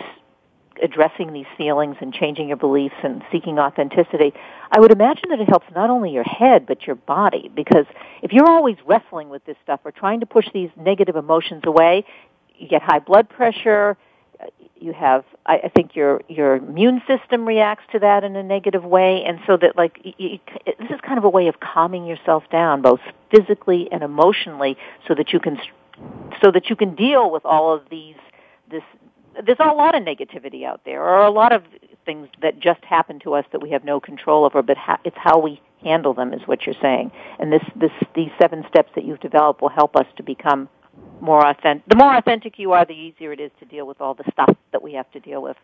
addressing 0.81 1.33
these 1.33 1.47
feelings 1.57 1.95
and 2.01 2.13
changing 2.13 2.47
your 2.47 2.57
beliefs 2.57 2.93
and 3.01 3.23
seeking 3.31 3.57
authenticity, 3.57 4.31
I 4.71 4.79
would 4.79 4.91
imagine 4.91 5.29
that 5.29 5.39
it 5.39 5.49
helps 5.49 5.65
not 5.73 5.89
only 5.89 6.11
your 6.11 6.23
head 6.23 6.67
but 6.67 6.85
your 6.85 6.95
body. 6.95 7.49
Because 7.53 7.87
if 8.21 8.31
you're 8.31 8.47
always 8.47 8.75
wrestling 8.85 9.29
with 9.29 9.43
this 9.45 9.57
stuff 9.63 9.79
or 9.83 9.91
trying 9.91 10.19
to 10.19 10.27
push 10.27 10.45
these 10.53 10.69
negative 10.77 11.15
emotions 11.15 11.63
away, 11.65 12.05
you 12.57 12.67
get 12.67 12.83
high 12.83 12.99
blood 12.99 13.27
pressure 13.27 13.97
you 14.77 14.93
have 14.93 15.23
I, 15.45 15.57
I 15.65 15.69
think 15.69 15.95
your 15.95 16.21
your 16.27 16.55
immune 16.55 17.01
system 17.07 17.45
reacts 17.45 17.85
to 17.91 17.99
that 17.99 18.23
in 18.23 18.35
a 18.35 18.43
negative 18.43 18.83
way. 18.83 19.23
And 19.25 19.39
so 19.47 19.57
that 19.57 19.75
like 19.75 19.99
you, 20.03 20.13
you, 20.17 20.39
this 20.65 20.89
is 20.89 21.01
kind 21.01 21.17
of 21.17 21.23
a 21.23 21.29
way 21.29 21.47
of 21.47 21.59
calming 21.59 22.05
yourself 22.05 22.43
down 22.51 22.81
both 22.81 22.99
physically 23.31 23.89
and 23.91 24.03
emotionally 24.03 24.77
so 25.07 25.15
that 25.15 25.33
you 25.33 25.39
can 25.39 25.57
so 26.41 26.51
that 26.51 26.69
you 26.69 26.75
can 26.75 26.95
deal 26.95 27.31
with 27.31 27.45
all 27.45 27.73
of 27.73 27.83
these 27.89 28.15
this 28.69 28.83
there's 29.45 29.59
a 29.59 29.73
lot 29.73 29.95
of 29.95 30.03
negativity 30.03 30.65
out 30.65 30.81
there. 30.85 31.01
Or 31.01 31.25
a 31.25 31.31
lot 31.31 31.51
of 31.51 31.63
things 32.05 32.29
that 32.41 32.59
just 32.59 32.83
happen 32.85 33.19
to 33.19 33.33
us 33.33 33.45
that 33.51 33.61
we 33.61 33.71
have 33.71 33.83
no 33.83 33.99
control 33.99 34.45
over 34.45 34.61
but 34.61 34.77
ha- 34.77 34.99
it's 35.03 35.17
how 35.17 35.39
we 35.39 35.59
handle 35.83 36.13
them 36.13 36.33
is 36.33 36.41
what 36.45 36.65
you're 36.65 36.75
saying. 36.81 37.11
And 37.39 37.51
this 37.51 37.63
this 37.75 37.91
these 38.15 38.31
seven 38.39 38.65
steps 38.69 38.91
that 38.95 39.05
you've 39.05 39.19
developed 39.19 39.61
will 39.61 39.69
help 39.69 39.95
us 39.95 40.05
to 40.17 40.23
become 40.23 40.69
more 41.21 41.45
authentic. 41.47 41.87
The 41.87 41.95
more 41.95 42.15
authentic 42.15 42.59
you 42.59 42.71
are, 42.73 42.85
the 42.85 42.93
easier 42.93 43.31
it 43.33 43.39
is 43.39 43.51
to 43.59 43.65
deal 43.65 43.87
with 43.87 44.01
all 44.01 44.13
the 44.13 44.23
stuff 44.31 44.55
that 44.71 44.81
we 44.81 44.93
have 44.93 45.09
to 45.11 45.19
deal 45.19 45.41
with. 45.41 45.57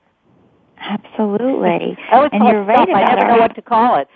Absolutely. 0.80 1.98
and 2.12 2.48
you're 2.48 2.63
right 2.63 2.89
about 2.89 3.04
I 3.04 3.15
never 3.15 3.28
know 3.28 3.38
what 3.38 3.56
to 3.56 3.62
call 3.62 4.00
it. 4.00 4.08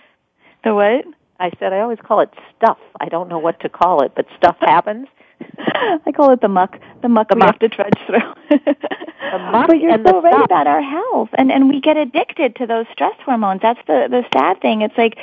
The 0.64 0.74
what? 0.74 1.04
I 1.38 1.50
said 1.58 1.72
I 1.72 1.80
always 1.80 1.98
call 2.02 2.20
it 2.20 2.30
stuff. 2.56 2.78
I 3.00 3.08
don't 3.08 3.28
know 3.28 3.38
what 3.38 3.60
to 3.60 3.68
call 3.68 4.02
it, 4.02 4.12
but 4.16 4.26
stuff 4.36 4.56
happens. 4.60 5.06
I 5.58 6.12
call 6.14 6.30
it 6.32 6.40
the 6.40 6.48
muck. 6.48 6.78
The 7.02 7.08
muck 7.08 7.28
the 7.28 7.34
we 7.34 7.40
muck. 7.40 7.46
have 7.46 7.58
to 7.60 7.68
trudge 7.68 7.98
through. 8.06 8.58
the 9.30 9.38
muck 9.38 9.66
but 9.66 9.80
you're 9.80 9.98
so 10.04 10.20
right 10.22 10.32
stuff. 10.34 10.44
about 10.44 10.66
our 10.66 10.82
health, 10.82 11.30
and 11.34 11.50
and 11.52 11.68
we 11.68 11.80
get 11.80 11.96
addicted 11.96 12.56
to 12.56 12.66
those 12.66 12.86
stress 12.92 13.14
hormones. 13.24 13.62
That's 13.62 13.80
the 13.86 14.08
the 14.10 14.24
sad 14.32 14.60
thing. 14.60 14.82
It's 14.82 14.96
like 14.96 15.18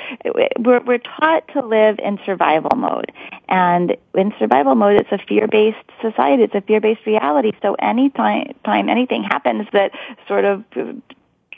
we're 0.59 0.81
we're 0.81 0.99
taught 0.99 1.47
to 1.49 1.61
live 1.61 1.99
in 1.99 2.19
survival 2.25 2.75
mode, 2.75 3.11
and 3.49 3.95
in 4.15 4.33
survival 4.39 4.75
mode, 4.75 4.99
it's 4.99 5.11
a 5.11 5.17
fear 5.27 5.47
based 5.47 5.77
society. 6.01 6.43
It's 6.43 6.55
a 6.55 6.61
fear 6.61 6.81
based 6.81 7.05
reality. 7.05 7.51
So 7.61 7.75
anytime 7.75 8.53
time 8.65 8.89
anything 8.89 9.23
happens 9.23 9.67
that 9.73 9.91
sort 10.27 10.45
of 10.45 10.63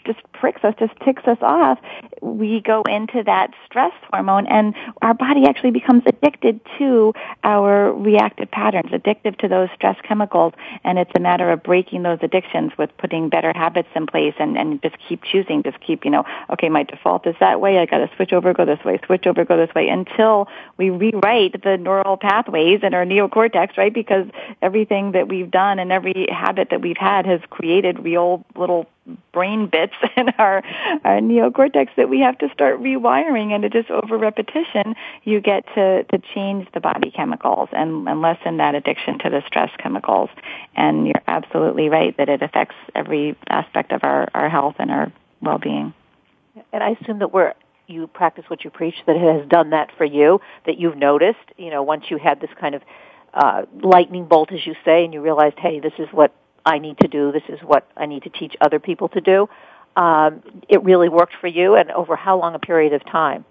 just 0.06 0.20
pricks 0.34 0.64
us, 0.64 0.74
just 0.80 0.94
ticks 1.02 1.24
us 1.26 1.38
off, 1.42 1.80
we 2.22 2.62
go 2.62 2.82
into 2.84 3.24
that 3.24 3.52
stress 3.66 3.94
hormone 4.12 4.48
and 4.48 4.74
our 5.02 5.14
body 5.14 5.46
actually 5.46 5.72
becomes 5.72 6.04
addicted 6.06 6.60
to 6.78 7.14
our 7.44 7.94
reactive 7.94 8.50
patterns, 8.52 8.92
addictive 8.92 9.38
to 9.38 9.48
those 9.48 9.70
stress 9.76 9.98
chemicals. 10.04 10.54
And 10.84 10.98
it's 11.00 11.12
a 11.16 11.20
matter 11.20 11.52
of 11.52 11.64
breaking 11.64 12.04
those 12.04 12.20
addictions 12.22 12.72
with 12.78 12.96
putting 12.98 13.30
better 13.30 13.52
habits 13.54 13.90
in 13.96 14.08
place 14.08 14.36
and, 14.40 14.58
and 14.58 14.82
just 14.82 14.96
keep 15.08 15.24
choosing, 15.24 15.64
just 15.64 15.80
keep, 15.82 16.06
you 16.06 16.12
know, 16.12 16.26
okay, 16.50 16.70
my 16.70 16.84
default 16.84 17.28
is 17.28 17.36
that 17.40 17.62
way. 17.62 17.78
I 17.80 17.86
got 17.86 18.00
to 18.00 18.10
switch 18.16 18.34
over, 18.34 18.54
go 18.54 18.66
this 18.66 18.84
way, 18.84 19.00
switch 19.06 19.28
over, 19.28 19.46
go 19.46 19.58
this 19.58 19.74
way 19.76 19.90
until 19.90 20.48
we 20.78 20.90
rewrite 20.90 21.62
the 21.64 21.78
neural 21.78 22.18
pathways 22.18 22.82
in 22.84 22.94
our 22.94 23.06
neocortex, 23.06 23.78
right? 23.78 23.94
Because 23.94 24.28
everything 24.62 25.14
that 25.14 25.28
we've 25.28 25.52
done 25.52 25.80
and 25.80 25.92
every 25.92 26.28
habit 26.32 26.70
that 26.72 26.82
we've 26.82 26.98
had 26.98 27.26
has 27.26 27.42
created 27.50 28.00
real 28.00 28.46
little 28.56 28.88
brain 29.36 29.68
bits 29.68 29.94
in 30.18 30.30
our, 30.40 30.64
our 31.04 31.20
neocortex 31.20 31.90
that 31.98 32.10
we 32.10 32.22
have 32.22 32.38
to 32.40 32.50
start 32.54 32.82
rewiring. 32.82 33.52
And 33.52 33.62
to 33.64 33.70
just 33.70 33.92
over 33.92 34.18
repetition 34.18 34.96
you 35.24 35.42
get 35.42 35.66
to, 35.76 36.04
to 36.06 36.18
change 36.34 36.68
the 36.74 36.80
body 36.80 37.12
chemicals 37.12 37.70
and, 37.74 38.08
and 38.08 38.22
lessen 38.22 38.58
that 38.58 38.74
addiction 38.74 39.20
to 39.20 39.30
the 39.30 39.44
stress 39.46 39.70
chemicals. 39.78 40.30
And 40.76 41.06
you're 41.06 41.24
absolutely 41.28 41.90
right 41.90 42.16
that 42.18 42.30
it 42.30 42.42
affects 42.42 42.76
every 42.96 43.38
aspect 43.48 43.92
of 43.92 44.04
our, 44.04 44.30
our 44.34 44.50
health 44.50 44.76
and 44.80 44.90
our 44.90 45.12
well-being. 45.42 45.94
And 46.72 46.82
i 46.82 46.92
assume 46.92 47.20
that 47.20 47.34
we're 47.34 47.54
you 47.88 48.08
practice 48.08 48.46
what 48.48 48.64
you 48.64 48.70
preach 48.70 48.96
that 49.06 49.16
it 49.16 49.40
has 49.40 49.48
done 49.48 49.70
that 49.70 49.92
for 49.98 50.06
you 50.06 50.40
that 50.66 50.80
you've 50.80 50.98
noticed 50.98 51.46
you 51.58 51.70
know 51.70 51.84
once 51.84 52.06
you 52.10 52.18
had 52.18 52.40
this 52.42 52.50
kind 52.60 52.74
of 52.74 52.82
uh, 53.34 53.64
lightning 53.84 54.26
bolt 54.26 54.52
as 54.52 54.66
you 54.66 54.74
say 54.84 55.04
and 55.04 55.14
you 55.14 55.22
realized 55.22 55.60
hey 55.60 55.80
this 55.80 55.94
is 56.00 56.08
what 56.12 56.34
I 56.66 56.80
need 56.80 56.98
to 57.00 57.08
do. 57.08 57.32
This 57.32 57.44
is 57.50 57.60
what 57.62 57.88
I 57.96 58.06
need 58.06 58.24
to 58.24 58.30
teach 58.30 58.56
other 58.62 58.80
people 58.80 59.10
to 59.10 59.22
do. 59.22 59.48
Um, 59.96 60.42
it 60.68 60.84
really 60.84 61.10
worked 61.10 61.36
for 61.40 61.48
you, 61.48 61.76
and 61.76 61.92
over 61.92 62.16
how 62.16 62.38
long 62.40 62.56
a 62.56 62.60
period 62.60 62.94
of 62.94 63.06
time? 63.06 63.46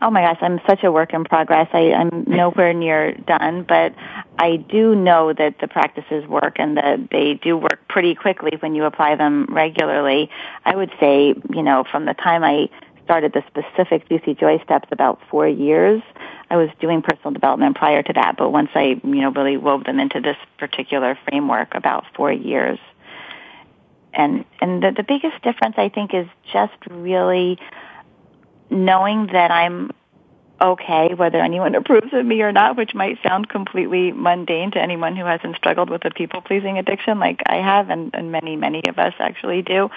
Oh 0.00 0.10
my 0.10 0.22
gosh, 0.22 0.38
I'm 0.40 0.60
such 0.66 0.82
a 0.82 0.90
work 0.90 1.14
in 1.14 1.22
progress. 1.22 1.68
I, 1.72 1.92
I'm 1.92 2.24
nowhere 2.26 2.74
near 2.74 3.12
done, 3.14 3.62
but 3.62 3.94
I 4.36 4.56
do 4.56 4.96
know 4.96 5.32
that 5.32 5.60
the 5.60 5.68
practices 5.68 6.26
work 6.26 6.56
and 6.56 6.76
that 6.76 7.10
they 7.10 7.34
do 7.34 7.56
work 7.56 7.86
pretty 7.88 8.16
quickly 8.16 8.50
when 8.58 8.74
you 8.74 8.84
apply 8.84 9.14
them 9.14 9.46
regularly. 9.48 10.28
I 10.64 10.74
would 10.74 10.90
say, 10.98 11.34
you 11.50 11.62
know, 11.62 11.84
from 11.88 12.06
the 12.06 12.14
time 12.14 12.42
I 12.42 12.68
started 13.04 13.32
the 13.32 13.44
specific 13.46 14.08
Juicy 14.08 14.34
Joy 14.34 14.58
steps 14.64 14.88
about 14.90 15.20
four 15.30 15.46
years. 15.46 16.02
I 16.52 16.56
was 16.56 16.68
doing 16.80 17.00
personal 17.00 17.30
development 17.30 17.76
prior 17.76 18.02
to 18.02 18.12
that, 18.12 18.36
but 18.36 18.50
once 18.50 18.68
I, 18.74 19.00
you 19.02 19.22
know, 19.22 19.30
really 19.30 19.56
wove 19.56 19.84
them 19.84 19.98
into 19.98 20.20
this 20.20 20.36
particular 20.58 21.18
framework 21.26 21.74
about 21.74 22.04
four 22.14 22.30
years. 22.30 22.78
And 24.12 24.44
and 24.60 24.82
the, 24.82 24.92
the 24.94 25.02
biggest 25.02 25.42
difference 25.42 25.76
I 25.78 25.88
think 25.88 26.12
is 26.12 26.26
just 26.52 26.74
really 26.90 27.58
knowing 28.68 29.28
that 29.28 29.50
I'm 29.50 29.92
okay 30.60 31.14
whether 31.14 31.38
anyone 31.38 31.74
approves 31.80 32.12
of 32.12 32.26
me 32.26 32.42
or 32.42 32.52
not, 32.52 32.76
which 32.76 32.94
might 32.94 33.16
sound 33.26 33.48
completely 33.48 34.12
mundane 34.12 34.72
to 34.72 34.78
anyone 34.78 35.16
who 35.16 35.24
hasn't 35.24 35.56
struggled 35.56 35.88
with 35.88 36.04
a 36.04 36.10
people 36.10 36.42
pleasing 36.42 36.76
addiction 36.76 37.18
like 37.18 37.40
I 37.46 37.62
have 37.62 37.88
and, 37.88 38.10
and 38.12 38.30
many, 38.30 38.56
many 38.56 38.82
of 38.90 38.98
us 38.98 39.14
actually 39.18 39.62
do. 39.62 39.88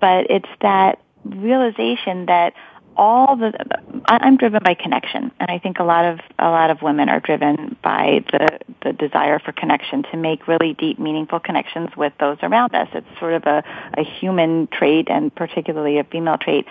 But 0.00 0.30
it's 0.30 0.48
that 0.60 1.00
realization 1.24 2.26
that 2.26 2.54
all 3.00 3.34
the 3.34 3.52
I'm 4.06 4.36
driven 4.36 4.60
by 4.62 4.74
connection, 4.74 5.32
and 5.40 5.50
I 5.50 5.58
think 5.58 5.78
a 5.78 5.84
lot 5.84 6.04
of 6.04 6.20
a 6.38 6.50
lot 6.50 6.70
of 6.70 6.82
women 6.82 7.08
are 7.08 7.18
driven 7.18 7.76
by 7.82 8.22
the 8.30 8.58
the 8.82 8.92
desire 8.92 9.38
for 9.38 9.52
connection 9.52 10.04
to 10.12 10.18
make 10.18 10.46
really 10.46 10.74
deep, 10.74 10.98
meaningful 10.98 11.40
connections 11.40 11.88
with 11.96 12.12
those 12.20 12.36
around 12.42 12.74
us. 12.74 12.88
It's 12.92 13.06
sort 13.18 13.32
of 13.32 13.44
a, 13.44 13.64
a 13.96 14.04
human 14.04 14.68
trait, 14.68 15.08
and 15.08 15.34
particularly 15.34 15.98
a 15.98 16.04
female 16.04 16.36
trait. 16.36 16.66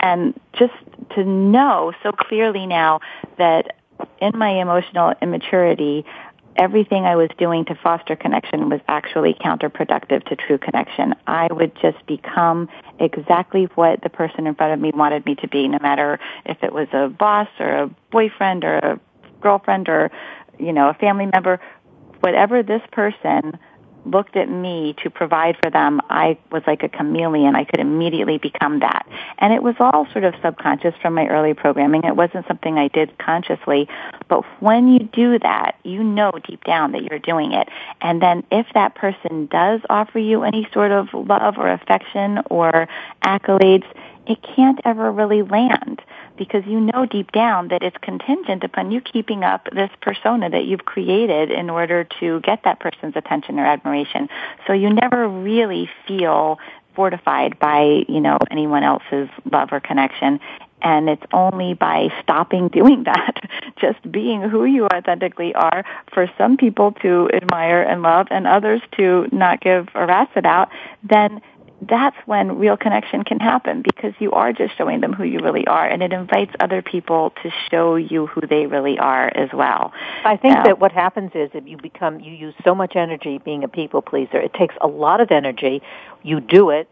And 0.00 0.38
just 0.52 0.74
to 1.14 1.24
know 1.24 1.92
so 2.02 2.10
clearly 2.10 2.66
now 2.66 2.98
that 3.38 3.76
in 4.20 4.36
my 4.36 4.60
emotional 4.60 5.14
immaturity, 5.22 6.04
everything 6.56 7.04
I 7.04 7.16
was 7.16 7.28
doing 7.38 7.64
to 7.66 7.74
foster 7.74 8.16
connection 8.16 8.68
was 8.68 8.80
actually 8.88 9.34
counterproductive 9.34 10.24
to 10.24 10.36
true 10.36 10.58
connection. 10.58 11.14
I 11.26 11.48
would 11.50 11.74
just 11.80 12.04
become 12.06 12.68
exactly 12.98 13.64
what 13.74 14.02
the 14.02 14.10
person 14.10 14.46
in 14.46 14.54
front 14.54 14.72
of 14.72 14.80
me 14.80 14.90
wanted 14.94 15.24
me 15.26 15.34
to 15.36 15.48
be, 15.48 15.68
no 15.68 15.78
matter 15.80 16.18
if 16.44 16.62
it 16.62 16.72
was 16.72 16.88
a 16.92 17.08
boss 17.08 17.48
or 17.58 17.82
a 17.82 17.90
boyfriend 18.10 18.64
or 18.64 18.78
a 18.78 19.00
girlfriend 19.40 19.88
or, 19.88 20.10
you 20.58 20.72
know, 20.72 20.88
a 20.88 20.94
family 20.94 21.26
member. 21.32 21.60
Whatever 22.20 22.62
this 22.62 22.82
person 22.92 23.58
looked 24.04 24.36
at 24.36 24.48
me 24.48 24.94
to 25.02 25.10
provide 25.10 25.56
for 25.62 25.70
them, 25.70 26.00
I 26.10 26.38
was 26.50 26.62
like 26.66 26.82
a 26.82 26.88
chameleon. 26.88 27.54
I 27.54 27.64
could 27.64 27.80
immediately 27.80 28.38
become 28.38 28.80
that. 28.80 29.06
And 29.38 29.52
it 29.52 29.62
was 29.62 29.74
all 29.78 30.06
sort 30.12 30.24
of 30.24 30.34
subconscious 30.42 30.94
from 31.00 31.14
my 31.14 31.26
early 31.28 31.54
programming. 31.54 32.04
It 32.04 32.16
wasn't 32.16 32.46
something 32.46 32.78
I 32.78 32.88
did 32.88 33.16
consciously. 33.18 33.88
But 34.28 34.44
when 34.60 34.88
you 34.88 35.00
do 35.00 35.38
that, 35.38 35.76
you 35.84 36.02
know 36.02 36.32
deep 36.46 36.64
down 36.64 36.92
that 36.92 37.02
you're 37.02 37.18
doing 37.18 37.52
it. 37.52 37.68
And 38.00 38.20
then 38.20 38.44
if 38.50 38.66
that 38.74 38.94
person 38.94 39.46
does 39.46 39.80
offer 39.88 40.18
you 40.18 40.42
any 40.42 40.68
sort 40.72 40.92
of 40.92 41.08
love 41.12 41.58
or 41.58 41.70
affection 41.70 42.40
or 42.50 42.88
accolades, 43.24 43.84
it 44.26 44.38
can't 44.42 44.80
ever 44.84 45.10
really 45.10 45.42
land 45.42 46.02
because 46.36 46.64
you 46.66 46.80
know 46.80 47.06
deep 47.06 47.32
down 47.32 47.68
that 47.68 47.82
it's 47.82 47.96
contingent 48.00 48.64
upon 48.64 48.90
you 48.90 49.00
keeping 49.00 49.44
up 49.44 49.68
this 49.72 49.90
persona 50.00 50.48
that 50.50 50.64
you've 50.64 50.84
created 50.84 51.50
in 51.50 51.68
order 51.68 52.04
to 52.20 52.40
get 52.40 52.62
that 52.64 52.80
person's 52.80 53.16
attention 53.16 53.58
or 53.58 53.66
admiration. 53.66 54.28
So 54.66 54.72
you 54.72 54.90
never 54.92 55.28
really 55.28 55.90
feel 56.06 56.58
fortified 56.94 57.58
by, 57.58 58.04
you 58.08 58.20
know, 58.20 58.38
anyone 58.50 58.82
else's 58.82 59.28
love 59.50 59.70
or 59.72 59.80
connection. 59.80 60.40
And 60.82 61.08
it's 61.08 61.22
only 61.32 61.74
by 61.74 62.08
stopping 62.22 62.68
doing 62.68 63.04
that, 63.04 63.48
just 63.76 64.10
being 64.10 64.42
who 64.42 64.64
you 64.64 64.86
authentically 64.86 65.54
are, 65.54 65.84
for 66.12 66.30
some 66.36 66.56
people 66.56 66.92
to 67.02 67.30
admire 67.32 67.82
and 67.82 68.02
love 68.02 68.26
and 68.30 68.46
others 68.46 68.82
to 68.96 69.28
not 69.32 69.60
give 69.60 69.88
a 69.94 70.06
rat's 70.06 70.32
about, 70.34 70.70
then 71.02 71.40
that's 71.88 72.16
when 72.26 72.58
real 72.58 72.76
connection 72.76 73.24
can 73.24 73.40
happen 73.40 73.82
because 73.82 74.14
you 74.20 74.32
are 74.32 74.52
just 74.52 74.76
showing 74.76 75.00
them 75.00 75.12
who 75.12 75.24
you 75.24 75.40
really 75.40 75.66
are 75.66 75.86
and 75.86 76.02
it 76.02 76.12
invites 76.12 76.52
other 76.60 76.80
people 76.80 77.32
to 77.42 77.50
show 77.70 77.96
you 77.96 78.26
who 78.26 78.40
they 78.46 78.66
really 78.66 78.98
are 78.98 79.28
as 79.36 79.50
well. 79.52 79.92
I 80.24 80.36
think 80.36 80.54
that 80.64 80.78
what 80.78 80.92
happens 80.92 81.32
is 81.34 81.50
that 81.52 81.66
you 81.66 81.76
become, 81.76 82.20
you 82.20 82.32
use 82.32 82.54
so 82.64 82.74
much 82.74 82.94
energy 82.94 83.38
being 83.38 83.64
a 83.64 83.68
people 83.68 84.00
pleaser. 84.00 84.38
It 84.38 84.54
takes 84.54 84.74
a 84.80 84.86
lot 84.86 85.20
of 85.20 85.30
energy. 85.30 85.82
You 86.22 86.40
do 86.40 86.70
it 86.70 86.88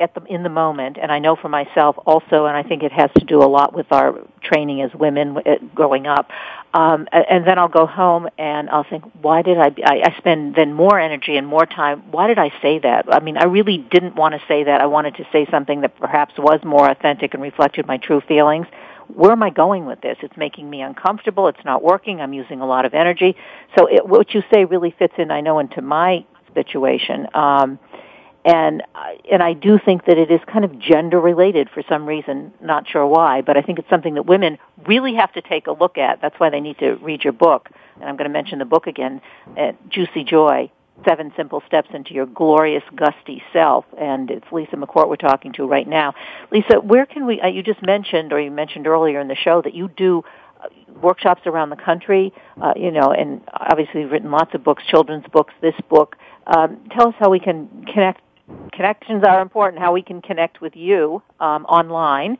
at 0.00 0.14
the 0.14 0.22
in 0.24 0.42
the 0.42 0.48
moment 0.48 0.98
and 1.00 1.10
I 1.10 1.18
know 1.18 1.36
for 1.36 1.48
myself 1.48 1.96
also 2.06 2.46
and 2.46 2.56
I 2.56 2.62
think 2.62 2.82
it 2.82 2.92
has 2.92 3.10
to 3.18 3.24
do 3.24 3.42
a 3.42 3.46
lot 3.46 3.74
with 3.74 3.90
our 3.90 4.14
training 4.42 4.82
as 4.82 4.94
women 4.94 5.38
uh, 5.38 5.56
growing 5.74 6.06
up 6.06 6.30
um 6.74 7.08
and 7.12 7.46
then 7.46 7.58
I'll 7.58 7.68
go 7.68 7.86
home 7.86 8.28
and 8.38 8.70
I'll 8.70 8.84
think 8.84 9.04
why 9.20 9.42
did 9.42 9.58
I 9.58 9.74
I, 9.84 10.02
I 10.04 10.14
spend 10.18 10.54
then 10.54 10.72
more 10.72 10.98
energy 10.98 11.36
and 11.36 11.46
more 11.46 11.66
time 11.66 12.02
why 12.10 12.26
did 12.28 12.38
I 12.38 12.52
say 12.62 12.78
that 12.80 13.12
I 13.12 13.20
mean 13.20 13.36
I 13.36 13.44
really 13.44 13.78
didn't 13.78 14.14
want 14.14 14.34
to 14.34 14.40
say 14.46 14.64
that 14.64 14.80
I 14.80 14.86
wanted 14.86 15.16
to 15.16 15.26
say 15.32 15.46
something 15.50 15.80
that 15.82 15.98
perhaps 15.98 16.34
was 16.38 16.60
more 16.64 16.88
authentic 16.88 17.34
and 17.34 17.42
reflected 17.42 17.86
my 17.86 17.98
true 17.98 18.20
feelings 18.20 18.66
where 19.14 19.32
am 19.32 19.42
I 19.42 19.48
going 19.48 19.86
with 19.86 20.02
this? 20.02 20.18
It's 20.20 20.36
making 20.36 20.68
me 20.68 20.82
uncomfortable. 20.82 21.48
It's 21.48 21.64
not 21.64 21.82
working. 21.82 22.20
I'm 22.20 22.34
using 22.34 22.60
a 22.60 22.66
lot 22.66 22.84
of 22.84 22.92
energy. 22.92 23.36
So 23.76 23.86
it, 23.86 24.06
what 24.06 24.34
you 24.34 24.42
say 24.52 24.66
really 24.66 24.94
fits 24.98 25.14
in, 25.16 25.30
I 25.30 25.40
know, 25.40 25.58
into 25.58 25.80
my 25.80 26.26
situation. 26.54 27.26
Um, 27.34 27.78
and 28.44 28.82
and 29.30 29.42
I 29.42 29.52
do 29.52 29.78
think 29.84 30.06
that 30.06 30.16
it 30.16 30.30
is 30.30 30.40
kind 30.50 30.64
of 30.64 30.78
gender 30.78 31.20
related 31.20 31.68
for 31.70 31.82
some 31.88 32.06
reason, 32.06 32.52
not 32.60 32.88
sure 32.88 33.06
why, 33.06 33.42
but 33.42 33.56
I 33.56 33.62
think 33.62 33.78
it's 33.78 33.90
something 33.90 34.14
that 34.14 34.26
women 34.26 34.58
really 34.86 35.14
have 35.14 35.32
to 35.32 35.42
take 35.42 35.66
a 35.66 35.72
look 35.72 35.98
at. 35.98 36.20
That's 36.20 36.38
why 36.38 36.50
they 36.50 36.60
need 36.60 36.78
to 36.78 36.94
read 36.96 37.24
your 37.24 37.32
book, 37.32 37.68
and 37.96 38.04
I'm 38.04 38.16
going 38.16 38.28
to 38.28 38.32
mention 38.32 38.58
the 38.58 38.64
book 38.64 38.86
again, 38.86 39.20
uh, 39.56 39.72
Juicy 39.88 40.24
Joy. 40.24 40.70
Seven 41.06 41.32
simple 41.36 41.62
steps 41.64 41.88
into 41.94 42.12
your 42.12 42.26
glorious, 42.26 42.82
gusty 42.96 43.40
self, 43.52 43.84
and 43.96 44.32
it's 44.32 44.46
Lisa 44.50 44.74
McCourt 44.74 45.08
we're 45.08 45.14
talking 45.14 45.52
to 45.52 45.64
right 45.64 45.86
now. 45.86 46.12
Lisa, 46.50 46.80
where 46.80 47.06
can 47.06 47.24
we? 47.24 47.40
Uh, 47.40 47.46
you 47.46 47.62
just 47.62 47.80
mentioned, 47.82 48.32
or 48.32 48.40
you 48.40 48.50
mentioned 48.50 48.88
earlier 48.88 49.20
in 49.20 49.28
the 49.28 49.36
show, 49.36 49.62
that 49.62 49.74
you 49.74 49.88
do 49.96 50.24
uh, 50.60 50.66
workshops 51.00 51.42
around 51.46 51.70
the 51.70 51.76
country. 51.76 52.32
Uh, 52.60 52.72
you 52.74 52.90
know, 52.90 53.12
and 53.12 53.42
obviously 53.52 54.00
you've 54.00 54.10
written 54.10 54.32
lots 54.32 54.52
of 54.54 54.64
books, 54.64 54.82
children's 54.88 55.24
books, 55.32 55.54
this 55.60 55.76
book. 55.88 56.16
Um, 56.48 56.80
tell 56.90 57.08
us 57.08 57.14
how 57.20 57.30
we 57.30 57.38
can 57.38 57.84
connect 57.92 58.20
connections 58.72 59.24
are 59.24 59.40
important, 59.40 59.82
how 59.82 59.92
we 59.92 60.02
can 60.02 60.20
connect 60.22 60.60
with 60.60 60.76
you 60.76 61.22
um, 61.40 61.64
online, 61.66 62.38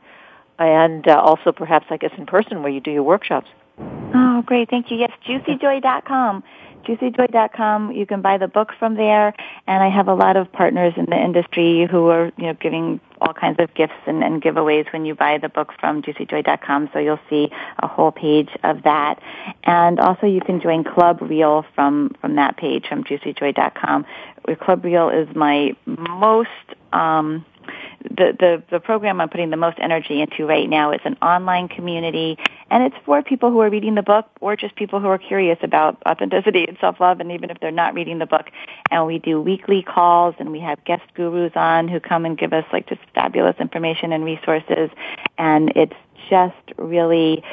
and 0.57 1.07
uh, 1.07 1.19
also 1.19 1.51
perhaps, 1.51 1.87
I 1.89 1.97
guess, 1.97 2.11
in 2.17 2.25
person 2.25 2.61
where 2.61 2.71
you 2.71 2.79
do 2.79 2.91
your 2.91 3.03
workshops. 3.03 3.47
Oh, 3.77 4.43
great. 4.45 4.69
Thank 4.69 4.91
you. 4.91 4.97
Yes, 4.97 5.11
juicyjoy.com. 5.27 6.43
Juicyjoy.com. 6.85 7.91
You 7.91 8.05
can 8.05 8.21
buy 8.21 8.37
the 8.37 8.47
book 8.47 8.71
from 8.77 8.95
there, 8.95 9.33
and 9.67 9.83
I 9.83 9.89
have 9.89 10.07
a 10.07 10.13
lot 10.13 10.37
of 10.37 10.51
partners 10.51 10.93
in 10.97 11.05
the 11.05 11.17
industry 11.17 11.87
who 11.89 12.07
are, 12.07 12.31
you 12.37 12.47
know, 12.47 12.53
giving 12.53 12.99
all 13.21 13.33
kinds 13.33 13.57
of 13.59 13.73
gifts 13.73 14.01
and, 14.07 14.23
and 14.23 14.41
giveaways 14.41 14.91
when 14.93 15.05
you 15.05 15.13
buy 15.13 15.37
the 15.37 15.49
book 15.49 15.73
from 15.79 16.01
juicyjoy.com. 16.01 16.89
So 16.93 16.99
you'll 16.99 17.19
see 17.29 17.49
a 17.79 17.87
whole 17.87 18.11
page 18.11 18.49
of 18.63 18.83
that, 18.83 19.21
and 19.63 19.99
also 19.99 20.25
you 20.25 20.41
can 20.41 20.61
join 20.61 20.83
Club 20.83 21.21
Real 21.21 21.65
from 21.75 22.15
from 22.21 22.35
that 22.35 22.57
page 22.57 22.87
from 22.87 23.03
juicyjoy.com 23.03 24.05
Club 24.55 24.83
Real 24.83 25.09
is 25.09 25.27
my 25.35 25.75
most 25.85 26.49
um, 26.93 27.45
the, 28.03 28.35
the 28.39 28.63
the 28.69 28.79
program 28.79 29.19
I'm 29.19 29.29
putting 29.29 29.49
the 29.49 29.57
most 29.57 29.77
energy 29.79 30.21
into 30.21 30.45
right 30.45 30.69
now 30.69 30.91
is 30.91 31.01
an 31.03 31.17
online 31.21 31.67
community, 31.67 32.37
and 32.69 32.83
it's 32.83 32.95
for 33.05 33.21
people 33.21 33.51
who 33.51 33.59
are 33.59 33.69
reading 33.69 33.95
the 33.95 34.03
book 34.03 34.27
or 34.39 34.55
just 34.55 34.75
people 34.75 34.99
who 34.99 35.07
are 35.07 35.17
curious 35.17 35.57
about 35.61 36.01
authenticity 36.07 36.65
and 36.67 36.77
self 36.79 36.99
love, 36.99 37.19
and 37.19 37.31
even 37.31 37.49
if 37.49 37.59
they're 37.59 37.71
not 37.71 37.93
reading 37.93 38.19
the 38.19 38.25
book. 38.25 38.49
And 38.91 39.05
we 39.05 39.19
do 39.19 39.41
weekly 39.41 39.83
calls, 39.83 40.35
and 40.39 40.51
we 40.51 40.59
have 40.61 40.83
guest 40.85 41.03
gurus 41.13 41.53
on 41.55 41.87
who 41.87 41.99
come 41.99 42.25
and 42.25 42.37
give 42.37 42.53
us 42.53 42.65
like 42.71 42.87
just 42.87 43.01
fabulous 43.13 43.55
information 43.59 44.13
and 44.13 44.23
resources, 44.23 44.89
and 45.37 45.73
it's 45.75 45.95
just 46.29 46.55
really 46.77 47.43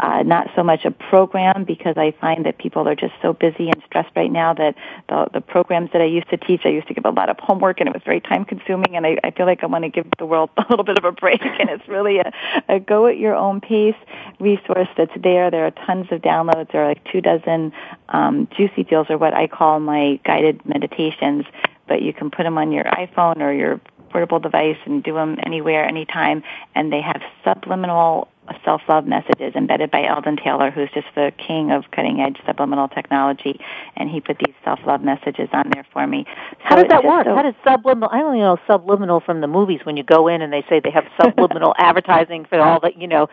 uh, 0.00 0.22
not 0.22 0.48
so 0.54 0.62
much 0.62 0.84
a 0.84 0.90
program 0.90 1.64
because 1.64 1.96
I 1.96 2.12
find 2.20 2.44
that 2.46 2.58
people 2.58 2.86
are 2.88 2.94
just 2.94 3.14
so 3.22 3.32
busy 3.32 3.68
and 3.68 3.82
stressed 3.86 4.10
right 4.14 4.30
now 4.30 4.54
that 4.54 4.74
the, 5.08 5.28
the 5.32 5.40
programs 5.40 5.90
that 5.92 6.02
I 6.02 6.06
used 6.06 6.28
to 6.30 6.36
teach, 6.36 6.62
I 6.64 6.68
used 6.68 6.88
to 6.88 6.94
give 6.94 7.04
a 7.04 7.10
lot 7.10 7.28
of 7.28 7.38
homework 7.38 7.80
and 7.80 7.88
it 7.88 7.94
was 7.94 8.02
very 8.04 8.20
time 8.20 8.44
consuming 8.44 8.96
and 8.96 9.06
I, 9.06 9.16
I 9.24 9.30
feel 9.30 9.46
like 9.46 9.62
I 9.62 9.66
want 9.66 9.84
to 9.84 9.88
give 9.88 10.06
the 10.18 10.26
world 10.26 10.50
a 10.56 10.64
little 10.68 10.84
bit 10.84 10.98
of 10.98 11.04
a 11.04 11.12
break 11.12 11.40
and 11.44 11.70
it's 11.70 11.86
really 11.88 12.18
a, 12.18 12.32
a 12.68 12.80
go 12.80 13.06
at 13.06 13.18
your 13.18 13.34
own 13.34 13.60
pace 13.60 13.96
resource 14.38 14.88
that's 14.96 15.12
there. 15.22 15.50
There 15.50 15.66
are 15.66 15.70
tons 15.70 16.06
of 16.10 16.20
downloads. 16.22 16.72
There 16.72 16.82
are 16.82 16.88
like 16.88 17.04
two 17.10 17.20
dozen 17.20 17.72
um, 18.10 18.48
juicy 18.56 18.84
feels 18.84 19.08
or 19.10 19.18
what 19.18 19.34
I 19.34 19.46
call 19.46 19.80
my 19.80 20.20
guided 20.24 20.64
meditations, 20.66 21.44
but 21.88 22.02
you 22.02 22.12
can 22.12 22.30
put 22.30 22.42
them 22.42 22.58
on 22.58 22.72
your 22.72 22.84
iPhone 22.84 23.40
or 23.40 23.52
your 23.52 23.80
portable 24.10 24.38
device 24.38 24.78
and 24.84 25.02
do 25.02 25.14
them 25.14 25.36
anywhere, 25.44 25.84
anytime. 25.84 26.42
And 26.74 26.92
they 26.92 27.00
have 27.00 27.20
subliminal 27.44 28.28
self-love 28.64 29.06
messages 29.06 29.54
embedded 29.54 29.90
by 29.90 30.04
Eldon 30.04 30.36
Taylor, 30.36 30.70
who's 30.70 30.90
just 30.94 31.06
the 31.14 31.32
king 31.38 31.70
of 31.70 31.84
cutting-edge 31.90 32.38
subliminal 32.46 32.88
technology, 32.88 33.58
and 33.96 34.10
he 34.10 34.20
put 34.20 34.38
these 34.38 34.54
self-love 34.64 35.02
messages 35.02 35.48
on 35.52 35.70
there 35.72 35.86
for 35.92 36.06
me. 36.06 36.24
So 36.26 36.56
How 36.60 36.76
does 36.76 36.86
that 36.88 37.04
work? 37.04 37.26
So 37.26 37.34
How 37.34 37.42
does 37.42 37.54
subliminal? 37.66 38.08
I 38.12 38.22
only 38.22 38.38
know 38.38 38.58
subliminal 38.66 39.20
from 39.20 39.40
the 39.40 39.46
movies 39.46 39.80
when 39.84 39.96
you 39.96 40.02
go 40.02 40.28
in 40.28 40.42
and 40.42 40.52
they 40.52 40.64
say 40.68 40.80
they 40.80 40.90
have 40.90 41.06
subliminal 41.20 41.74
advertising 41.78 42.44
for 42.44 42.60
all 42.60 42.80
the 42.80 42.92
you 42.96 43.08
know 43.08 43.28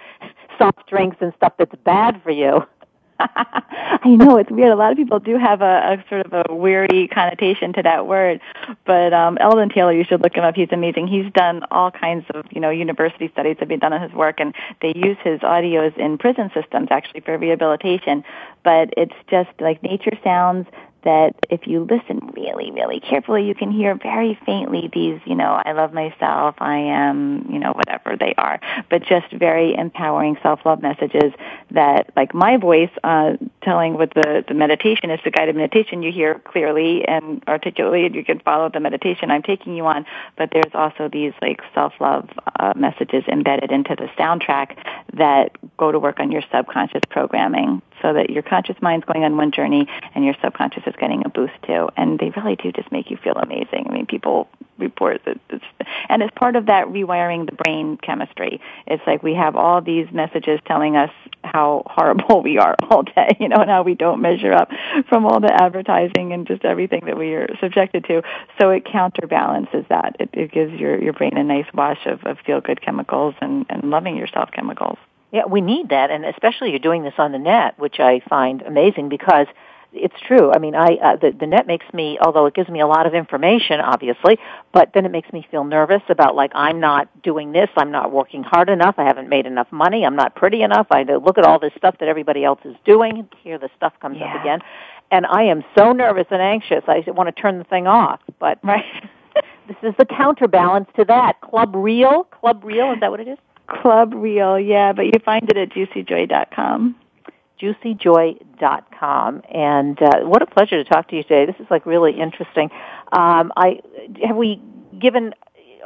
soft 0.58 0.88
drinks 0.90 1.18
and 1.20 1.34
stuff 1.38 1.54
that's 1.58 1.76
bad 1.84 2.22
for 2.24 2.32
you. 2.32 2.66
I 4.06 4.10
know 4.10 4.38
it's 4.38 4.50
weird. 4.50 4.72
A 4.72 4.76
lot 4.76 4.92
of 4.92 4.98
people 4.98 5.20
do 5.20 5.38
have 5.38 5.62
a, 5.62 5.94
a 5.94 6.06
sort 6.10 6.26
of 6.26 6.34
a 6.34 6.44
weirdy 6.50 7.10
connotation 7.10 7.74
to 7.74 7.84
that 7.84 8.06
word, 8.06 8.42
but 8.86 9.14
um, 9.14 9.38
Eldon 9.40 9.70
Taylor, 9.70 9.94
you 9.94 10.04
should 10.04 10.22
look 10.22 10.36
him 10.36 10.44
up. 10.44 10.56
He's 10.56 10.72
amazing. 10.72 11.08
He's 11.08 11.32
done 11.34 11.66
all 11.72 11.92
kinds 11.92 12.26
of 12.34 12.46
you 12.52 12.60
know 12.60 12.70
university 12.70 13.30
studies 13.32 13.58
have 13.60 13.68
been 13.68 13.80
done 13.80 13.94
on 13.94 14.02
his 14.02 14.12
work, 14.12 14.40
and 14.40 14.54
they 14.82 14.94
use 14.96 15.18
his 15.24 15.40
audios 15.42 15.98
in 15.98 16.18
prison 16.18 16.52
systems 16.54 16.90
actually 16.92 17.22
for 17.22 17.38
rehabilitation. 17.38 18.24
But 18.64 18.94
it's 18.98 19.16
just 19.30 19.50
like 19.60 19.82
nature 19.84 20.18
sounds 20.24 20.68
that 21.04 21.36
if 21.50 21.68
you 21.68 21.88
listen 21.90 22.32
really, 22.34 22.72
really 22.72 23.00
carefully, 23.00 23.46
you 23.46 23.56
can 23.56 23.72
hear 23.72 23.96
very 23.96 24.40
faintly 24.46 24.90
these, 24.94 25.20
you 25.26 25.36
know, 25.36 25.62
I 25.64 25.74
love 25.74 25.94
myself, 25.94 26.56
I 26.60 26.78
am, 26.78 27.48
you 27.52 27.60
know, 27.60 27.72
whatever 27.74 28.16
they 28.18 28.34
are, 28.38 28.60
but 28.90 29.04
just 29.04 29.32
very 29.32 29.76
empowering 29.76 30.38
self-love 30.42 30.82
messages 30.82 31.34
that, 31.72 32.12
like 32.16 32.34
my 32.34 32.58
voice, 32.58 32.90
uh, 33.04 33.34
telling 33.62 33.94
what 33.94 34.14
the, 34.14 34.44
the 34.48 34.54
meditation 34.54 35.10
is, 35.10 35.20
the 35.24 35.32
guided 35.32 35.56
meditation, 35.56 36.04
you 36.04 36.12
hear 36.12 36.40
clearly 36.40 37.06
and 37.08 37.44
articulately, 37.48 38.06
and 38.06 38.16
you 38.16 38.24
can 38.24 38.40
follow 38.40 38.70
the 38.70 38.80
meditation 38.80 39.32
I'm 39.32 39.44
taking 39.44 39.76
you 39.76 39.86
on, 39.86 40.06
but 40.38 40.50
there's 40.52 40.74
also 40.74 41.10
these, 41.10 41.34
like, 41.42 41.62
self-love 41.74 42.30
uh, 42.60 42.74
messages 42.76 43.24
embedded 43.28 43.72
into 43.72 43.96
the 43.96 44.10
soundtrack 44.18 44.78
that 45.14 45.52
go 45.78 45.92
to 45.92 46.00
work 46.00 46.20
on 46.20 46.32
your 46.32 46.44
subconscious 46.52 47.02
programming 47.10 47.82
so 48.04 48.14
that 48.14 48.30
your 48.30 48.44
conscious 48.44 48.76
mind's 48.82 49.06
going 49.06 49.24
on 49.24 49.36
one 49.36 49.52
journey 49.52 49.88
and 50.14 50.24
your 50.24 50.36
subconscious 50.44 50.84
is 50.86 50.94
getting 51.00 51.24
a 51.26 51.30
boost 51.30 51.54
too. 51.66 51.90
And 51.98 52.20
they 52.20 52.32
really 52.36 52.56
do 52.56 52.72
just 52.72 52.92
make 52.92 53.10
you 53.10 53.18
feel 53.18 53.34
amazing. 53.34 53.88
I 53.90 53.94
mean, 53.94 54.06
people 54.06 54.48
report 54.78 55.22
that 55.26 55.40
it's, 55.50 55.64
and 56.10 56.22
as 56.22 56.30
part 56.36 56.56
of 56.56 56.66
that 56.66 56.88
rewiring 56.88 57.46
the 57.46 57.56
brain 57.56 57.98
chemistry, 57.98 58.60
it's 58.86 59.04
like 59.08 59.24
we 59.24 59.34
have 59.36 59.56
all 59.56 59.82
these 59.82 60.08
messages 60.12 60.60
telling 60.66 60.96
us 60.96 61.12
how 61.44 61.84
horrible 61.86 62.42
we 62.44 62.58
are 62.58 62.76
all 62.90 63.04
day, 63.04 63.36
you 63.40 63.48
know, 63.48 63.58
and 63.58 63.70
how 63.70 63.84
we 63.84 63.96
don't 63.96 64.22
measure 64.22 64.54
up 64.54 64.70
from 65.08 65.26
all 65.26 65.40
the 65.40 65.54
advertising 65.54 66.34
and 66.34 66.46
just 66.48 66.66
everything 66.66 67.02
that 67.06 67.18
we 67.18 67.34
are 67.34 67.48
subjected 67.60 68.04
to. 68.06 68.22
So 68.60 68.70
it 68.70 68.86
counterbalances 68.86 69.86
that. 69.90 70.18
It, 70.20 70.30
it 70.34 70.52
gives 70.52 70.74
your, 70.74 71.02
your 71.02 71.14
brain 71.14 71.38
a 71.38 71.44
nice 71.44 71.72
wash 71.74 72.06
of, 72.06 72.24
of 72.26 72.38
feel 72.46 72.62
good 72.62 72.82
chemicals 72.82 73.36
and, 73.42 73.66
and 73.70 73.90
loving 73.90 74.18
yourself 74.18 74.50
chemicals. 74.52 74.98
Yeah, 75.34 75.46
we 75.50 75.62
need 75.62 75.90
that, 75.90 76.12
and 76.12 76.26
especially 76.26 76.70
you're 76.70 76.80
doing 76.80 77.04
this 77.04 77.16
on 77.18 77.32
the 77.32 77.40
net, 77.40 77.78
which 77.80 78.00
I 78.00 78.22
find 78.30 78.62
amazing 78.62 79.10
because 79.10 79.48
it's 79.92 80.14
true. 80.28 80.52
I 80.52 80.60
mean, 80.60 80.76
I 80.76 80.98
uh, 81.04 81.16
the 81.16 81.32
the 81.32 81.48
net 81.48 81.66
makes 81.66 81.86
me, 81.92 82.20
although 82.22 82.46
it 82.46 82.54
gives 82.54 82.70
me 82.70 82.82
a 82.82 82.88
lot 82.88 83.08
of 83.08 83.16
information, 83.16 83.80
obviously, 83.80 84.38
but 84.72 84.92
then 84.94 85.08
it 85.08 85.12
makes 85.12 85.34
me 85.34 85.44
feel 85.50 85.64
nervous 85.64 86.04
about 86.08 86.36
like 86.36 86.52
I'm 86.54 86.80
not 86.80 87.10
doing 87.24 87.52
this, 87.52 87.68
I'm 87.76 87.90
not 87.90 88.12
working 88.12 88.44
hard 88.44 88.70
enough, 88.70 88.96
I 89.00 89.06
haven't 89.06 89.28
made 89.28 89.48
enough 89.48 89.72
money, 89.72 90.06
I'm 90.06 90.16
not 90.16 90.36
pretty 90.36 90.62
enough. 90.62 90.86
I 90.92 91.02
look 91.02 91.40
at 91.40 91.46
all 91.46 91.58
this 91.58 91.74
stuff 91.78 91.96
that 92.00 92.08
everybody 92.08 92.44
else 92.44 92.60
is 92.64 92.76
doing. 92.86 93.28
Here, 93.42 93.58
the 93.58 93.70
stuff 93.76 93.94
comes 94.00 94.18
yeah. 94.20 94.36
up 94.36 94.42
again, 94.42 94.60
and 95.10 95.26
I 95.26 95.44
am 95.46 95.64
so 95.76 95.94
nervous 95.94 96.28
and 96.30 96.44
anxious. 96.44 96.84
I 96.88 97.04
want 97.08 97.36
to 97.36 97.42
turn 97.42 97.58
the 97.58 97.64
thing 97.64 97.88
off, 97.88 98.20
but 98.40 98.60
right. 98.64 98.86
this 99.68 99.78
is 99.82 99.96
the 99.98 100.06
counterbalance 100.06 100.90
to 100.96 101.06
that. 101.06 101.42
Club 101.42 101.76
Real, 101.76 102.26
Club 102.26 102.64
Real, 102.64 102.92
is 102.92 103.00
that 103.00 103.10
what 103.10 103.20
it 103.20 103.28
is? 103.28 103.40
Club 103.82 104.14
Real, 104.14 104.60
yeah, 104.60 104.94
but 104.94 105.06
you 105.06 105.14
find 105.24 105.50
it 105.50 105.58
at 105.58 105.70
juicyjoy.com. 105.70 106.96
Juicyjoy.com. 107.62 109.42
And 109.54 110.02
uh, 110.02 110.20
what 110.22 110.42
a 110.42 110.46
pleasure 110.46 110.84
to 110.84 110.90
talk 110.90 111.10
to 111.10 111.16
you 111.16 111.24
today. 111.24 111.46
This 111.46 111.56
is 111.60 111.68
like 111.70 111.86
really 111.86 112.20
interesting. 112.20 112.70
Um, 113.12 113.52
I 113.56 113.80
have 114.26 114.36
we 114.36 114.62
given 115.00 115.34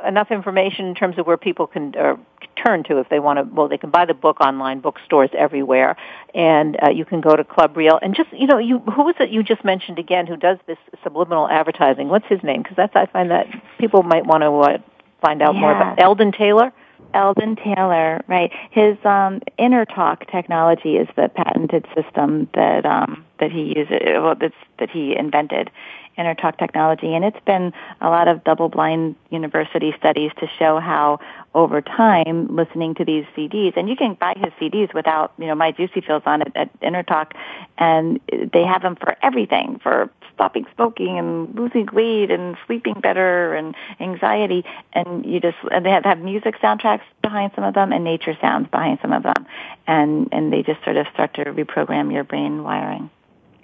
enough 0.05 0.31
information 0.31 0.85
in 0.85 0.95
terms 0.95 1.17
of 1.17 1.25
where 1.25 1.37
people 1.37 1.67
can 1.67 1.93
uh, 1.95 2.15
turn 2.63 2.83
to 2.85 2.99
if 2.99 3.09
they 3.09 3.19
want 3.19 3.37
to. 3.37 3.43
Well, 3.43 3.67
they 3.67 3.77
can 3.77 3.89
buy 3.89 4.05
the 4.05 4.13
book 4.13 4.39
online, 4.41 4.79
bookstores 4.79 5.29
everywhere, 5.37 5.95
and 6.33 6.77
uh, 6.81 6.89
you 6.89 7.05
can 7.05 7.21
go 7.21 7.35
to 7.35 7.43
Club 7.43 7.77
Real. 7.77 7.99
And 8.01 8.15
just 8.15 8.29
you 8.33 8.47
know, 8.47 8.57
you 8.57 8.79
who 8.79 9.03
was 9.03 9.15
it 9.19 9.29
you 9.29 9.43
just 9.43 9.63
mentioned 9.63 9.99
again? 9.99 10.27
Who 10.27 10.37
does 10.37 10.57
this 10.67 10.77
subliminal 11.03 11.47
advertising? 11.49 12.09
What's 12.09 12.27
his 12.27 12.41
name? 12.43 12.61
Because 12.63 12.77
that's 12.77 12.95
I 12.95 13.05
find 13.07 13.31
that 13.31 13.47
people 13.79 14.03
might 14.03 14.25
want 14.25 14.43
to 14.43 14.51
uh, 14.51 14.77
find 15.21 15.41
out 15.41 15.55
yeah. 15.55 15.61
more 15.61 15.71
about 15.71 16.01
Eldon 16.01 16.31
Taylor. 16.31 16.71
Eldon 17.13 17.55
Taylor, 17.55 18.23
right? 18.27 18.51
His 18.71 18.97
um, 19.03 19.41
InnerTalk 19.59 20.29
technology 20.29 20.97
is 20.97 21.07
the 21.15 21.29
patented 21.29 21.85
system 21.95 22.49
that 22.53 22.85
um, 22.85 23.25
that 23.39 23.51
he 23.51 23.73
uses, 23.75 23.99
well, 24.03 24.35
that's, 24.35 24.55
that 24.79 24.89
he 24.89 25.15
invented, 25.15 25.69
InnerTalk 26.17 26.57
technology, 26.57 27.13
and 27.13 27.23
it's 27.23 27.39
been 27.45 27.71
a 28.01 28.09
lot 28.09 28.27
of 28.27 28.43
double-blind 28.43 29.15
university 29.29 29.93
studies 29.97 30.31
to 30.39 30.47
show 30.57 30.79
how 30.79 31.19
over 31.53 31.81
time, 31.81 32.55
listening 32.55 32.95
to 32.95 33.05
these 33.05 33.23
CDs, 33.35 33.77
and 33.77 33.87
you 33.87 33.95
can 33.95 34.15
buy 34.15 34.33
his 34.35 34.51
CDs 34.53 34.93
without, 34.93 35.33
you 35.37 35.45
know, 35.45 35.55
my 35.55 35.71
Juicy 35.71 36.01
Feels 36.01 36.23
on 36.25 36.41
it 36.41 36.51
at 36.55 36.79
InnerTalk, 36.79 37.33
and 37.77 38.19
they 38.51 38.63
have 38.63 38.81
them 38.81 38.95
for 38.95 39.15
everything, 39.21 39.79
for 39.81 40.09
stopping 40.37 40.65
smoking 40.75 41.17
and 41.17 41.53
losing 41.55 41.87
weight 41.91 42.29
and 42.29 42.55
sleeping 42.67 42.93
better 43.01 43.55
and 43.55 43.75
anxiety, 43.99 44.63
and 44.93 45.25
you 45.25 45.39
just, 45.39 45.57
and 45.71 45.83
they 45.83 45.89
have, 45.89 46.05
have 46.05 46.19
music 46.19 46.55
soundtracks 46.61 47.01
behind 47.23 47.51
some 47.55 47.63
of 47.63 47.73
them 47.73 47.91
and 47.91 48.03
nature 48.03 48.37
sounds 48.39 48.69
behind 48.69 48.99
some 49.01 49.11
of 49.11 49.23
them, 49.23 49.45
and 49.87 50.29
and 50.31 50.53
they 50.53 50.61
just 50.61 50.83
sort 50.83 50.95
of 50.95 51.07
start 51.13 51.33
to 51.33 51.43
reprogram 51.45 52.13
your 52.13 52.23
brain 52.23 52.63
wiring. 52.63 53.09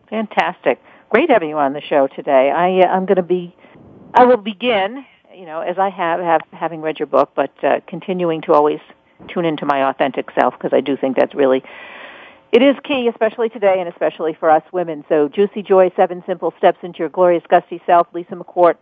Fantastic. 0.10 0.82
Great 1.10 1.30
having 1.30 1.50
you 1.50 1.58
on 1.58 1.74
the 1.74 1.82
show 1.82 2.08
today. 2.08 2.52
I, 2.52 2.82
uh, 2.82 2.88
I'm 2.88 3.06
going 3.06 3.18
to 3.18 3.24
be, 3.24 3.56
I 4.16 4.26
will 4.26 4.38
begin, 4.38 5.06
you 5.36 5.46
know, 5.46 5.62
as 5.62 5.78
I 5.78 5.90
have, 5.90 6.20
have 6.20 6.42
having 6.52 6.82
read 6.82 7.00
your 7.00 7.08
book, 7.08 7.32
but 7.36 7.52
uh, 7.64 7.82
continuing 7.88 8.42
to 8.42 8.54
always 8.54 8.80
tune 9.28 9.46
into 9.46 9.66
my 9.66 9.90
authentic 9.90 10.30
self 10.40 10.54
because 10.54 10.74
I 10.74 10.82
do 10.82 10.98
think 10.98 11.18
that's 11.18 11.36
really, 11.36 11.64
it 12.54 12.62
is 12.62 12.76
key, 12.84 13.08
especially 13.08 13.50
today 13.50 13.80
and 13.80 13.90
especially 13.90 14.36
for 14.36 14.48
us 14.48 14.62
women. 14.72 15.04
So 15.10 15.28
Juicy 15.28 15.64
Joy, 15.64 15.92
Seven 15.96 16.24
Simple 16.28 16.54
Steps 16.60 16.78
into 16.84 17.00
Your 17.00 17.10
Glorious 17.10 17.44
Gusty 17.50 17.82
Self, 17.88 18.08
Lisa 18.14 18.36
McCourt. 18.36 18.76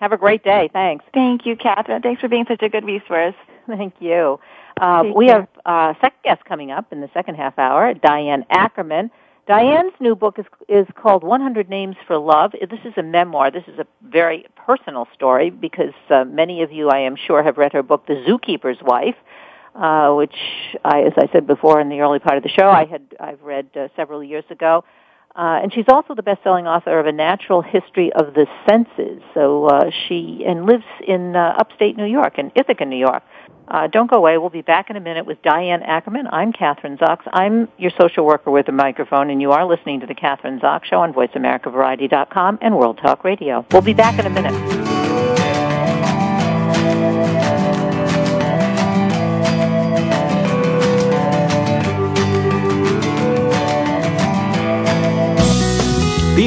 Have 0.00 0.10
a 0.10 0.16
great 0.16 0.42
day. 0.42 0.68
Thanks. 0.72 1.04
Thank 1.14 1.46
you, 1.46 1.54
Kathryn. 1.54 2.02
Thanks 2.02 2.20
for 2.20 2.26
being 2.28 2.44
such 2.48 2.60
a 2.60 2.68
good 2.68 2.84
resource. 2.84 3.36
Thank 3.68 3.94
you. 4.00 4.40
Uh, 4.80 5.04
we 5.14 5.28
have 5.28 5.46
a 5.64 5.70
uh, 5.70 5.94
second 6.00 6.18
guest 6.24 6.44
coming 6.44 6.72
up 6.72 6.92
in 6.92 7.00
the 7.00 7.10
second 7.14 7.36
half 7.36 7.56
hour, 7.56 7.94
Diane 7.94 8.44
Ackerman. 8.50 9.12
Diane's 9.46 9.94
new 10.00 10.16
book 10.16 10.38
is 10.38 10.44
is 10.68 10.86
called 10.94 11.22
100 11.22 11.70
Names 11.70 11.96
for 12.04 12.18
Love. 12.18 12.52
This 12.52 12.80
is 12.84 12.94
a 12.96 13.02
memoir. 13.02 13.52
This 13.52 13.64
is 13.68 13.78
a 13.78 13.86
very 14.02 14.44
personal 14.56 15.06
story 15.14 15.50
because 15.50 15.94
uh, 16.10 16.24
many 16.24 16.62
of 16.62 16.72
you, 16.72 16.90
I 16.90 16.98
am 16.98 17.14
sure, 17.16 17.42
have 17.44 17.58
read 17.58 17.72
her 17.72 17.82
book, 17.82 18.06
The 18.06 18.14
Zookeeper's 18.14 18.82
Wife, 18.82 19.16
uh, 19.78 20.12
which, 20.12 20.34
I, 20.84 21.02
as 21.02 21.12
I 21.16 21.28
said 21.32 21.46
before 21.46 21.80
in 21.80 21.88
the 21.88 22.00
early 22.00 22.18
part 22.18 22.36
of 22.36 22.42
the 22.42 22.48
show, 22.48 22.68
I 22.68 22.84
had 22.84 23.02
I've 23.20 23.42
read 23.42 23.68
uh, 23.76 23.88
several 23.96 24.22
years 24.24 24.44
ago. 24.50 24.84
Uh, 25.36 25.60
and 25.62 25.72
she's 25.72 25.84
also 25.88 26.14
the 26.16 26.22
best-selling 26.22 26.66
author 26.66 26.98
of 26.98 27.06
A 27.06 27.12
Natural 27.12 27.62
History 27.62 28.12
of 28.12 28.34
the 28.34 28.48
Senses. 28.68 29.22
So 29.34 29.66
uh, 29.66 29.90
she 30.08 30.42
and 30.44 30.66
lives 30.66 30.82
in 31.06 31.36
uh, 31.36 31.54
upstate 31.58 31.96
New 31.96 32.06
York, 32.06 32.38
in 32.38 32.50
Ithaca, 32.56 32.84
New 32.84 32.98
York. 32.98 33.22
Uh, 33.68 33.86
don't 33.86 34.10
go 34.10 34.16
away. 34.16 34.36
We'll 34.36 34.50
be 34.50 34.62
back 34.62 34.90
in 34.90 34.96
a 34.96 35.00
minute 35.00 35.26
with 35.26 35.40
Diane 35.42 35.82
Ackerman. 35.84 36.26
I'm 36.32 36.52
Kathryn 36.52 36.98
Zox. 36.98 37.18
I'm 37.32 37.68
your 37.78 37.92
social 38.00 38.26
worker 38.26 38.50
with 38.50 38.66
a 38.68 38.72
microphone, 38.72 39.30
and 39.30 39.40
you 39.40 39.52
are 39.52 39.64
listening 39.64 40.00
to 40.00 40.06
the 40.06 40.14
Kathryn 40.14 40.58
Zox 40.60 40.86
Show 40.86 40.98
on 41.00 41.12
VoiceAmericaVariety.com 41.12 42.58
and 42.60 42.76
World 42.76 42.98
Talk 43.00 43.22
Radio. 43.22 43.64
We'll 43.70 43.82
be 43.82 43.94
back 43.94 44.18
in 44.18 44.26
a 44.26 44.30
minute. 44.30 44.54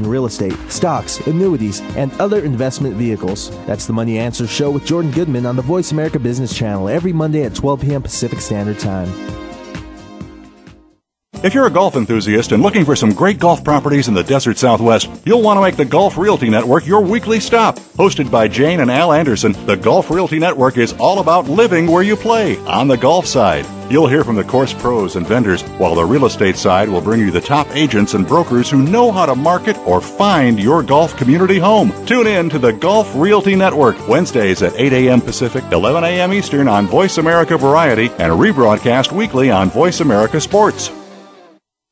in 0.00 0.08
real 0.08 0.26
estate, 0.26 0.54
stocks, 0.68 1.18
annuities, 1.26 1.80
and 1.96 2.12
other 2.20 2.44
investment 2.44 2.96
vehicles. 2.96 3.50
That's 3.66 3.86
the 3.86 3.92
Money 3.92 4.18
Answer 4.18 4.46
Show 4.46 4.70
with 4.70 4.84
Jordan 4.84 5.10
Goodman 5.10 5.46
on 5.46 5.56
the 5.56 5.62
Voice 5.62 5.92
America 5.92 6.18
Business 6.18 6.56
Channel 6.56 6.88
every 6.88 7.12
Monday 7.12 7.44
at 7.44 7.54
12 7.54 7.80
p.m. 7.80 8.02
Pacific 8.02 8.40
Standard 8.40 8.78
Time. 8.78 9.08
If 11.44 11.52
you're 11.52 11.66
a 11.66 11.70
golf 11.70 11.94
enthusiast 11.94 12.52
and 12.52 12.62
looking 12.62 12.86
for 12.86 12.96
some 12.96 13.12
great 13.12 13.38
golf 13.38 13.62
properties 13.62 14.08
in 14.08 14.14
the 14.14 14.24
desert 14.24 14.56
southwest, 14.56 15.10
you'll 15.26 15.42
want 15.42 15.58
to 15.58 15.60
make 15.60 15.76
the 15.76 15.84
Golf 15.84 16.16
Realty 16.16 16.48
Network 16.48 16.86
your 16.86 17.02
weekly 17.02 17.38
stop. 17.38 17.78
Hosted 17.98 18.30
by 18.30 18.48
Jane 18.48 18.80
and 18.80 18.90
Al 18.90 19.12
Anderson, 19.12 19.52
the 19.66 19.76
Golf 19.76 20.10
Realty 20.10 20.38
Network 20.38 20.78
is 20.78 20.94
all 20.94 21.18
about 21.18 21.46
living 21.46 21.86
where 21.86 22.02
you 22.02 22.16
play 22.16 22.56
on 22.60 22.88
the 22.88 22.96
golf 22.96 23.26
side. 23.26 23.66
You'll 23.90 24.08
hear 24.08 24.24
from 24.24 24.36
the 24.36 24.44
course 24.44 24.72
pros 24.72 25.16
and 25.16 25.26
vendors, 25.26 25.62
while 25.78 25.94
the 25.94 26.04
real 26.04 26.24
estate 26.26 26.56
side 26.56 26.88
will 26.88 27.00
bring 27.00 27.20
you 27.20 27.30
the 27.30 27.40
top 27.40 27.68
agents 27.76 28.14
and 28.14 28.26
brokers 28.26 28.70
who 28.70 28.82
know 28.82 29.12
how 29.12 29.26
to 29.26 29.34
market 29.34 29.76
or 29.86 30.00
find 30.00 30.58
your 30.58 30.82
golf 30.82 31.14
community 31.16 31.58
home. 31.58 31.92
Tune 32.06 32.26
in 32.26 32.48
to 32.50 32.58
the 32.58 32.72
Golf 32.72 33.10
Realty 33.14 33.54
Network, 33.54 33.96
Wednesdays 34.08 34.62
at 34.62 34.72
8 34.76 34.92
a.m. 34.92 35.20
Pacific, 35.20 35.62
11 35.70 36.02
a.m. 36.04 36.32
Eastern 36.32 36.66
on 36.68 36.86
Voice 36.86 37.18
America 37.18 37.56
Variety, 37.58 38.06
and 38.18 38.32
rebroadcast 38.32 39.12
weekly 39.12 39.50
on 39.50 39.68
Voice 39.70 40.00
America 40.00 40.40
Sports. 40.40 40.90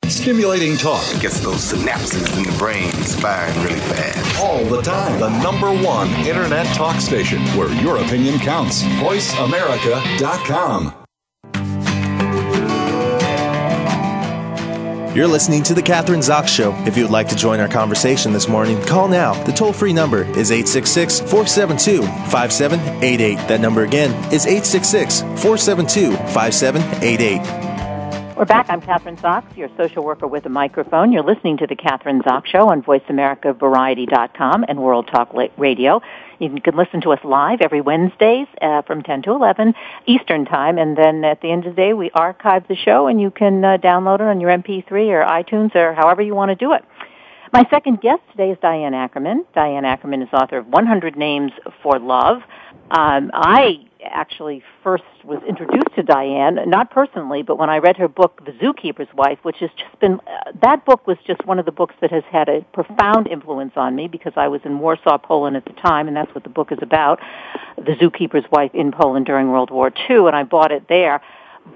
Stimulating 0.07 0.77
talk 0.77 1.03
It 1.15 1.21
gets 1.23 1.41
those 1.41 1.73
synapses 1.73 2.37
in 2.37 2.43
the 2.45 2.53
brain 2.59 2.91
firing 2.91 3.57
really 3.63 3.81
fast. 3.81 4.41
all 4.41 4.63
the 4.67 4.83
time. 4.83 5.19
The 5.21 5.31
number 5.43 5.71
one 5.73 6.09
internet 6.27 6.67
talk 6.77 7.01
station 7.01 7.41
where 7.57 7.73
your 7.83 7.97
opinion 7.99 8.39
counts. 8.39 8.83
VoiceAmerica.com. 8.83 11.02
You're 15.15 15.29
listening 15.29 15.63
to 15.65 15.75
The 15.75 15.83
Kathryn 15.83 16.21
Zox 16.21 16.49
Show. 16.49 16.75
If 16.87 16.97
you 16.97 17.05
would 17.05 17.13
like 17.13 17.29
to 17.29 17.37
join 17.37 17.61
our 17.61 17.69
conversation 17.69 18.33
this 18.33 18.49
morning, 18.49 18.81
call 18.87 19.09
now. 19.09 19.35
The 19.45 19.53
toll 19.53 19.75
free 19.75 19.93
number 19.93 20.23
is 20.23 20.51
866 20.51 21.21
472 21.21 22.01
5788. 22.31 23.37
That 23.47 23.61
number 23.61 23.83
again 23.83 24.13
is 24.33 24.47
866 24.47 25.21
472 25.21 26.13
5788. 26.33 28.39
We're 28.39 28.47
back. 28.47 28.71
I'm 28.71 28.81
Kathryn 28.81 29.19
Zox, 29.19 29.55
your 29.55 29.69
social 29.77 30.03
worker 30.03 30.27
with 30.27 30.47
a 30.47 30.49
microphone. 30.49 31.13
You're 31.13 31.23
listening 31.23 31.59
to 31.59 31.67
the 31.67 31.77
Kathryn 31.77 32.23
Zox 32.23 32.47
Show 32.47 32.71
on 32.71 32.83
VoiceAmericaVariety.com 32.83 34.65
and 34.67 34.83
World 34.83 35.11
Talk 35.13 35.35
Radio. 35.59 36.01
You 36.43 36.61
can 36.61 36.77
listen 36.77 37.01
to 37.03 37.13
us 37.13 37.21
live 37.23 37.61
every 37.61 37.81
Wednesdays 37.81 38.49
uh, 38.61 38.83
from 38.83 39.05
10 39.05 39.23
to 39.23 39.31
11 39.31 39.75
Eastern 40.07 40.45
Time, 40.45 40.77
and 40.77 40.99
then 40.99 41.25
at 41.25 41.41
the 41.41 41.53
end 41.53 41.67
of 41.67 41.77
the 41.77 41.81
day, 41.81 41.93
we 41.93 42.11
archive 42.11 42.67
the 42.67 42.75
show, 42.75 43.07
and 43.07 43.21
you 43.21 43.31
can 43.31 43.65
uh, 43.65 43.77
download 43.77 44.17
it 44.17 44.23
on 44.23 44.41
your 44.41 44.51
MP3 44.51 44.91
or 44.91 45.25
iTunes 45.25 45.73
or 45.77 45.95
however 45.95 46.21
you 46.21 46.35
want 46.35 46.49
to 46.49 46.57
do 46.57 46.73
it. 46.73 46.85
My 47.53 47.65
second 47.71 48.01
guest 48.01 48.23
today 48.33 48.51
is 48.51 48.59
Diane 48.61 48.93
Ackerman. 48.93 49.45
Diane 49.55 49.85
Ackerman 49.85 50.23
is 50.23 50.29
author 50.33 50.59
of 50.59 50.67
100 50.67 51.17
Names 51.17 51.53
for 51.81 52.01
Love. 52.01 52.39
Um, 52.91 53.31
I 53.35 53.85
actually 54.05 54.63
first 54.83 55.05
was 55.25 55.41
introduced 55.49 55.95
to 55.97 56.03
Diane, 56.03 56.59
not 56.67 56.91
personally, 56.91 57.43
but 57.43 57.59
when 57.59 57.71
I 57.71 57.79
read 57.79 57.97
her 57.97 58.09
book, 58.09 58.45
The 58.45 58.53
Zookeeper's 58.53 59.13
Wife, 59.15 59.39
which 59.43 59.57
has 59.61 59.71
just 59.77 59.99
been, 60.01 60.21
uh, 60.27 60.53
that 60.63 60.85
book 60.85 61.07
was 61.07 61.17
just 61.27 61.45
one 61.47 61.59
of 61.59 61.65
the 61.67 61.73
books 61.73 61.95
that 62.01 62.11
has 62.11 62.25
had 62.31 62.49
a 62.49 62.63
profound 62.73 63.29
influence 63.29 63.73
on 63.77 63.95
me 63.95 64.09
because 64.09 64.33
I 64.37 64.49
was 64.49 64.61
in 64.65 64.79
Warsaw, 64.79 65.19
Poland 65.19 65.57
at 65.57 65.65
the 65.65 65.73
time, 65.73 66.09
and 66.09 66.17
that's 66.17 66.35
what 66.35 66.45
the 66.45 66.51
book 66.51 66.73
is 66.73 66.79
about, 66.83 67.21
The 67.77 67.93
Zookeeper's 67.93 68.51
Wife 68.51 68.75
in 68.75 68.93
Poland 68.93 69.27
during 69.27 69.51
World 69.51 69.71
War 69.71 69.93
II, 70.11 70.27
and 70.27 70.37
I 70.37 70.43
bought 70.45 70.73
it 70.73 70.89
there. 70.89 71.21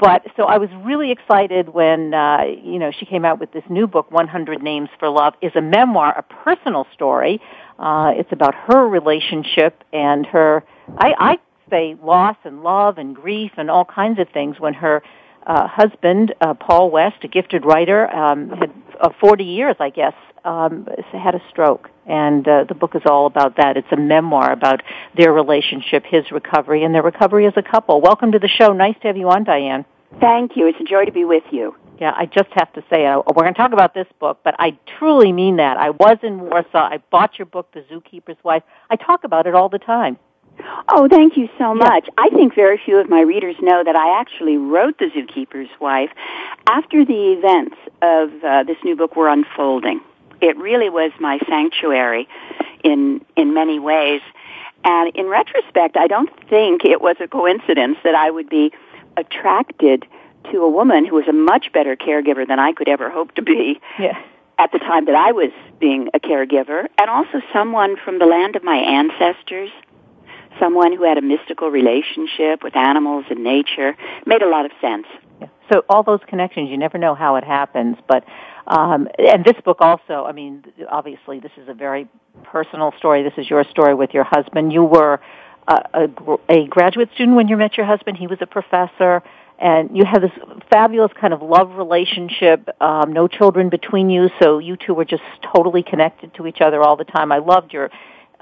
But 0.00 0.26
so 0.36 0.44
I 0.44 0.58
was 0.58 0.68
really 0.84 1.12
excited 1.12 1.68
when 1.68 2.12
uh, 2.12 2.42
you 2.60 2.80
know 2.80 2.90
she 2.90 3.06
came 3.06 3.24
out 3.24 3.38
with 3.38 3.52
this 3.52 3.62
new 3.70 3.86
book, 3.86 4.10
100 4.10 4.60
Names 4.60 4.88
for 4.98 5.08
Love, 5.08 5.34
is 5.40 5.52
a 5.54 5.60
memoir, 5.60 6.12
a 6.18 6.22
personal 6.22 6.88
story. 6.92 7.40
Uh, 7.78 8.12
it's 8.16 8.32
about 8.32 8.54
her 8.54 8.88
relationship 8.88 9.84
and 9.92 10.26
her, 10.26 10.64
I, 10.98 11.14
I 11.18 11.38
say, 11.70 11.96
loss 12.02 12.36
and 12.44 12.62
love 12.62 12.98
and 12.98 13.14
grief 13.14 13.52
and 13.56 13.70
all 13.70 13.84
kinds 13.84 14.18
of 14.18 14.28
things 14.30 14.58
when 14.58 14.74
her 14.74 15.02
uh, 15.46 15.66
husband, 15.68 16.34
uh, 16.40 16.54
Paul 16.54 16.90
West, 16.90 17.16
a 17.22 17.28
gifted 17.28 17.64
writer, 17.64 18.10
um, 18.14 18.50
had 18.50 18.72
uh, 19.00 19.10
40 19.20 19.44
years, 19.44 19.76
I 19.78 19.90
guess, 19.90 20.14
um, 20.44 20.88
had 21.12 21.34
a 21.34 21.42
stroke. 21.50 21.90
And 22.06 22.46
uh, 22.46 22.64
the 22.64 22.74
book 22.74 22.94
is 22.94 23.02
all 23.06 23.26
about 23.26 23.56
that. 23.56 23.76
It's 23.76 23.90
a 23.90 23.96
memoir 23.96 24.52
about 24.52 24.82
their 25.16 25.32
relationship, 25.32 26.04
his 26.04 26.30
recovery, 26.30 26.84
and 26.84 26.94
their 26.94 27.02
recovery 27.02 27.46
as 27.46 27.54
a 27.56 27.62
couple. 27.62 28.00
Welcome 28.00 28.32
to 28.32 28.38
the 28.38 28.48
show. 28.48 28.72
Nice 28.72 28.94
to 29.02 29.08
have 29.08 29.16
you 29.16 29.28
on, 29.28 29.44
Diane. 29.44 29.84
Thank 30.20 30.56
you. 30.56 30.68
It's 30.68 30.80
a 30.80 30.84
joy 30.84 31.04
to 31.04 31.12
be 31.12 31.24
with 31.24 31.44
you. 31.50 31.74
Yeah, 32.00 32.12
I 32.14 32.26
just 32.26 32.50
have 32.52 32.72
to 32.74 32.84
say, 32.90 33.06
uh, 33.06 33.22
we're 33.26 33.42
going 33.42 33.54
to 33.54 33.58
talk 33.58 33.72
about 33.72 33.94
this 33.94 34.06
book, 34.20 34.40
but 34.44 34.54
I 34.58 34.78
truly 34.98 35.32
mean 35.32 35.56
that. 35.56 35.78
I 35.78 35.90
was 35.90 36.18
in 36.22 36.40
Warsaw. 36.40 36.90
I 36.90 36.98
bought 37.10 37.38
your 37.38 37.46
book, 37.46 37.72
The 37.72 37.80
Zookeeper's 37.82 38.36
Wife. 38.44 38.62
I 38.90 38.96
talk 38.96 39.24
about 39.24 39.46
it 39.46 39.54
all 39.54 39.68
the 39.68 39.78
time. 39.78 40.18
Oh, 40.88 41.08
thank 41.08 41.36
you 41.36 41.48
so 41.58 41.74
much. 41.74 42.08
I 42.16 42.28
think 42.30 42.54
very 42.54 42.80
few 42.84 42.98
of 42.98 43.08
my 43.08 43.20
readers 43.20 43.56
know 43.60 43.82
that 43.84 43.96
I 43.96 44.20
actually 44.20 44.56
wrote 44.56 44.98
The 44.98 45.06
Zookeeper's 45.06 45.70
Wife 45.80 46.10
after 46.66 47.04
the 47.04 47.32
events 47.32 47.76
of 48.02 48.44
uh, 48.44 48.62
this 48.62 48.76
new 48.84 48.96
book 48.96 49.16
were 49.16 49.28
unfolding. 49.28 50.00
It 50.40 50.56
really 50.56 50.88
was 50.88 51.12
my 51.18 51.38
sanctuary 51.48 52.28
in 52.84 53.24
in 53.36 53.54
many 53.54 53.78
ways. 53.78 54.20
And 54.84 55.14
in 55.16 55.26
retrospect, 55.26 55.96
I 55.96 56.06
don't 56.06 56.30
think 56.48 56.84
it 56.84 57.00
was 57.00 57.16
a 57.20 57.26
coincidence 57.26 57.98
that 58.04 58.14
I 58.14 58.30
would 58.30 58.48
be 58.48 58.72
attracted 59.16 60.06
to 60.52 60.62
a 60.62 60.68
woman 60.68 61.04
who 61.04 61.16
was 61.16 61.26
a 61.26 61.32
much 61.32 61.72
better 61.72 61.96
caregiver 61.96 62.46
than 62.46 62.58
I 62.60 62.72
could 62.72 62.88
ever 62.88 63.10
hope 63.10 63.34
to 63.34 63.42
be. 63.42 63.80
Yeah. 63.98 64.16
At 64.58 64.72
the 64.72 64.78
time 64.78 65.04
that 65.06 65.14
I 65.14 65.32
was 65.32 65.50
being 65.80 66.08
a 66.14 66.20
caregiver, 66.20 66.86
and 66.98 67.10
also 67.10 67.42
someone 67.52 67.96
from 67.96 68.18
the 68.18 68.26
land 68.26 68.56
of 68.56 68.62
my 68.62 68.76
ancestors, 68.76 69.70
someone 70.60 70.96
who 70.96 71.04
had 71.04 71.18
a 71.18 71.22
mystical 71.22 71.70
relationship 71.70 72.62
with 72.62 72.76
animals 72.76 73.24
and 73.30 73.42
nature, 73.42 73.96
made 74.24 74.42
a 74.42 74.48
lot 74.48 74.64
of 74.64 74.72
sense. 74.80 75.06
So 75.72 75.84
all 75.88 76.02
those 76.02 76.20
connections, 76.28 76.70
you 76.70 76.78
never 76.78 76.96
know 76.98 77.14
how 77.14 77.36
it 77.36 77.44
happens, 77.44 77.96
but 78.06 78.24
um, 78.66 79.08
and 79.18 79.44
this 79.44 79.56
book 79.64 79.78
also, 79.80 80.24
I 80.24 80.32
mean, 80.32 80.64
obviously 80.90 81.38
this 81.40 81.52
is 81.56 81.68
a 81.68 81.74
very 81.74 82.08
personal 82.44 82.92
story. 82.98 83.22
This 83.22 83.34
is 83.36 83.48
your 83.48 83.64
story 83.64 83.94
with 83.94 84.10
your 84.12 84.24
husband. 84.24 84.72
You 84.72 84.82
were 84.84 85.20
a, 85.68 85.74
a, 85.94 86.38
a 86.48 86.66
graduate 86.66 87.10
student 87.14 87.36
when 87.36 87.48
you 87.48 87.56
met 87.56 87.76
your 87.76 87.86
husband. 87.86 88.16
He 88.16 88.26
was 88.26 88.38
a 88.40 88.46
professor, 88.46 89.22
and 89.58 89.96
you 89.96 90.04
had 90.04 90.20
this 90.20 90.32
fabulous 90.70 91.12
kind 91.20 91.32
of 91.32 91.42
love 91.42 91.76
relationship. 91.76 92.68
Um, 92.80 93.12
no 93.12 93.28
children 93.28 93.68
between 93.68 94.10
you, 94.10 94.30
so 94.40 94.58
you 94.58 94.76
two 94.76 94.94
were 94.94 95.04
just 95.04 95.22
totally 95.54 95.82
connected 95.82 96.34
to 96.34 96.46
each 96.46 96.60
other 96.60 96.82
all 96.82 96.96
the 96.96 97.04
time. 97.04 97.30
I 97.30 97.38
loved 97.38 97.72
your 97.72 97.90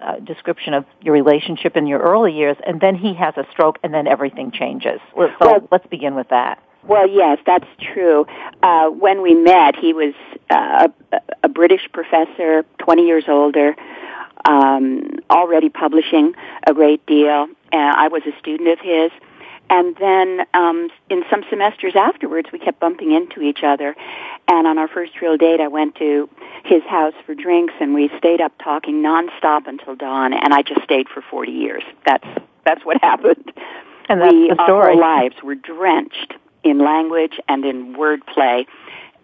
uh, 0.00 0.16
description 0.20 0.74
of 0.74 0.84
your 1.00 1.14
relationship 1.14 1.76
in 1.76 1.86
your 1.86 2.00
early 2.00 2.32
years, 2.32 2.56
and 2.66 2.80
then 2.80 2.94
he 2.94 3.14
has 3.14 3.34
a 3.36 3.46
stroke, 3.50 3.78
and 3.82 3.92
then 3.92 4.06
everything 4.06 4.50
changes. 4.50 5.00
So 5.14 5.30
Well- 5.40 5.68
let's 5.70 5.86
begin 5.86 6.14
with 6.14 6.28
that. 6.28 6.58
Well, 6.86 7.08
yes, 7.08 7.38
that's 7.46 7.66
true. 7.80 8.26
Uh, 8.62 8.88
when 8.90 9.22
we 9.22 9.34
met, 9.34 9.74
he 9.74 9.94
was 9.94 10.12
uh, 10.50 10.88
a, 11.12 11.20
a 11.44 11.48
British 11.48 11.88
professor, 11.92 12.64
20 12.78 13.06
years 13.06 13.24
older, 13.26 13.74
um, 14.44 15.16
already 15.30 15.70
publishing 15.70 16.34
a 16.66 16.74
great 16.74 17.04
deal. 17.06 17.46
Uh, 17.72 17.76
I 17.76 18.08
was 18.08 18.22
a 18.26 18.38
student 18.38 18.68
of 18.68 18.78
his, 18.80 19.10
And 19.70 19.96
then 19.96 20.46
um, 20.54 20.88
in 21.10 21.24
some 21.30 21.42
semesters 21.50 21.96
afterwards, 21.96 22.50
we 22.52 22.58
kept 22.58 22.80
bumping 22.80 23.12
into 23.12 23.40
each 23.40 23.60
other. 23.64 23.96
And 24.46 24.66
on 24.66 24.78
our 24.78 24.88
first 24.88 25.20
real 25.20 25.36
date, 25.36 25.60
I 25.60 25.68
went 25.68 25.96
to 25.96 26.28
his 26.64 26.82
house 26.84 27.14
for 27.24 27.34
drinks, 27.34 27.74
and 27.80 27.94
we 27.94 28.10
stayed 28.18 28.40
up 28.40 28.52
talking 28.62 29.02
nonstop 29.02 29.66
until 29.66 29.96
dawn. 29.96 30.32
And 30.32 30.52
I 30.52 30.62
just 30.62 30.82
stayed 30.82 31.08
for 31.08 31.22
40 31.22 31.52
years. 31.52 31.82
That's 32.06 32.26
that's 32.64 32.84
what 32.84 32.98
happened. 33.02 33.52
And 34.08 34.20
that's 34.20 34.32
we, 34.32 34.48
the 34.48 34.64
story. 34.64 34.94
Our 34.94 34.96
lives 34.96 35.36
were 35.42 35.54
drenched 35.54 36.34
in 36.62 36.78
language 36.78 37.38
and 37.48 37.64
in 37.64 37.94
wordplay. 37.94 38.66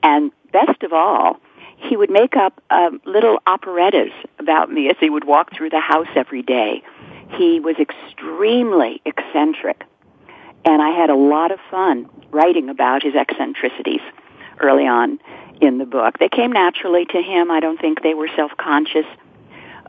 And 0.02 0.32
best 0.52 0.82
of 0.82 0.92
all, 0.92 1.38
he 1.76 1.96
would 1.96 2.10
make 2.10 2.36
up 2.36 2.60
um, 2.70 3.00
little 3.04 3.38
operettas 3.46 4.12
about 4.38 4.70
me 4.70 4.88
as 4.88 4.96
he 5.00 5.10
would 5.10 5.24
walk 5.24 5.54
through 5.54 5.70
the 5.70 5.80
house 5.80 6.08
every 6.14 6.42
day. 6.42 6.82
He 7.36 7.60
was 7.60 7.76
extremely 7.78 9.00
eccentric, 9.04 9.84
and 10.64 10.82
I 10.82 10.90
had 10.90 11.10
a 11.10 11.14
lot 11.14 11.50
of 11.50 11.58
fun 11.70 12.08
writing 12.30 12.68
about 12.68 13.02
his 13.02 13.14
eccentricities 13.14 14.00
early 14.60 14.86
on 14.86 15.18
in 15.60 15.78
the 15.78 15.86
book. 15.86 16.18
They 16.18 16.28
came 16.28 16.52
naturally 16.52 17.04
to 17.06 17.22
him. 17.22 17.50
I 17.50 17.60
don't 17.60 17.80
think 17.80 18.02
they 18.02 18.14
were 18.14 18.28
self-conscious. 18.36 19.06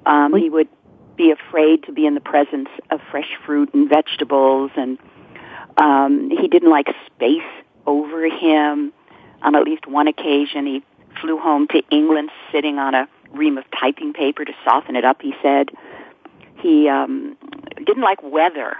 Um, 0.05 0.35
he 0.35 0.49
would 0.49 0.69
be 1.15 1.31
afraid 1.31 1.83
to 1.83 1.91
be 1.91 2.05
in 2.05 2.15
the 2.15 2.21
presence 2.21 2.69
of 2.89 2.99
fresh 3.11 3.29
fruit 3.45 3.73
and 3.73 3.89
vegetables, 3.89 4.71
and 4.75 4.97
um, 5.77 6.29
he 6.29 6.47
didn't 6.47 6.69
like 6.69 6.87
space 7.07 7.41
over 7.85 8.25
him. 8.25 8.93
On 9.43 9.55
at 9.55 9.63
least 9.63 9.87
one 9.87 10.07
occasion, 10.07 10.65
he 10.65 10.83
flew 11.19 11.37
home 11.37 11.67
to 11.69 11.81
England 11.89 12.29
sitting 12.51 12.77
on 12.77 12.95
a 12.95 13.07
ream 13.31 13.57
of 13.57 13.65
typing 13.77 14.13
paper 14.13 14.45
to 14.45 14.53
soften 14.63 14.95
it 14.95 15.05
up, 15.05 15.21
he 15.21 15.33
said. 15.41 15.69
He 16.57 16.87
um, 16.87 17.37
didn't 17.77 18.03
like 18.03 18.21
weather 18.23 18.77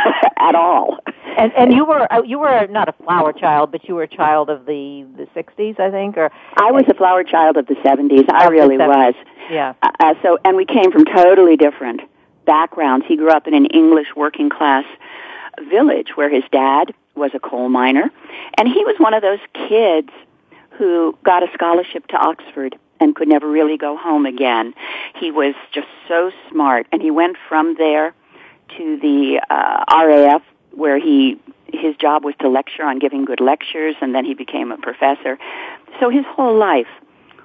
at 0.36 0.54
all. 0.54 0.98
And 1.36 1.52
and 1.56 1.72
you 1.72 1.84
were 1.84 2.12
uh, 2.12 2.22
you 2.22 2.38
were 2.38 2.66
not 2.68 2.88
a 2.88 2.92
flower 2.92 3.32
child, 3.32 3.72
but 3.72 3.88
you 3.88 3.94
were 3.94 4.02
a 4.02 4.08
child 4.08 4.50
of 4.50 4.66
the 4.66 5.06
the 5.16 5.26
'60s, 5.34 5.80
I 5.80 5.90
think, 5.90 6.16
or 6.16 6.30
I 6.56 6.70
was 6.72 6.84
a 6.88 6.94
flower 6.94 7.24
child 7.24 7.56
of 7.56 7.66
the 7.66 7.74
'70s. 7.76 8.30
I 8.30 8.48
really 8.48 8.76
70s. 8.76 8.88
was. 8.88 9.14
yeah. 9.50 9.74
Uh, 9.82 9.90
uh, 10.00 10.14
so, 10.22 10.38
and 10.44 10.56
we 10.56 10.64
came 10.64 10.92
from 10.92 11.04
totally 11.04 11.56
different 11.56 12.02
backgrounds. 12.44 13.06
He 13.06 13.16
grew 13.16 13.30
up 13.30 13.46
in 13.46 13.54
an 13.54 13.66
English 13.66 14.08
working 14.16 14.50
class 14.50 14.84
village 15.70 16.16
where 16.16 16.30
his 16.30 16.44
dad 16.50 16.94
was 17.14 17.30
a 17.34 17.40
coal 17.40 17.68
miner, 17.68 18.10
and 18.58 18.68
he 18.68 18.84
was 18.84 18.96
one 18.98 19.14
of 19.14 19.22
those 19.22 19.40
kids 19.68 20.10
who 20.72 21.16
got 21.22 21.42
a 21.42 21.52
scholarship 21.52 22.06
to 22.08 22.16
Oxford 22.16 22.76
and 23.00 23.14
could 23.14 23.28
never 23.28 23.48
really 23.48 23.76
go 23.76 23.96
home 23.96 24.26
again. 24.26 24.74
He 25.18 25.30
was 25.30 25.54
just 25.72 25.88
so 26.08 26.30
smart, 26.50 26.86
and 26.92 27.02
he 27.02 27.10
went 27.10 27.36
from 27.48 27.74
there 27.76 28.14
to 28.76 28.98
the 28.98 29.40
uh, 29.50 29.84
RAF 29.90 30.42
where 30.72 30.98
he 30.98 31.38
his 31.72 31.96
job 31.96 32.24
was 32.24 32.34
to 32.40 32.48
lecture 32.48 32.84
on 32.84 32.98
giving 32.98 33.24
good 33.24 33.40
lectures, 33.40 33.96
and 34.00 34.14
then 34.14 34.24
he 34.24 34.34
became 34.34 34.70
a 34.72 34.76
professor. 34.76 35.38
So 36.00 36.10
his 36.10 36.24
whole 36.26 36.56
life 36.56 36.88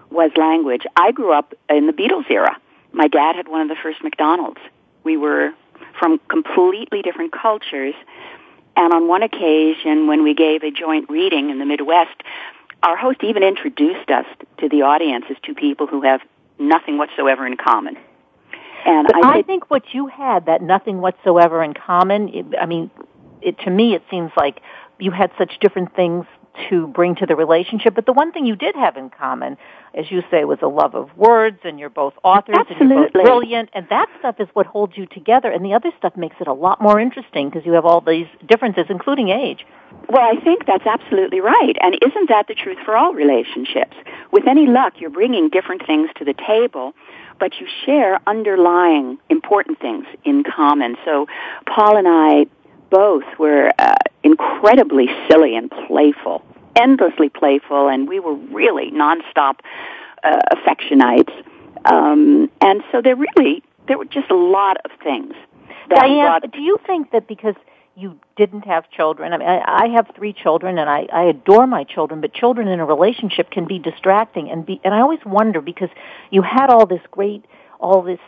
was 0.10 0.32
language. 0.36 0.84
I 0.96 1.12
grew 1.12 1.32
up 1.32 1.54
in 1.70 1.88
the 1.88 1.94
Beatles 1.94 2.30
era. 2.30 2.58
My 2.92 3.08
dad 3.08 3.36
had 3.36 3.48
one 3.48 3.62
of 3.62 3.70
the 3.70 3.76
first 3.82 4.04
McDonald's. 4.04 4.60
We 5.04 5.18
were 5.18 5.52
from 5.98 6.20
completely 6.30 7.02
different 7.02 7.32
cultures. 7.32 7.96
And 8.76 8.94
on 8.94 9.08
one 9.08 9.24
occasion, 9.24 10.08
when 10.08 10.24
we 10.24 10.34
gave 10.34 10.64
a 10.64 10.72
joint 10.72 11.10
reading 11.10 11.50
in 11.50 11.60
the 11.60 11.66
Midwest, 11.66 12.22
our 12.84 12.96
host 12.96 13.24
even 13.24 13.44
introduced 13.44 14.10
us 14.10 14.26
to 14.60 14.70
the 14.70 14.84
audience 14.84 15.26
as 15.30 15.38
two 15.42 15.56
people 15.56 15.88
who 15.88 16.02
have 16.02 16.22
nothing 16.60 16.98
whatsoever 16.98 17.48
in 17.48 17.58
common. 17.58 17.98
And 18.86 19.08
But 19.08 19.26
I 19.26 19.40
I 19.40 19.42
think 19.42 19.70
what 19.70 19.84
you 19.94 20.08
had, 20.08 20.46
that 20.46 20.62
nothing 20.62 21.00
whatsoever 21.00 21.64
in 21.64 21.74
common, 21.74 22.30
it, 22.30 22.46
I 22.60 22.66
mean, 22.66 22.90
it, 23.42 23.60
to 23.60 23.70
me 23.70 23.94
it 23.94 24.04
seems 24.10 24.32
like 24.38 24.62
you 25.00 25.12
had 25.12 25.32
such 25.38 25.60
different 25.60 25.96
things 25.96 26.26
to 26.70 26.88
bring 26.88 27.16
to 27.16 27.26
the 27.26 27.36
relationship, 27.36 27.94
but 27.94 28.06
the 28.06 28.14
one 28.14 28.32
thing 28.32 28.46
you 28.46 28.56
did 28.56 28.76
have 28.76 28.98
in 28.98 29.10
common, 29.10 29.58
as 29.94 30.10
you 30.10 30.24
say, 30.32 30.44
was 30.44 30.58
a 30.62 30.68
love 30.68 30.96
of 30.96 31.16
words, 31.16 31.60
and 31.64 31.80
you're 31.80 31.90
both 31.90 32.14
authors, 32.24 32.56
and 32.70 32.80
you're 32.80 32.90
both 32.90 33.06
Absolutely. 33.06 33.24
brilliant, 33.24 33.70
and 33.74 33.88
that 33.90 34.08
stuff 34.20 34.36
is 34.40 34.48
what 34.54 34.66
holds 34.66 34.98
you 34.98 35.06
together, 35.06 35.52
and 35.52 35.64
the 35.64 35.74
other 35.74 35.92
stuff 35.98 36.18
makes 36.18 36.36
it 36.40 36.48
a 36.48 36.54
lot 36.54 36.82
more 36.82 37.00
interesting 37.00 37.50
because 37.50 37.66
you 37.66 37.74
have 37.74 37.86
all 37.86 38.02
these 38.02 38.28
differences, 38.48 38.86
including 38.90 39.30
age. 39.30 39.66
Well, 40.10 40.22
I 40.22 40.40
think 40.44 40.66
that's 40.66 40.86
absolutely 40.86 41.42
right. 41.42 41.76
And 41.80 41.98
isn't 42.02 42.30
that 42.30 42.48
the 42.48 42.56
truth 42.56 42.78
for 42.84 42.98
all 42.98 43.14
relationships? 43.14 43.96
With 44.32 44.48
any 44.48 44.68
luck, 44.68 44.94
you're 45.00 45.10
bringing 45.10 45.50
different 45.50 45.86
things 45.86 46.10
to 46.18 46.26
the 46.26 46.34
table, 46.34 46.94
but 47.40 47.60
you 47.60 47.68
share 47.86 48.20
underlying 48.28 49.18
important 49.30 49.80
things 49.80 50.06
in 50.24 50.44
common. 50.44 50.96
So 51.06 51.28
Paul 51.66 51.98
and 51.98 52.08
I 52.08 52.46
both 52.90 53.26
were 53.38 53.72
uh, 53.80 53.96
incredibly 54.24 55.08
silly 55.30 55.56
and 55.56 55.72
playful, 55.88 56.44
endlessly 56.76 57.30
playful, 57.30 57.90
and 57.90 58.08
we 58.08 58.20
were 58.20 58.34
really 58.34 58.92
nonstop 58.92 59.60
uh, 60.24 60.40
affectionites. 60.54 61.34
Um, 61.86 62.50
and 62.62 62.84
so 62.92 63.02
there 63.02 63.16
really, 63.16 63.64
there 63.88 63.98
were 63.98 64.06
just 64.06 64.30
a 64.30 64.36
lot 64.36 64.78
of 64.86 64.92
things. 65.04 65.34
That 65.90 66.00
Diane, 66.00 66.42
do 66.52 66.62
you 66.62 66.78
think 66.86 67.12
that 67.12 67.28
because 67.28 67.56
you 67.98 68.20
didn't 68.36 68.66
have 68.66 68.90
children, 68.92 69.34
I 69.34 69.38
mean, 69.38 69.48
I, 69.48 69.86
I 69.86 69.88
have 69.96 70.08
three 70.16 70.32
children 70.32 70.78
and 70.78 70.88
I, 70.88 71.08
I 71.12 71.24
adore 71.24 71.66
my 71.66 71.84
children, 71.84 72.22
but 72.22 72.32
children 72.32 72.68
in 72.68 72.80
a 72.80 72.86
relationship 72.86 73.50
can 73.50 73.66
be 73.66 73.80
distracting 73.80 74.52
and 74.52 74.66
be, 74.66 74.80
and 74.84 74.94
I 74.94 75.02
always 75.02 75.20
wonder 75.26 75.62
because 75.62 75.90
you 76.30 76.44
had 76.44 76.70
all 76.70 76.86
this 76.86 77.02
great, 77.10 77.44
all 77.80 78.04
this, 78.04 78.20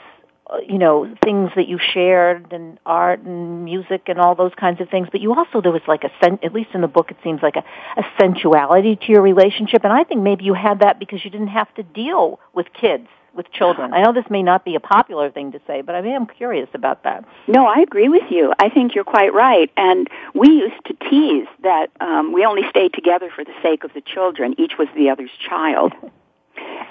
uh, 0.50 0.58
you 0.68 0.80
know, 0.80 1.16
things 1.24 1.52
that 1.56 1.68
you 1.68 1.78
shared 1.94 2.52
and 2.52 2.80
art 2.88 3.20
and 3.20 3.64
music 3.64 4.04
and 4.08 4.18
all 4.20 4.34
those 4.34 4.54
kinds 4.60 4.82
of 4.82 4.90
things, 4.90 5.08
but 5.12 5.22
you 5.22 5.36
also, 5.36 5.62
there 5.62 5.72
was 5.72 5.84
like 5.88 6.04
a, 6.04 6.10
sen- 6.20 6.40
at 6.42 6.52
least 6.52 6.72
in 6.74 6.82
the 6.82 6.88
book, 6.88 7.12
it 7.12 7.18
seems 7.24 7.44
like 7.44 7.56
a, 7.56 7.64
a 7.96 8.04
sensuality 8.20 8.96
to 8.96 9.12
your 9.12 9.22
relationship, 9.22 9.84
and 9.84 9.94
I 9.94 10.04
think 10.04 10.22
maybe 10.22 10.46
you 10.46 10.56
had 10.56 10.80
that 10.80 10.98
because 10.98 11.24
you 11.24 11.30
didn't 11.30 11.50
have 11.50 11.72
to 11.76 11.84
deal 11.84 12.40
with 12.56 12.66
kids, 12.74 13.08
with 13.34 13.52
children. 13.52 13.94
I 13.94 14.02
know 14.02 14.14
this 14.14 14.30
may 14.30 14.44
not 14.44 14.66
be 14.66 14.76
a 14.76 14.80
popular 14.80 15.30
thing 15.32 15.52
to 15.52 15.62
say, 15.68 15.82
but 15.82 15.96
I 15.96 16.00
I'm 16.00 16.26
curious 16.26 16.70
about 16.74 17.04
that. 17.04 17.26
No, 17.48 17.66
I 17.66 17.82
agree 17.82 18.10
with 18.10 18.30
you. 18.30 18.54
I 18.60 18.70
think 18.70 18.96
you're 18.96 19.04
quite 19.04 19.34
right. 19.34 19.72
And 19.78 20.10
we 20.34 20.50
used 20.50 20.84
to 20.86 20.94
tease 21.10 21.48
that 21.64 21.88
um, 22.00 22.34
we 22.34 22.46
only 22.46 22.64
stayed 22.70 22.94
together 22.94 23.30
for 23.34 23.44
the 23.44 23.54
sake 23.62 23.84
of 23.84 23.94
the 23.94 24.02
children. 24.02 24.56
Each 24.58 24.74
was 24.78 24.88
the 24.96 25.10
other's 25.10 25.32
child. 25.48 25.94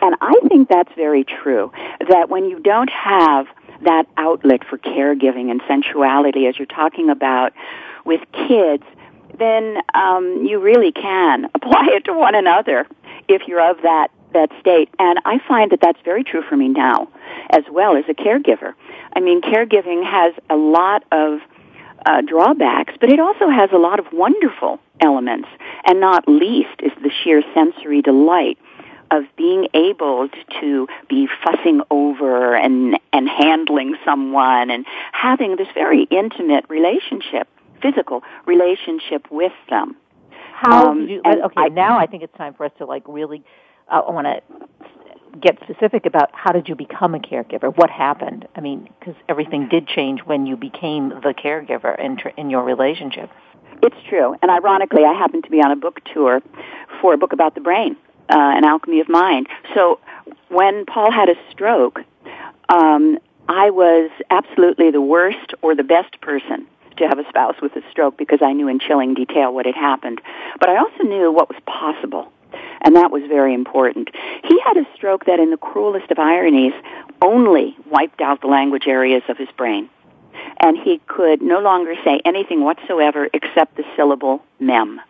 And 0.00 0.14
I 0.20 0.40
think 0.48 0.68
that's 0.68 0.92
very 0.94 1.24
true. 1.24 1.72
That 2.08 2.30
when 2.30 2.44
you 2.44 2.60
don't 2.60 2.88
have 2.88 3.46
that 3.82 4.06
outlet 4.16 4.64
for 4.64 4.78
caregiving 4.78 5.50
and 5.50 5.60
sensuality, 5.68 6.46
as 6.46 6.58
you're 6.58 6.66
talking 6.66 7.10
about 7.10 7.52
with 8.04 8.20
kids, 8.32 8.84
then 9.38 9.78
um, 9.94 10.46
you 10.46 10.60
really 10.60 10.92
can 10.92 11.44
apply 11.54 11.88
it 11.90 12.04
to 12.04 12.12
one 12.12 12.34
another 12.34 12.86
if 13.28 13.42
you're 13.46 13.70
of 13.70 13.82
that 13.82 14.08
that 14.38 14.50
state. 14.60 14.88
And 15.06 15.16
I 15.32 15.36
find 15.52 15.66
that 15.72 15.80
that's 15.84 16.02
very 16.10 16.24
true 16.30 16.42
for 16.48 16.56
me 16.62 16.68
now, 16.68 17.08
as 17.50 17.64
well 17.76 17.92
as 18.00 18.04
a 18.08 18.14
caregiver. 18.24 18.70
I 19.16 19.20
mean, 19.26 19.38
caregiving 19.52 20.00
has 20.18 20.32
a 20.48 20.56
lot 20.78 21.00
of 21.12 21.30
uh, 22.06 22.20
drawbacks, 22.32 22.94
but 23.00 23.08
it 23.14 23.20
also 23.26 23.46
has 23.60 23.70
a 23.72 23.80
lot 23.88 23.98
of 24.02 24.06
wonderful 24.12 24.72
elements, 25.00 25.48
and 25.86 26.00
not 26.00 26.22
least 26.44 26.76
is 26.88 26.92
the 27.02 27.10
sheer 27.20 27.42
sensory 27.54 28.02
delight 28.02 28.58
of 29.10 29.22
being 29.36 29.62
able 29.74 30.28
to 30.60 30.86
be 31.08 31.26
fussing 31.42 31.80
over 31.90 32.54
and 32.64 32.98
and 33.16 33.26
handling 33.42 33.90
someone 34.04 34.66
and 34.74 34.84
having 35.12 35.56
this 35.56 35.68
very 35.74 36.02
intimate 36.22 36.64
relationship, 36.68 37.46
physical 37.82 38.22
relationship 38.46 39.22
with 39.30 39.56
them. 39.70 39.96
How 40.52 40.90
Um, 40.90 41.06
do 41.06 41.12
you, 41.14 41.22
okay, 41.24 41.62
I- 41.64 41.68
now 41.68 41.98
I 41.98 42.06
think 42.06 42.22
it's 42.22 42.36
time 42.36 42.54
for 42.54 42.64
us 42.68 42.72
to 42.78 42.84
like 42.94 43.04
really, 43.20 43.40
I 43.90 44.00
want 44.10 44.26
to 44.26 44.42
get 45.40 45.58
specific 45.62 46.06
about 46.06 46.30
how 46.32 46.52
did 46.52 46.68
you 46.68 46.74
become 46.74 47.14
a 47.14 47.18
caregiver? 47.18 47.74
What 47.76 47.90
happened? 47.90 48.46
I 48.56 48.60
mean, 48.60 48.88
because 48.98 49.14
everything 49.28 49.68
did 49.68 49.86
change 49.86 50.20
when 50.20 50.46
you 50.46 50.56
became 50.56 51.10
the 51.10 51.34
caregiver 51.36 51.98
in, 51.98 52.16
tr- 52.16 52.28
in 52.36 52.50
your 52.50 52.64
relationship. 52.64 53.30
It's 53.82 53.96
true. 54.08 54.34
And 54.42 54.50
ironically, 54.50 55.04
I 55.04 55.12
happened 55.12 55.44
to 55.44 55.50
be 55.50 55.60
on 55.60 55.70
a 55.70 55.76
book 55.76 56.00
tour 56.12 56.42
for 57.00 57.14
a 57.14 57.18
book 57.18 57.32
about 57.32 57.54
the 57.54 57.60
brain, 57.60 57.96
uh, 58.28 58.36
An 58.36 58.64
Alchemy 58.64 59.00
of 59.00 59.08
Mind. 59.08 59.46
So 59.74 60.00
when 60.48 60.84
Paul 60.84 61.12
had 61.12 61.28
a 61.28 61.34
stroke, 61.50 62.00
um, 62.68 63.18
I 63.48 63.70
was 63.70 64.10
absolutely 64.30 64.90
the 64.90 65.00
worst 65.00 65.54
or 65.62 65.74
the 65.74 65.84
best 65.84 66.20
person 66.20 66.66
to 66.96 67.06
have 67.06 67.18
a 67.18 67.28
spouse 67.28 67.54
with 67.62 67.76
a 67.76 67.90
stroke 67.90 68.18
because 68.18 68.40
I 68.42 68.52
knew 68.52 68.68
in 68.68 68.80
chilling 68.80 69.14
detail 69.14 69.54
what 69.54 69.66
had 69.66 69.76
happened. 69.76 70.20
But 70.58 70.68
I 70.68 70.76
also 70.78 71.04
knew 71.04 71.30
what 71.30 71.48
was 71.48 71.58
possible. 71.64 72.32
And 72.80 72.96
that 72.96 73.10
was 73.10 73.22
very 73.28 73.54
important. 73.54 74.08
He 74.44 74.60
had 74.60 74.76
a 74.76 74.86
stroke 74.94 75.26
that, 75.26 75.40
in 75.40 75.50
the 75.50 75.56
cruelest 75.56 76.10
of 76.10 76.18
ironies, 76.18 76.72
only 77.20 77.76
wiped 77.90 78.20
out 78.20 78.40
the 78.40 78.46
language 78.46 78.86
areas 78.86 79.22
of 79.28 79.36
his 79.36 79.48
brain 79.56 79.90
and 80.60 80.76
he 80.76 81.00
could 81.06 81.42
no 81.42 81.60
longer 81.60 81.94
say 82.04 82.20
anything 82.24 82.62
whatsoever 82.62 83.28
except 83.32 83.76
the 83.76 83.84
syllable 83.96 84.42
mem. 84.58 85.00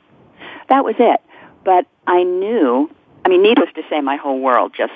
That 0.69 0.85
was 0.85 0.97
it. 0.99 1.21
But 1.65 1.87
I 2.07 2.23
knew, 2.23 2.91
I 3.25 3.29
mean, 3.29 3.43
needless 3.43 3.71
to 3.75 3.83
say, 3.91 4.01
my 4.01 4.17
whole 4.17 4.41
world 4.41 4.73
just 4.77 4.93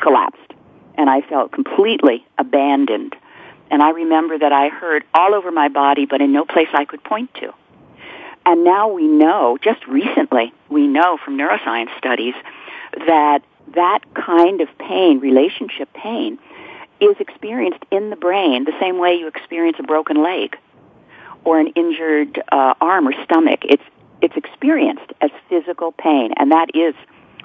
collapsed, 0.00 0.52
and 0.94 1.10
I 1.10 1.20
felt 1.22 1.52
completely 1.52 2.26
abandoned. 2.38 3.16
And 3.70 3.82
I 3.82 3.90
remember 3.90 4.38
that 4.38 4.52
I 4.52 4.68
hurt 4.68 5.04
all 5.12 5.34
over 5.34 5.50
my 5.50 5.68
body, 5.68 6.06
but 6.06 6.20
in 6.20 6.32
no 6.32 6.44
place 6.44 6.68
I 6.72 6.84
could 6.84 7.02
point 7.04 7.32
to. 7.34 7.52
And 8.48 8.64
now 8.64 8.88
we 8.88 9.06
know, 9.06 9.58
just 9.60 9.86
recently, 9.86 10.54
we 10.70 10.86
know 10.86 11.18
from 11.22 11.36
neuroscience 11.36 11.94
studies 11.98 12.32
that 13.06 13.42
that 13.74 13.98
kind 14.14 14.62
of 14.62 14.68
pain, 14.78 15.20
relationship 15.20 15.92
pain, 15.92 16.38
is 16.98 17.14
experienced 17.20 17.84
in 17.90 18.08
the 18.08 18.16
brain 18.16 18.64
the 18.64 18.72
same 18.80 18.96
way 18.96 19.12
you 19.16 19.26
experience 19.26 19.76
a 19.78 19.82
broken 19.82 20.22
leg 20.22 20.56
or 21.44 21.60
an 21.60 21.66
injured 21.76 22.42
uh, 22.50 22.72
arm 22.80 23.06
or 23.06 23.12
stomach. 23.22 23.60
It's 23.64 23.82
it's 24.22 24.34
experienced 24.34 25.12
as 25.20 25.30
physical 25.50 25.92
pain, 25.92 26.32
and 26.38 26.50
that 26.50 26.70
is 26.72 26.94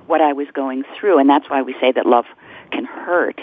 what 0.07 0.21
I 0.21 0.31
was 0.31 0.47
going 0.53 0.85
through, 0.97 1.19
and 1.19 1.29
that's 1.29 1.49
why 1.49 1.63
we 1.63 1.73
say 1.81 1.91
that 1.91 2.05
love 2.05 2.27
can 2.71 2.85
hurt 2.85 3.41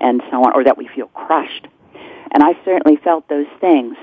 and 0.00 0.22
so 0.30 0.42
on, 0.44 0.52
or 0.54 0.64
that 0.64 0.78
we 0.78 0.88
feel 0.88 1.08
crushed. 1.08 1.68
And 2.32 2.42
I 2.42 2.56
certainly 2.64 2.96
felt 2.96 3.28
those 3.28 3.52
things. 3.60 3.98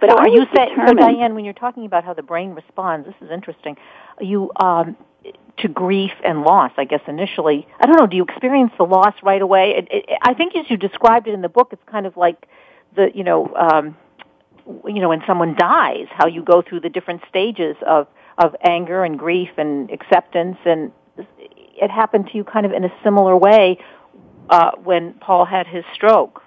But 0.00 0.10
so 0.10 0.16
are 0.18 0.28
you 0.28 0.46
saying, 0.54 0.76
so 0.86 0.94
Diane, 0.94 1.34
when 1.34 1.44
you're 1.44 1.54
talking 1.54 1.84
about 1.84 2.04
how 2.04 2.14
the 2.14 2.22
brain 2.22 2.50
responds, 2.50 3.06
this 3.06 3.16
is 3.20 3.30
interesting. 3.30 3.76
You 4.20 4.50
um, 4.60 4.96
to 5.58 5.68
grief 5.68 6.12
and 6.24 6.42
loss, 6.42 6.72
I 6.76 6.84
guess 6.84 7.00
initially. 7.06 7.66
I 7.80 7.86
don't 7.86 7.98
know. 7.98 8.06
Do 8.06 8.16
you 8.16 8.24
experience 8.24 8.72
the 8.78 8.84
loss 8.84 9.14
right 9.22 9.42
away? 9.42 9.74
It, 9.76 9.88
it, 9.90 10.18
I 10.22 10.34
think 10.34 10.54
as 10.54 10.70
you 10.70 10.76
described 10.76 11.26
it 11.26 11.34
in 11.34 11.42
the 11.42 11.48
book, 11.48 11.70
it's 11.72 11.82
kind 11.90 12.06
of 12.06 12.16
like 12.16 12.46
the 12.94 13.10
you 13.14 13.24
know 13.24 13.54
um, 13.56 13.96
you 14.86 15.00
know 15.00 15.08
when 15.08 15.22
someone 15.26 15.54
dies, 15.56 16.06
how 16.10 16.26
you 16.26 16.42
go 16.42 16.62
through 16.62 16.80
the 16.80 16.88
different 16.90 17.22
stages 17.28 17.76
of 17.86 18.06
of 18.38 18.54
anger 18.62 19.04
and 19.04 19.18
grief 19.18 19.50
and 19.56 19.90
acceptance, 19.90 20.58
and 20.64 20.92
it 21.16 21.90
happened 21.90 22.28
to 22.28 22.36
you 22.36 22.44
kind 22.44 22.66
of 22.66 22.72
in 22.72 22.84
a 22.84 22.92
similar 23.02 23.36
way 23.36 23.78
uh, 24.50 24.72
when 24.82 25.14
Paul 25.14 25.44
had 25.44 25.66
his 25.66 25.84
stroke. 25.92 26.42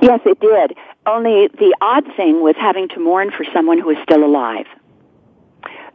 Yes, 0.00 0.20
it 0.24 0.40
did. 0.40 0.76
Only 1.06 1.48
the 1.48 1.76
odd 1.80 2.04
thing 2.16 2.42
was 2.42 2.54
having 2.58 2.88
to 2.90 3.00
mourn 3.00 3.30
for 3.30 3.44
someone 3.52 3.78
who 3.78 3.88
was 3.88 3.96
still 4.02 4.24
alive. 4.24 4.66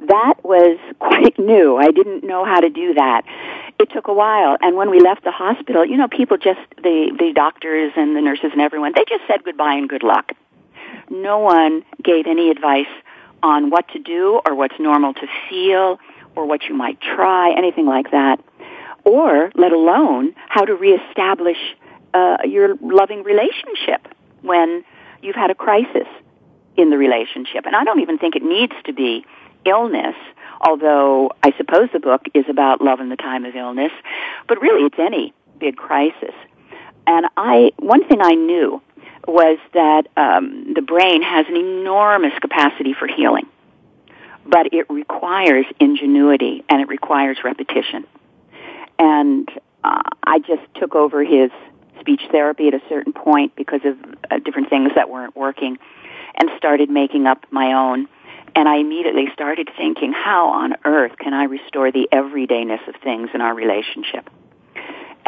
That 0.08 0.36
was 0.44 0.78
quite 1.00 1.38
new. 1.40 1.78
I 1.78 1.92
didn't 1.92 2.24
know 2.24 2.46
how 2.46 2.60
to 2.60 2.70
do 2.70 2.94
that. 2.96 3.24
It 3.80 3.92
took 3.92 4.08
a 4.08 4.14
while, 4.14 4.58
and 4.62 4.76
when 4.76 4.92
we 4.92 5.00
left 5.00 5.24
the 5.24 5.32
hospital, 5.32 5.86
you 5.86 5.98
know, 5.98 6.08
people 6.08 6.38
just 6.38 6.60
the 6.78 7.16
the 7.18 7.34
doctors 7.34 7.92
and 7.96 8.16
the 8.16 8.22
nurses 8.22 8.52
and 8.52 8.62
everyone, 8.62 8.94
they 8.96 9.04
just 9.10 9.24
said 9.28 9.44
goodbye 9.44 9.74
and 9.74 9.90
good 9.90 10.04
luck. 10.04 10.32
No 11.10 11.40
one 11.40 11.84
gave 12.02 12.28
any 12.28 12.50
advice 12.50 12.88
on 13.42 13.70
what 13.70 13.88
to 13.90 14.00
do 14.00 14.40
or 14.46 14.56
what's 14.56 14.80
normal 14.80 15.14
to 15.14 15.28
feel 15.50 16.00
or 16.36 16.46
what 16.46 16.64
you 16.64 16.76
might 16.76 17.00
try, 17.02 17.52
anything 17.52 17.86
like 17.86 18.12
that, 18.12 18.40
or 19.06 19.52
let 19.56 19.72
alone 19.72 20.34
how 20.48 20.64
to 20.66 20.74
reestablish 20.76 21.58
uh, 22.14 22.38
your 22.46 22.76
loving 22.82 23.24
relationship 23.24 24.08
when 24.42 24.84
you've 25.22 25.36
had 25.36 25.50
a 25.50 25.56
crisis 25.56 26.08
in 26.76 26.90
the 26.90 26.98
relationship. 26.98 27.66
And 27.66 27.76
I 27.76 27.84
don't 27.84 28.00
even 28.02 28.18
think 28.18 28.36
it 28.36 28.44
needs 28.44 28.74
to 28.86 28.94
be 28.94 29.26
illness, 29.66 30.16
although 30.60 31.32
I 31.42 31.54
suppose 31.58 31.90
the 31.94 32.00
book 32.00 32.24
is 32.34 32.46
about 32.50 32.82
love 32.82 33.00
in 33.00 33.10
the 33.10 33.16
time 33.16 33.46
of 33.46 33.56
illness, 33.56 33.92
but 34.48 34.62
really 34.62 34.86
it's 34.86 35.00
any 35.00 35.34
big 35.60 35.78
crisis. 35.78 36.34
And 37.08 37.28
I, 37.38 37.72
one 37.78 38.08
thing 38.08 38.22
I 38.22 38.34
knew 38.34 38.82
was 39.28 39.58
that 39.74 40.08
um, 40.18 40.74
the 40.74 40.82
brain 40.82 41.22
has 41.22 41.46
an 41.48 41.56
enormous 41.56 42.34
capacity 42.42 42.94
for 42.94 43.08
healing, 43.08 43.48
but 44.46 44.74
it 44.74 44.90
requires 44.90 45.66
ingenuity 45.80 46.64
and 46.70 46.82
it 46.82 46.88
requires 46.88 47.38
repetition. 47.44 48.06
And 49.00 49.50
uh, 49.84 50.02
I 50.24 50.40
just 50.40 50.62
took 50.76 50.96
over 50.96 51.24
his 51.24 51.52
speech 52.00 52.22
therapy 52.32 52.68
at 52.68 52.74
a 52.74 52.82
certain 52.90 53.14
point 53.14 53.56
because 53.56 53.82
of 53.86 53.98
uh, 54.30 54.40
different 54.40 54.70
things 54.70 54.92
that 54.96 55.10
weren't 55.10 55.36
working 55.36 55.78
and 56.36 56.50
started 56.58 56.90
making 56.90 57.28
up 57.28 57.46
my 57.52 57.74
own. 57.74 58.08
And 58.56 58.68
I 58.70 58.78
immediately 58.78 59.28
started 59.34 59.70
thinking, 59.78 60.14
how 60.14 60.50
on 60.50 60.76
earth 60.86 61.18
can 61.18 61.34
I 61.34 61.46
restore 61.46 61.92
the 61.92 62.08
everydayness 62.12 62.88
of 62.88 62.96
things 63.04 63.30
in 63.34 63.42
our 63.42 63.54
relationship? 63.54 64.30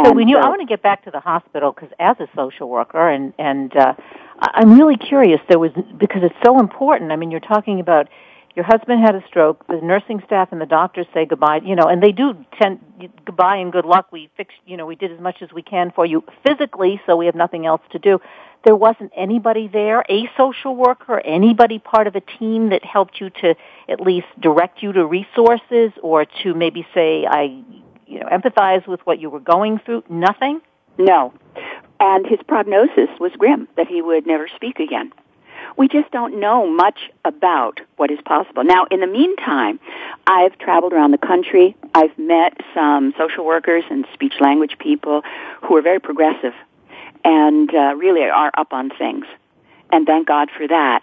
so 0.03 0.11
we 0.11 0.25
you, 0.25 0.35
so, 0.35 0.41
I 0.41 0.49
want 0.49 0.61
to 0.61 0.67
get 0.67 0.81
back 0.81 1.05
to 1.05 1.11
the 1.11 1.19
hospital 1.19 1.71
because 1.71 1.89
as 1.99 2.17
a 2.19 2.27
social 2.35 2.69
worker, 2.69 3.09
and 3.09 3.33
and 3.39 3.75
uh, 3.75 3.93
I'm 4.39 4.77
really 4.77 4.97
curious. 4.97 5.39
There 5.47 5.59
was 5.59 5.71
because 5.97 6.21
it's 6.23 6.35
so 6.43 6.59
important. 6.59 7.11
I 7.11 7.15
mean, 7.15 7.31
you're 7.31 7.39
talking 7.39 7.79
about 7.79 8.09
your 8.55 8.65
husband 8.65 9.01
had 9.01 9.15
a 9.15 9.23
stroke. 9.27 9.65
The 9.67 9.81
nursing 9.81 10.21
staff 10.25 10.49
and 10.51 10.61
the 10.61 10.65
doctors 10.65 11.07
say 11.13 11.25
goodbye. 11.25 11.61
You 11.63 11.75
know, 11.75 11.87
and 11.87 12.01
they 12.01 12.11
do 12.11 12.33
tend 12.59 12.79
goodbye 13.25 13.57
and 13.57 13.71
good 13.71 13.85
luck. 13.85 14.07
We 14.11 14.29
fixed. 14.37 14.57
You 14.65 14.77
know, 14.77 14.85
we 14.85 14.95
did 14.95 15.11
as 15.11 15.19
much 15.19 15.41
as 15.41 15.51
we 15.51 15.61
can 15.61 15.91
for 15.91 16.05
you 16.05 16.23
physically, 16.45 17.01
so 17.05 17.15
we 17.15 17.25
have 17.25 17.35
nothing 17.35 17.65
else 17.65 17.81
to 17.91 17.99
do. 17.99 18.19
There 18.63 18.75
wasn't 18.75 19.11
anybody 19.15 19.67
there, 19.67 20.03
a 20.09 20.27
social 20.35 20.75
worker, 20.75 21.19
anybody 21.19 21.77
part 21.77 22.07
of 22.07 22.15
a 22.15 22.21
team 22.21 22.69
that 22.69 22.83
helped 22.83 23.21
you 23.21 23.29
to 23.41 23.55
at 23.87 23.99
least 23.99 24.25
direct 24.39 24.81
you 24.81 24.91
to 24.93 25.05
resources 25.05 25.91
or 26.01 26.25
to 26.43 26.53
maybe 26.55 26.87
say, 26.93 27.27
I 27.29 27.63
you 28.07 28.19
know, 28.19 28.27
empathize 28.27 28.87
with 28.87 29.01
what 29.05 29.19
you 29.19 29.29
were 29.29 29.39
going 29.39 29.79
through? 29.85 30.03
Nothing? 30.09 30.61
No. 30.97 31.33
And 31.99 32.25
his 32.25 32.39
prognosis 32.47 33.09
was 33.19 33.31
grim, 33.37 33.67
that 33.77 33.87
he 33.87 34.01
would 34.01 34.25
never 34.25 34.47
speak 34.55 34.79
again. 34.79 35.11
We 35.77 35.87
just 35.87 36.11
don't 36.11 36.39
know 36.39 36.67
much 36.67 37.11
about 37.23 37.81
what 37.97 38.11
is 38.11 38.19
possible. 38.25 38.63
Now, 38.63 38.85
in 38.91 38.99
the 38.99 39.07
meantime, 39.07 39.79
I've 40.27 40.57
traveled 40.57 40.93
around 40.93 41.11
the 41.11 41.17
country. 41.17 41.75
I've 41.93 42.17
met 42.17 42.57
some 42.73 43.13
social 43.17 43.45
workers 43.45 43.83
and 43.89 44.05
speech 44.13 44.35
language 44.39 44.77
people 44.79 45.23
who 45.61 45.75
are 45.75 45.81
very 45.81 45.99
progressive 45.99 46.53
and 47.23 47.73
uh, 47.73 47.95
really 47.95 48.23
are 48.23 48.51
up 48.57 48.71
on 48.71 48.89
things. 48.89 49.25
And 49.91 50.05
thank 50.05 50.27
God 50.27 50.49
for 50.55 50.67
that. 50.67 51.01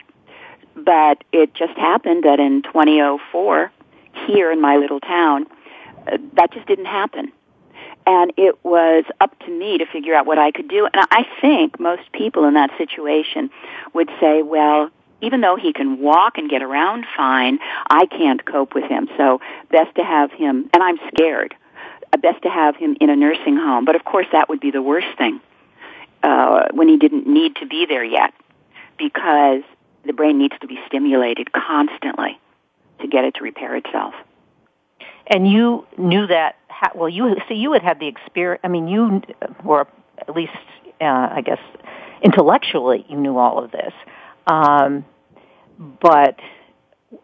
But 0.75 1.23
it 1.33 1.55
just 1.55 1.77
happened 1.77 2.25
that 2.25 2.41
in 2.41 2.63
2004, 2.63 3.73
here 4.27 4.51
in 4.51 4.61
my 4.61 4.77
little 4.77 5.01
town, 5.01 5.47
uh, 6.07 6.19
that 6.35 6.53
just 6.53 6.67
didn't 6.67 6.87
happen. 6.87 7.33
And 8.07 8.33
it 8.37 8.65
was 8.65 9.05
up 9.21 9.39
to 9.41 9.51
me 9.51 9.79
to 9.79 9.87
figure 9.87 10.15
out 10.15 10.27
what 10.27 10.39
I 10.39 10.51
could 10.51 10.69
do. 10.69 10.87
And 10.93 11.07
I 11.11 11.25
think 11.41 11.79
most 11.79 12.11
people 12.13 12.45
in 12.45 12.55
that 12.55 12.71
situation 12.77 13.51
would 13.95 14.11
say, 14.21 14.43
well, 14.43 14.91
even 15.21 15.41
though 15.41 15.57
he 15.57 15.73
can 15.73 16.01
walk 16.01 16.37
and 16.37 16.51
get 16.51 16.63
around 16.63 17.07
fine, 17.17 17.61
I 17.89 18.07
can't 18.07 18.45
cope 18.45 18.75
with 18.75 18.85
him. 18.85 19.09
So 19.17 19.41
best 19.71 19.95
to 19.95 20.05
have 20.05 20.33
him, 20.33 20.69
and 20.75 20.83
I'm 20.83 20.99
scared, 21.15 21.55
uh, 22.13 22.17
best 22.17 22.43
to 22.43 22.51
have 22.51 22.75
him 22.77 22.97
in 23.01 23.09
a 23.09 23.15
nursing 23.15 23.57
home. 23.57 23.85
But 23.85 23.95
of 23.95 24.05
course 24.05 24.27
that 24.33 24.49
would 24.49 24.61
be 24.61 24.73
the 24.73 24.83
worst 24.83 25.17
thing, 25.17 25.41
uh, 26.25 26.69
when 26.73 26.89
he 26.89 26.97
didn't 26.97 27.29
need 27.29 27.55
to 27.57 27.67
be 27.67 27.87
there 27.87 28.05
yet. 28.05 28.35
Because 28.99 29.63
the 30.05 30.13
brain 30.13 30.39
needs 30.39 30.55
to 30.61 30.67
be 30.67 30.79
stimulated 30.87 31.53
constantly 31.53 32.39
to 33.01 33.07
get 33.07 33.25
it 33.25 33.35
to 33.37 33.45
repair 33.45 33.77
itself 33.77 34.15
and 35.33 35.51
you 35.51 35.87
knew 35.97 36.27
that. 36.27 36.57
Well, 36.95 37.09
you 37.09 37.37
see, 37.49 37.55
you 37.55 37.73
had 37.73 37.83
had 37.83 38.01
the 38.01 38.09
experience. 38.09 38.61
I 38.65 38.69
mean, 38.69 38.89
you 38.89 39.23
were 39.65 39.87
at 40.19 40.35
least, 40.35 40.53
uh, 41.01 41.05
I 41.05 41.43
guess, 41.45 41.61
intellectually, 42.23 43.07
you 43.09 43.17
knew 43.17 43.39
all 43.39 43.63
of 43.63 43.71
this, 43.71 43.93
um, 44.47 45.05
but 46.01 46.39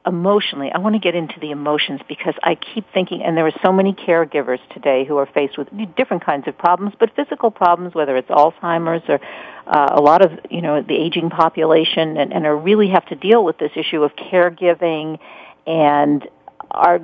emotionally, 0.07 0.71
I 0.73 0.79
want 0.79 0.95
to 0.95 1.01
get 1.01 1.15
into 1.15 1.41
the 1.41 1.51
emotions 1.51 2.01
because 2.09 2.35
I 2.43 2.57
keep 2.57 2.85
thinking, 2.93 3.23
and 3.23 3.37
there 3.37 3.47
are 3.47 3.59
so 3.63 3.73
many 3.73 3.95
caregivers 3.95 4.59
today 4.73 5.05
who 5.05 5.17
are 5.17 5.27
faced 5.27 5.57
with 5.57 5.69
different 5.97 6.25
kinds 6.25 6.47
of 6.47 6.59
problems, 6.59 6.95
but 7.01 7.15
physical 7.17 7.51
problems, 7.51 7.95
whether 7.95 8.17
it's 8.17 8.29
Alzheimer's 8.29 9.03
or 9.09 9.21
uh, 9.67 9.89
a 9.93 10.01
lot 10.01 10.25
of, 10.25 10.33
you 10.51 10.63
know, 10.63 10.83
the 10.83 10.95
aging 10.95 11.31
population, 11.31 12.17
and, 12.17 12.33
and 12.33 12.47
are 12.47 12.57
really 12.57 12.89
have 12.91 13.07
to 13.07 13.15
deal 13.15 13.45
with 13.45 13.59
this 13.59 13.73
issue 13.77 14.03
of 14.03 14.13
caregiving 14.17 15.19
and 15.67 16.29
are 16.71 17.01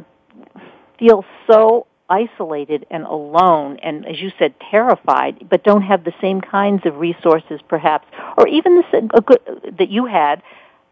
feel 0.98 1.24
so 1.46 1.86
isolated 2.08 2.86
and 2.90 3.04
alone 3.04 3.78
and 3.82 4.06
as 4.06 4.20
you 4.20 4.30
said 4.38 4.54
terrified 4.70 5.48
but 5.48 5.64
don't 5.64 5.82
have 5.82 6.04
the 6.04 6.12
same 6.20 6.40
kinds 6.40 6.84
of 6.84 6.98
resources 6.98 7.60
perhaps 7.66 8.06
or 8.36 8.46
even 8.46 8.82
a 9.14 9.20
good, 9.22 9.40
that 9.78 9.88
you 9.88 10.04
had 10.04 10.42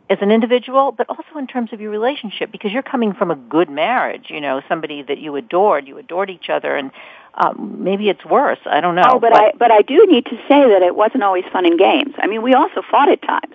as 0.09 0.19
an 0.23 0.31
individual 0.31 0.91
but 0.91 1.07
also 1.11 1.37
in 1.37 1.47
terms 1.47 1.71
of 1.75 1.83
your 1.83 1.91
relationship 1.91 2.51
because 2.51 2.73
you're 2.73 2.83
coming 2.83 3.13
from 3.13 3.31
a 3.31 3.37
good 3.37 3.69
marriage 3.69 4.31
you 4.31 4.41
know 4.41 4.63
somebody 4.69 5.03
that 5.03 5.19
you 5.19 5.37
adored 5.37 5.87
you 5.87 5.99
adored 5.99 6.31
each 6.31 6.49
other 6.49 6.77
and 6.77 6.91
um, 7.35 7.77
maybe 7.85 8.09
it's 8.09 8.25
worse 8.25 8.59
i 8.65 8.81
don't 8.81 8.95
know 8.95 9.05
oh 9.07 9.19
but, 9.21 9.33
but 9.33 9.43
i 9.43 9.53
but 9.59 9.71
i 9.71 9.83
do 9.83 10.07
need 10.07 10.25
to 10.25 10.37
say 10.49 10.67
that 10.71 10.81
it 10.81 10.97
wasn't 10.97 11.23
always 11.23 11.45
fun 11.53 11.67
and 11.67 11.79
games. 11.79 12.15
I 12.17 12.27
mean 12.27 12.41
we 12.41 12.55
also 12.55 12.81
fought 12.91 13.11
at 13.11 13.21
times 13.21 13.55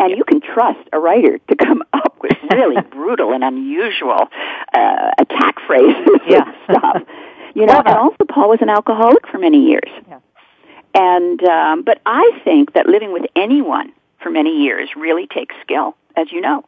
and 0.00 0.16
you 0.16 0.24
can 0.24 0.40
trust 0.40 0.80
a 0.92 0.98
writer 0.98 1.38
to 1.38 1.56
come 1.56 1.82
up 1.92 2.16
with 2.22 2.36
really 2.52 2.80
brutal 2.90 3.32
and 3.32 3.44
unusual 3.44 4.28
uh, 4.74 5.10
attack 5.18 5.56
phrases 5.66 6.20
yeah. 6.26 6.42
and 6.46 6.54
stuff. 6.64 7.02
You 7.54 7.66
know, 7.66 7.82
and 7.84 7.96
also 7.96 8.24
Paul 8.28 8.48
was 8.48 8.60
an 8.62 8.68
alcoholic 8.68 9.26
for 9.26 9.38
many 9.38 9.66
years. 9.66 9.90
Yeah. 10.08 10.20
And 10.94 11.42
um, 11.44 11.82
but 11.82 12.00
I 12.06 12.40
think 12.44 12.72
that 12.74 12.86
living 12.86 13.12
with 13.12 13.24
anyone 13.36 13.92
for 14.22 14.30
many 14.30 14.62
years 14.62 14.88
really 14.96 15.26
takes 15.26 15.54
skill, 15.62 15.96
as 16.16 16.30
you 16.32 16.40
know. 16.40 16.64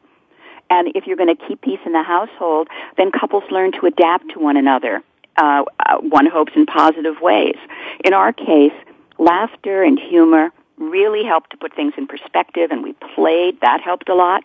And 0.71 0.89
if 0.95 1.07
you're 1.07 1.17
going 1.17 1.35
to 1.35 1.47
keep 1.47 1.61
peace 1.61 1.81
in 1.85 1.93
the 1.93 2.03
household, 2.03 2.69
then 2.97 3.11
couples 3.11 3.45
learn 3.51 3.73
to 3.73 3.87
adapt 3.87 4.31
to 4.31 4.41
one 4.41 4.57
another. 4.57 5.03
Uh, 5.37 5.65
uh, 5.87 5.99
one 5.99 6.27
hopes 6.27 6.53
in 6.57 6.67
positive 6.67 7.21
ways. 7.21 7.57
In 8.05 8.13
our 8.13 8.33
case, 8.33 8.73
laughter 9.19 9.83
and 9.83 9.99
humor 9.99 10.51
really 10.91 11.25
helped 11.25 11.51
to 11.51 11.57
put 11.57 11.75
things 11.75 11.95
in 11.97 12.07
perspective, 12.07 12.71
and 12.71 12.83
we 12.83 12.95
played. 13.15 13.61
That 13.61 13.81
helped 13.81 14.09
a 14.09 14.15
lot 14.15 14.45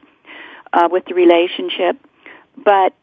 uh, 0.73 0.87
with 0.91 1.05
the 1.05 1.13
relationship. 1.13 1.97
but 2.55 2.93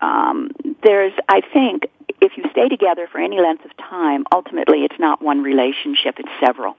um, 0.00 0.50
there's, 0.82 1.12
I 1.28 1.40
think, 1.40 1.86
if 2.20 2.36
you 2.36 2.44
stay 2.50 2.68
together 2.68 3.08
for 3.10 3.18
any 3.18 3.40
length 3.40 3.64
of 3.64 3.76
time, 3.76 4.24
ultimately 4.32 4.84
it's 4.84 4.98
not 4.98 5.22
one 5.22 5.42
relationship; 5.42 6.16
it's 6.18 6.28
several. 6.40 6.76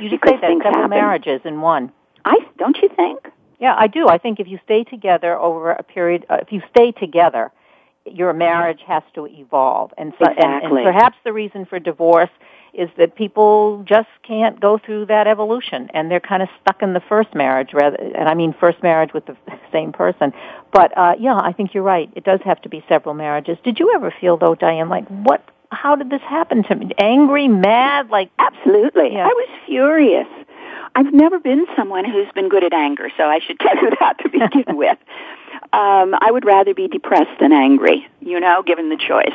You 0.00 0.10
just 0.10 0.22
say 0.24 0.32
that 0.32 0.40
several 0.40 0.62
happen. 0.62 0.90
marriages 0.90 1.40
in 1.44 1.60
one. 1.60 1.92
I 2.24 2.38
don't 2.58 2.76
you 2.80 2.88
think? 2.88 3.28
Yeah, 3.58 3.74
I 3.76 3.86
do. 3.86 4.08
I 4.08 4.18
think 4.18 4.38
if 4.38 4.46
you 4.46 4.58
stay 4.64 4.84
together 4.84 5.38
over 5.38 5.72
a 5.72 5.82
period, 5.82 6.26
uh, 6.30 6.38
if 6.40 6.52
you 6.52 6.62
stay 6.70 6.92
together, 6.92 7.50
your 8.06 8.32
marriage 8.32 8.80
has 8.86 9.02
to 9.14 9.26
evolve, 9.26 9.92
and 9.96 10.12
so, 10.18 10.30
exactly. 10.30 10.44
and, 10.44 10.78
and 10.78 10.84
perhaps 10.84 11.16
the 11.24 11.32
reason 11.32 11.64
for 11.64 11.78
divorce 11.78 12.30
is 12.74 12.88
that 12.96 13.14
people 13.14 13.84
just 13.86 14.08
can't 14.26 14.58
go 14.60 14.78
through 14.78 15.06
that 15.06 15.26
evolution 15.26 15.90
and 15.92 16.10
they're 16.10 16.20
kind 16.20 16.42
of 16.42 16.48
stuck 16.62 16.82
in 16.82 16.94
the 16.94 17.02
first 17.06 17.34
marriage 17.34 17.70
rather 17.74 17.96
and 17.96 18.28
I 18.28 18.34
mean 18.34 18.54
first 18.58 18.82
marriage 18.82 19.12
with 19.12 19.26
the 19.26 19.36
same 19.72 19.92
person. 19.92 20.32
But 20.72 20.96
uh 20.96 21.14
yeah, 21.18 21.36
I 21.36 21.52
think 21.52 21.74
you're 21.74 21.82
right. 21.82 22.10
It 22.16 22.24
does 22.24 22.40
have 22.44 22.62
to 22.62 22.68
be 22.68 22.82
several 22.88 23.14
marriages. 23.14 23.58
Did 23.62 23.78
you 23.78 23.92
ever 23.94 24.12
feel 24.20 24.36
though, 24.36 24.54
Diane, 24.54 24.88
like 24.88 25.06
what 25.08 25.46
how 25.70 25.96
did 25.96 26.10
this 26.10 26.22
happen 26.22 26.62
to 26.64 26.74
me? 26.74 26.92
Angry, 26.98 27.48
mad, 27.48 28.10
like 28.10 28.30
Absolutely. 28.38 29.12
Yeah. 29.12 29.26
I 29.26 29.32
was 29.34 29.48
furious. 29.66 30.28
I've 30.94 31.12
never 31.12 31.38
been 31.38 31.66
someone 31.76 32.04
who's 32.04 32.30
been 32.34 32.48
good 32.48 32.64
at 32.64 32.74
anger, 32.74 33.10
so 33.16 33.24
I 33.24 33.40
should 33.46 33.58
tell 33.60 33.76
you 33.76 33.90
that 34.00 34.18
to 34.18 34.28
begin 34.28 34.76
with. 34.76 34.98
Um, 35.72 36.14
I 36.20 36.30
would 36.30 36.44
rather 36.44 36.74
be 36.74 36.88
depressed 36.88 37.40
than 37.40 37.52
angry, 37.52 38.06
you 38.20 38.40
know, 38.40 38.62
given 38.62 38.90
the 38.90 38.96
choice. 38.96 39.34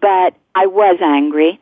But 0.00 0.34
I 0.54 0.66
was 0.66 0.98
angry 1.00 1.60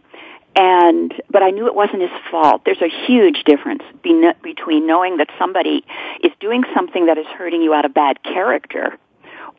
and 0.55 1.14
but 1.30 1.42
I 1.42 1.50
knew 1.50 1.66
it 1.66 1.74
wasn't 1.74 2.03
his 2.03 2.11
fault. 2.30 2.62
There's 2.64 2.82
a 2.82 2.88
huge 2.88 3.44
difference 3.44 3.82
be- 4.03 4.32
between 4.42 4.86
knowing 4.86 5.16
that 5.16 5.28
somebody 5.38 5.84
is 6.22 6.32
doing 6.40 6.64
something 6.74 7.07
that 7.07 7.18
is 7.18 7.26
hurting 7.26 7.62
you 7.62 7.72
out 7.72 7.84
of 7.84 7.94
bad 7.94 8.22
character, 8.22 8.98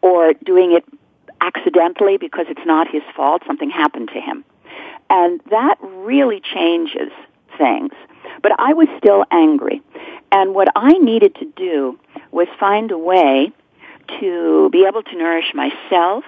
or 0.01 0.33
doing 0.33 0.73
it 0.73 0.85
accidentally 1.41 2.17
because 2.17 2.45
it's 2.49 2.65
not 2.65 2.87
his 2.87 3.01
fault. 3.15 3.41
Something 3.47 3.69
happened 3.69 4.09
to 4.13 4.21
him, 4.21 4.45
and 5.09 5.41
that 5.49 5.77
really 5.81 6.41
changes 6.41 7.11
things. 7.57 7.93
But 8.41 8.51
I 8.59 8.73
was 8.73 8.87
still 8.97 9.25
angry, 9.31 9.81
and 10.31 10.53
what 10.53 10.67
I 10.75 10.91
needed 10.93 11.35
to 11.35 11.45
do 11.55 11.99
was 12.31 12.47
find 12.59 12.91
a 12.91 12.97
way 12.97 13.51
to 14.19 14.69
be 14.71 14.85
able 14.85 15.03
to 15.03 15.17
nourish 15.17 15.53
myself 15.53 16.23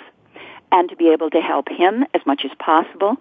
and 0.71 0.89
to 0.89 0.95
be 0.95 1.09
able 1.09 1.30
to 1.30 1.39
help 1.39 1.69
him 1.69 2.05
as 2.13 2.21
much 2.26 2.43
as 2.43 2.51
possible 2.59 3.17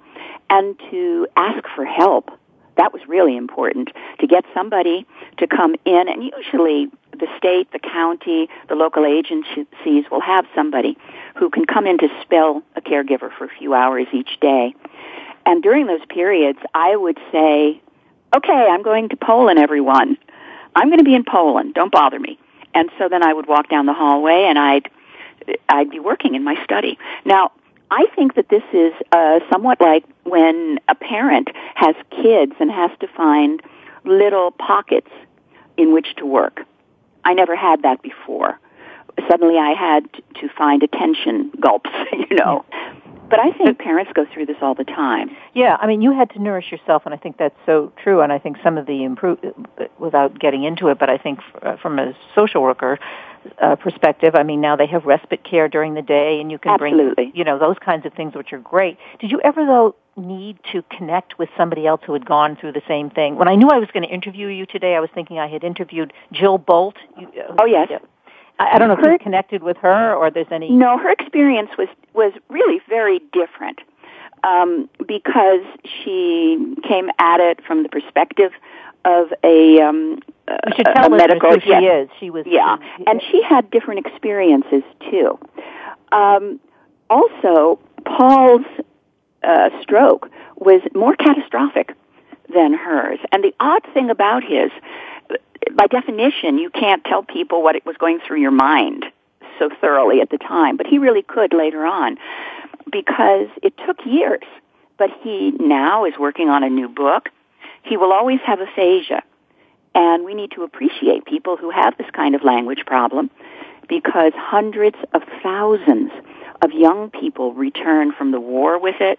and 0.51 0.79
to 0.91 1.27
ask 1.37 1.65
for 1.75 1.85
help. 1.85 2.31
That 2.77 2.93
was 2.93 3.03
really 3.07 3.37
important 3.37 3.91
to 4.19 4.27
get 4.27 4.45
somebody 4.53 5.07
to 5.39 5.47
come 5.47 5.77
in 5.85 6.09
and 6.09 6.25
usually 6.25 6.91
the 7.13 7.29
state, 7.39 7.71
the 7.71 7.79
county, 7.79 8.49
the 8.69 8.75
local 8.75 9.07
agencies 9.07 10.05
will 10.11 10.21
have 10.21 10.47
somebody 10.55 10.99
who 11.37 11.51
can 11.51 11.65
come 11.65 11.87
in 11.87 11.99
to 11.99 12.09
spell 12.23 12.63
a 12.75 12.81
caregiver 12.81 13.31
for 13.37 13.45
a 13.45 13.49
few 13.59 13.75
hours 13.75 14.09
each 14.13 14.41
day. 14.41 14.75
And 15.47 15.63
during 15.63 15.87
those 15.87 16.05
periods, 16.09 16.59
I 16.75 16.97
would 16.97 17.19
say, 17.31 17.81
okay, 18.35 18.69
I'm 18.71 18.83
going 18.83 19.11
to 19.11 19.17
Poland, 19.17 19.59
everyone. 19.59 20.17
I'm 20.75 20.89
going 20.89 20.99
to 20.99 21.05
be 21.05 21.15
in 21.15 21.25
Poland. 21.25 21.75
Don't 21.75 21.93
bother 21.93 22.19
me. 22.19 22.39
And 22.75 22.91
so 22.99 23.09
then 23.09 23.23
I 23.23 23.33
would 23.33 23.47
walk 23.47 23.69
down 23.69 23.87
the 23.87 23.95
hallway 23.95 24.45
and 24.49 24.59
I'd 24.59 24.91
I'd 25.69 25.91
be 25.91 26.01
working 26.01 26.35
in 26.35 26.43
my 26.43 26.63
study. 26.65 26.99
Now, 27.25 27.53
I 27.91 28.07
think 28.17 28.35
that 28.35 28.49
this 28.49 28.63
is 28.73 28.93
uh, 29.13 29.41
somewhat 29.51 29.81
like 29.81 30.05
when 30.25 30.79
a 30.89 30.95
parent 30.95 31.49
has 31.75 31.95
kids 32.11 32.53
and 32.59 32.71
has 32.71 32.91
to 33.01 33.07
find 33.09 33.63
little 34.05 34.51
pockets 34.53 35.11
in 35.77 35.93
which 35.93 36.15
to 36.17 36.27
work. 36.27 36.63
I 37.25 37.35
never 37.35 37.57
had 37.57 37.83
that 37.83 38.03
before. 38.03 38.59
Suddenly 39.29 39.59
I 39.59 39.75
had 39.75 40.11
to 40.41 40.49
find 40.49 40.83
attention 40.83 41.53
gulps, 41.61 41.91
you 42.13 42.37
know. 42.37 42.65
But 43.29 43.41
I 43.41 43.51
think 43.53 43.79
parents 43.79 44.13
go 44.15 44.27
through 44.33 44.47
this 44.47 44.57
all 44.61 44.75
the 44.75 44.85
time. 44.85 45.35
Yeah, 45.55 45.77
I 45.81 45.87
mean, 45.87 46.03
you 46.03 46.13
had 46.13 46.31
to 46.31 46.39
nourish 46.39 46.71
yourself, 46.71 47.03
and 47.05 47.15
I 47.15 47.17
think 47.17 47.37
that's 47.37 47.57
so 47.67 47.93
true. 48.03 48.21
And 48.21 48.33
I 48.33 48.39
think 48.39 48.59
some 48.63 48.79
of 48.79 48.87
the 48.87 49.03
improve, 49.03 49.39
without 49.99 50.39
getting 50.39 50.65
into 50.65 50.89
it, 50.89 50.99
but 50.99 51.09
I 51.09 51.19
think 51.19 51.41
uh, 51.63 51.77
from 51.77 51.99
a 51.99 52.15
social 52.35 52.63
worker 52.63 52.99
uh, 53.61 53.77
perspective, 53.77 54.35
I 54.35 54.43
mean, 54.43 54.61
now 54.61 54.77
they 54.77 54.87
have 54.87 55.05
respite 55.05 55.43
care 55.45 55.69
during 55.69 55.95
the 55.95 56.03
day, 56.03 56.41
and 56.41 56.51
you 56.51 56.59
can 56.59 56.73
Absolutely. 56.73 57.15
bring, 57.15 57.37
you 57.37 57.45
know, 57.45 57.59
those 57.59 57.77
kinds 57.79 58.07
of 58.07 58.13
things, 58.13 58.35
which 58.35 58.53
are 58.53 58.59
great. 58.59 58.99
Did 59.21 59.31
you 59.31 59.41
ever 59.43 59.65
though 59.65 59.95
need 60.17 60.59
to 60.73 60.83
connect 60.97 61.39
with 61.39 61.49
somebody 61.57 61.87
else 61.87 62.01
who 62.07 62.13
had 62.13 62.25
gone 62.25 62.57
through 62.57 62.73
the 62.73 62.83
same 62.87 63.11
thing? 63.11 63.37
When 63.37 63.49
I 63.49 63.55
knew 63.55 63.69
I 63.69 63.79
was 63.79 63.91
going 63.93 64.07
to 64.07 64.13
interview 64.13 64.49
you 64.49 64.67
today, 64.67 64.95
I 64.95 65.01
was 65.01 65.11
thinking 65.15 65.39
I 65.39 65.49
had 65.49 65.65
interviewed 65.65 66.13
Jill 66.33 66.59
Bolte. 66.59 66.97
Uh, 67.17 67.55
oh 67.59 67.65
yes. 67.65 67.91
I, 68.59 68.75
I 68.75 68.79
don't 68.79 68.89
know 68.89 68.95
if 68.95 69.05
you 69.05 69.19
connected 69.19 69.63
with 69.63 69.77
her 69.79 70.15
or 70.15 70.31
there's 70.31 70.47
any. 70.51 70.71
No, 70.71 70.99
her 70.99 71.11
experience 71.11 71.71
was 71.77 71.89
was 72.13 72.33
really 72.49 72.81
very 72.89 73.21
different 73.33 73.81
um, 74.45 74.89
because 75.07 75.65
she 75.85 76.77
came 76.87 77.11
at 77.19 77.41
it 77.41 77.65
from 77.65 77.83
the 77.83 77.89
perspective 77.89 78.53
of 79.05 79.33
a 79.43 79.81
um, 79.81 80.21
we 80.67 80.73
should 80.77 80.89
a, 80.89 80.95
tell 80.95 81.13
a 81.13 81.17
medical. 81.17 81.51
who 81.51 81.61
she 81.61 81.71
yes. 81.71 82.05
is. 82.05 82.11
She 82.21 82.31
was 82.31 82.45
yeah, 82.47 82.77
she, 82.97 83.07
and 83.07 83.23
she 83.31 83.43
had 83.43 83.71
different 83.71 84.07
experiences 84.07 84.83
too. 85.11 85.39
Um, 86.13 86.61
also, 87.11 87.79
Paul's 88.05 88.67
uh, 89.43 89.71
stroke 89.83 90.31
was 90.57 90.81
more 90.95 91.17
catastrophic 91.17 91.95
than 92.53 92.75
hers, 92.75 93.19
and 93.33 93.43
the 93.43 93.55
odd 93.61 93.83
thing 93.93 94.11
about 94.11 94.43
his 94.45 94.71
by 95.73 95.87
definition, 95.87 96.59
you 96.59 96.71
can't 96.71 97.05
tell 97.05 97.23
people 97.23 97.63
what 97.63 97.77
it 97.77 97.87
was 97.87 97.97
going 97.97 98.21
through 98.27 98.41
your 98.41 98.51
mind 98.51 99.05
so 99.59 99.71
thoroughly 99.81 100.21
at 100.21 100.31
the 100.31 100.39
time, 100.39 100.77
but 100.77 100.87
he 100.87 100.99
really 100.99 101.23
could 101.23 101.53
later 101.53 101.85
on 101.85 102.19
because 102.91 103.49
it 103.63 103.75
took 103.87 104.05
years. 104.05 104.45
But 104.97 105.11
he 105.23 105.51
now 105.53 106.05
is 106.05 106.15
working 106.19 106.49
on 106.49 106.63
a 106.63 106.71
new 106.71 106.89
book. 106.89 107.31
He 107.83 107.97
will 107.97 108.13
always 108.13 108.41
have 108.47 108.61
aphasia. 108.61 109.23
And 109.95 110.25
we 110.25 110.35
need 110.35 110.53
to 110.53 110.63
appreciate 110.63 111.25
people 111.25 111.57
who 111.57 111.71
have 111.71 111.97
this 111.99 112.11
kind 112.13 112.35
of 112.35 112.43
language 112.43 112.85
problem 112.87 113.31
because 113.89 114.33
hundreds 114.35 114.97
of 115.13 115.23
thousands 115.43 116.11
of 116.63 116.73
young 116.73 117.11
people 117.11 117.53
return 117.53 118.13
from 118.13 118.31
the 118.31 118.41
war 118.41 118.79
with 118.79 118.97
it. 119.01 119.19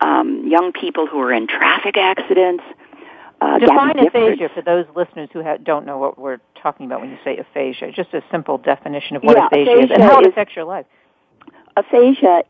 Um, 0.00 0.48
young 0.48 0.72
people 0.72 1.06
who 1.06 1.20
are 1.20 1.32
in 1.32 1.46
traffic 1.46 1.96
accidents, 1.96 2.64
uh, 3.40 3.58
Define 3.58 3.98
aphasia 3.98 4.48
for 4.54 4.62
those 4.62 4.86
listeners 4.94 5.28
who 5.32 5.42
ha- 5.42 5.56
don't 5.62 5.86
know 5.86 5.98
what 5.98 6.18
we're 6.18 6.38
talking 6.62 6.86
about 6.86 7.00
when 7.00 7.10
you 7.10 7.18
say 7.24 7.36
aphasia. 7.38 7.90
Just 7.92 8.12
a 8.14 8.22
simple 8.30 8.58
definition 8.58 9.16
of 9.16 9.22
what 9.22 9.36
Yeah, 9.36 9.46
aphasia, 9.46 9.84
is 9.84 9.90
and 9.90 10.02
how 10.02 10.18
it 10.20 10.26
affects 10.26 10.54
your 10.54 10.64
life. 10.64 10.86
aphasia, 11.76 12.42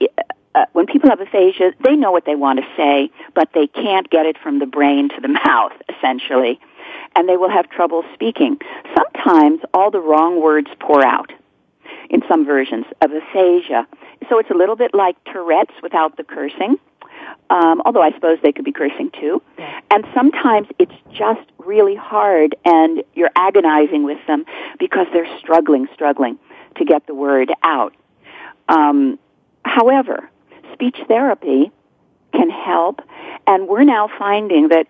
uh, 0.55 0.65
when 0.73 0.87
people 0.87 1.09
have 1.11 1.21
aphasia, 1.21 1.73
they 1.85 1.95
know 1.95 2.11
what 2.11 2.25
they 2.25 2.35
want 2.35 2.59
to 2.59 2.67
say, 2.77 3.11
but 3.35 3.51
they 3.55 3.67
can't 3.69 4.11
get 4.11 4.27
it 4.27 4.37
from 4.43 4.59
the 4.59 4.67
brain 4.67 5.09
to 5.11 5.21
the 5.21 5.29
mouth, 5.47 5.73
essentially. 5.89 6.59
And 7.17 7.29
they 7.29 7.37
will 7.37 7.51
have 7.51 7.69
trouble 7.71 8.05
speaking. 8.15 8.59
Sometimes 8.97 9.61
all 9.75 9.91
the 9.91 10.01
wrong 10.01 10.41
words 10.41 10.69
pour 10.81 11.05
out 11.05 11.33
in 12.09 12.23
some 12.29 12.45
versions 12.45 12.87
of 13.01 13.11
aphasia. 13.13 13.87
So 14.29 14.39
it's 14.39 14.51
a 14.51 14.55
little 14.55 14.77
bit 14.77 14.93
like 14.95 15.17
Tourette's 15.25 15.75
without 15.83 16.17
the 16.17 16.25
cursing. 16.25 16.79
Um, 17.51 17.83
although 17.85 18.03
I 18.03 18.13
suppose 18.13 18.39
they 18.43 18.53
could 18.53 18.65
be 18.65 18.73
cursing 18.73 19.11
too. 19.11 19.43
And 19.91 20.07
sometimes 20.15 20.69
it's 20.79 20.95
just 21.13 21.47
really 21.59 21.97
hard 21.97 22.55
and 22.65 23.03
you're 23.15 23.31
agonizing 23.35 24.05
with 24.05 24.25
them 24.27 24.45
because 24.79 25.07
they're 25.13 25.39
struggling, 25.39 25.89
struggling 25.93 26.39
to 26.77 26.85
get 26.85 27.07
the 27.07 27.15
word 27.15 27.53
out. 27.63 27.95
Um, 28.69 29.19
however, 29.65 30.31
speech 30.73 30.97
therapy 31.09 31.73
can 32.33 32.51
help, 32.51 33.03
and 33.47 33.69
we're 33.69 33.85
now 33.85 34.09
finding 34.19 34.69
that 34.69 34.87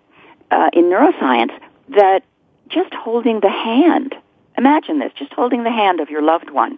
uh, 0.51 0.69
in 0.73 0.85
neuroscience 0.85 1.51
that 1.89 2.23
just 2.69 2.93
holding 2.93 3.39
the 3.39 3.49
hand, 3.49 4.15
imagine 4.57 4.99
this, 4.99 5.11
just 5.15 5.33
holding 5.33 5.63
the 5.63 5.71
hand 5.71 5.99
of 5.99 6.09
your 6.09 6.21
loved 6.21 6.51
one, 6.51 6.77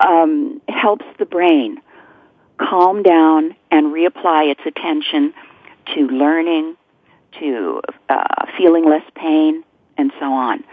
um, 0.00 0.60
helps 0.68 1.04
the 1.18 1.26
brain 1.26 1.80
calm 2.68 3.02
down 3.02 3.54
and 3.70 3.86
reapply 3.92 4.50
its 4.50 4.60
attention 4.66 5.34
to 5.94 6.00
learning, 6.06 6.76
to 7.40 7.80
uh, 8.08 8.46
feeling 8.56 8.84
less 8.88 9.04
pain, 9.14 9.64
and 9.96 10.12
so 10.18 10.26
on. 10.26 10.64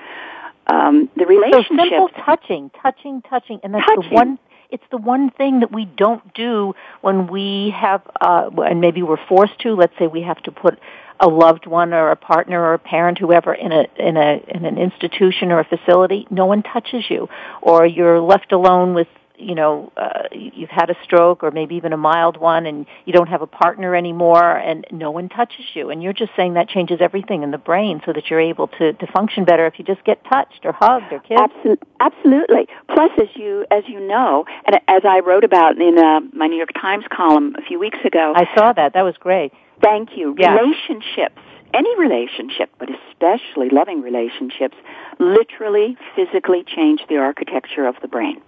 Um, 0.67 1.09
the 1.15 1.25
So 1.51 1.63
simple 1.75 2.09
touching, 2.09 2.69
touching, 2.81 3.21
touching, 3.23 3.59
and 3.63 3.73
that's 3.73 3.85
Touching. 3.85 4.09
the 4.09 4.15
one. 4.15 4.39
It's 4.71 4.83
the 4.91 4.97
one 4.97 5.31
thing 5.31 5.61
that 5.61 5.71
we 5.71 5.85
don't 5.85 6.31
do 6.35 6.75
when 7.01 7.25
we 7.25 7.73
have, 7.75 8.03
uh, 8.21 8.51
and 8.57 8.79
maybe 8.79 9.01
we're 9.01 9.25
forced 9.27 9.57
to. 9.61 9.73
Let's 9.73 9.93
say 9.97 10.05
we 10.05 10.21
have 10.21 10.37
to 10.43 10.51
put 10.51 10.77
a 11.19 11.27
loved 11.27 11.65
one 11.65 11.91
or 11.91 12.11
a 12.11 12.15
partner 12.15 12.61
or 12.61 12.73
a 12.75 12.79
parent, 12.79 13.17
whoever, 13.17 13.51
in 13.51 13.71
a 13.71 13.87
in 13.97 14.15
a 14.15 14.43
in 14.47 14.65
an 14.65 14.77
institution 14.77 15.51
or 15.51 15.59
a 15.59 15.63
facility. 15.65 16.27
No 16.29 16.45
one 16.45 16.61
touches 16.61 17.03
you, 17.09 17.29
or 17.63 17.83
you're 17.87 18.21
left 18.21 18.51
alone 18.51 18.93
with 18.93 19.07
you 19.39 19.55
know, 19.55 19.91
uh, 19.97 20.23
you've 20.31 20.69
had 20.69 20.89
a 20.89 20.95
stroke 21.03 21.43
or 21.43 21.51
maybe 21.51 21.75
even 21.75 21.93
a 21.93 21.97
mild 21.97 22.37
one 22.37 22.65
and 22.65 22.85
you 23.05 23.13
don't 23.13 23.29
have 23.29 23.41
a 23.41 23.47
partner 23.47 23.95
anymore 23.95 24.57
and 24.57 24.85
no 24.91 25.11
one 25.11 25.29
touches 25.29 25.65
you. 25.73 25.89
And 25.89 26.03
you're 26.03 26.13
just 26.13 26.31
saying 26.35 26.53
that 26.55 26.69
changes 26.69 26.99
everything 27.01 27.43
in 27.43 27.51
the 27.51 27.57
brain 27.57 28.01
so 28.05 28.13
that 28.13 28.29
you're 28.29 28.39
able 28.39 28.67
to, 28.79 28.93
to 28.93 29.07
function 29.07 29.45
better 29.45 29.65
if 29.65 29.79
you 29.79 29.85
just 29.85 30.03
get 30.03 30.23
touched 30.25 30.65
or 30.65 30.71
hugged 30.71 31.11
or 31.11 31.19
kissed. 31.19 31.39
Absolutely. 31.39 31.87
Absolutely. 31.99 32.67
Plus, 32.93 33.11
as 33.21 33.27
you, 33.35 33.65
as 33.71 33.83
you 33.87 33.99
know, 33.99 34.45
and 34.65 34.79
as 34.87 35.01
I 35.05 35.19
wrote 35.19 35.43
about 35.43 35.79
in 35.79 35.97
uh, 35.97 36.21
my 36.33 36.47
New 36.47 36.57
York 36.57 36.73
Times 36.79 37.05
column 37.11 37.55
a 37.57 37.61
few 37.61 37.79
weeks 37.79 37.99
ago. 38.05 38.33
I 38.35 38.45
saw 38.55 38.73
that. 38.73 38.93
That 38.93 39.03
was 39.03 39.15
great. 39.19 39.51
Thank 39.81 40.17
you. 40.17 40.35
Yeah. 40.37 40.55
Relationships 40.55 41.41
any 41.73 41.95
relationship, 41.99 42.71
but 42.79 42.89
especially 42.89 43.69
loving 43.69 44.01
relationships, 44.01 44.75
literally, 45.19 45.97
physically 46.15 46.63
change 46.63 47.01
the 47.09 47.17
architecture 47.17 47.85
of 47.85 47.95
the 48.01 48.07
brain. 48.07 48.41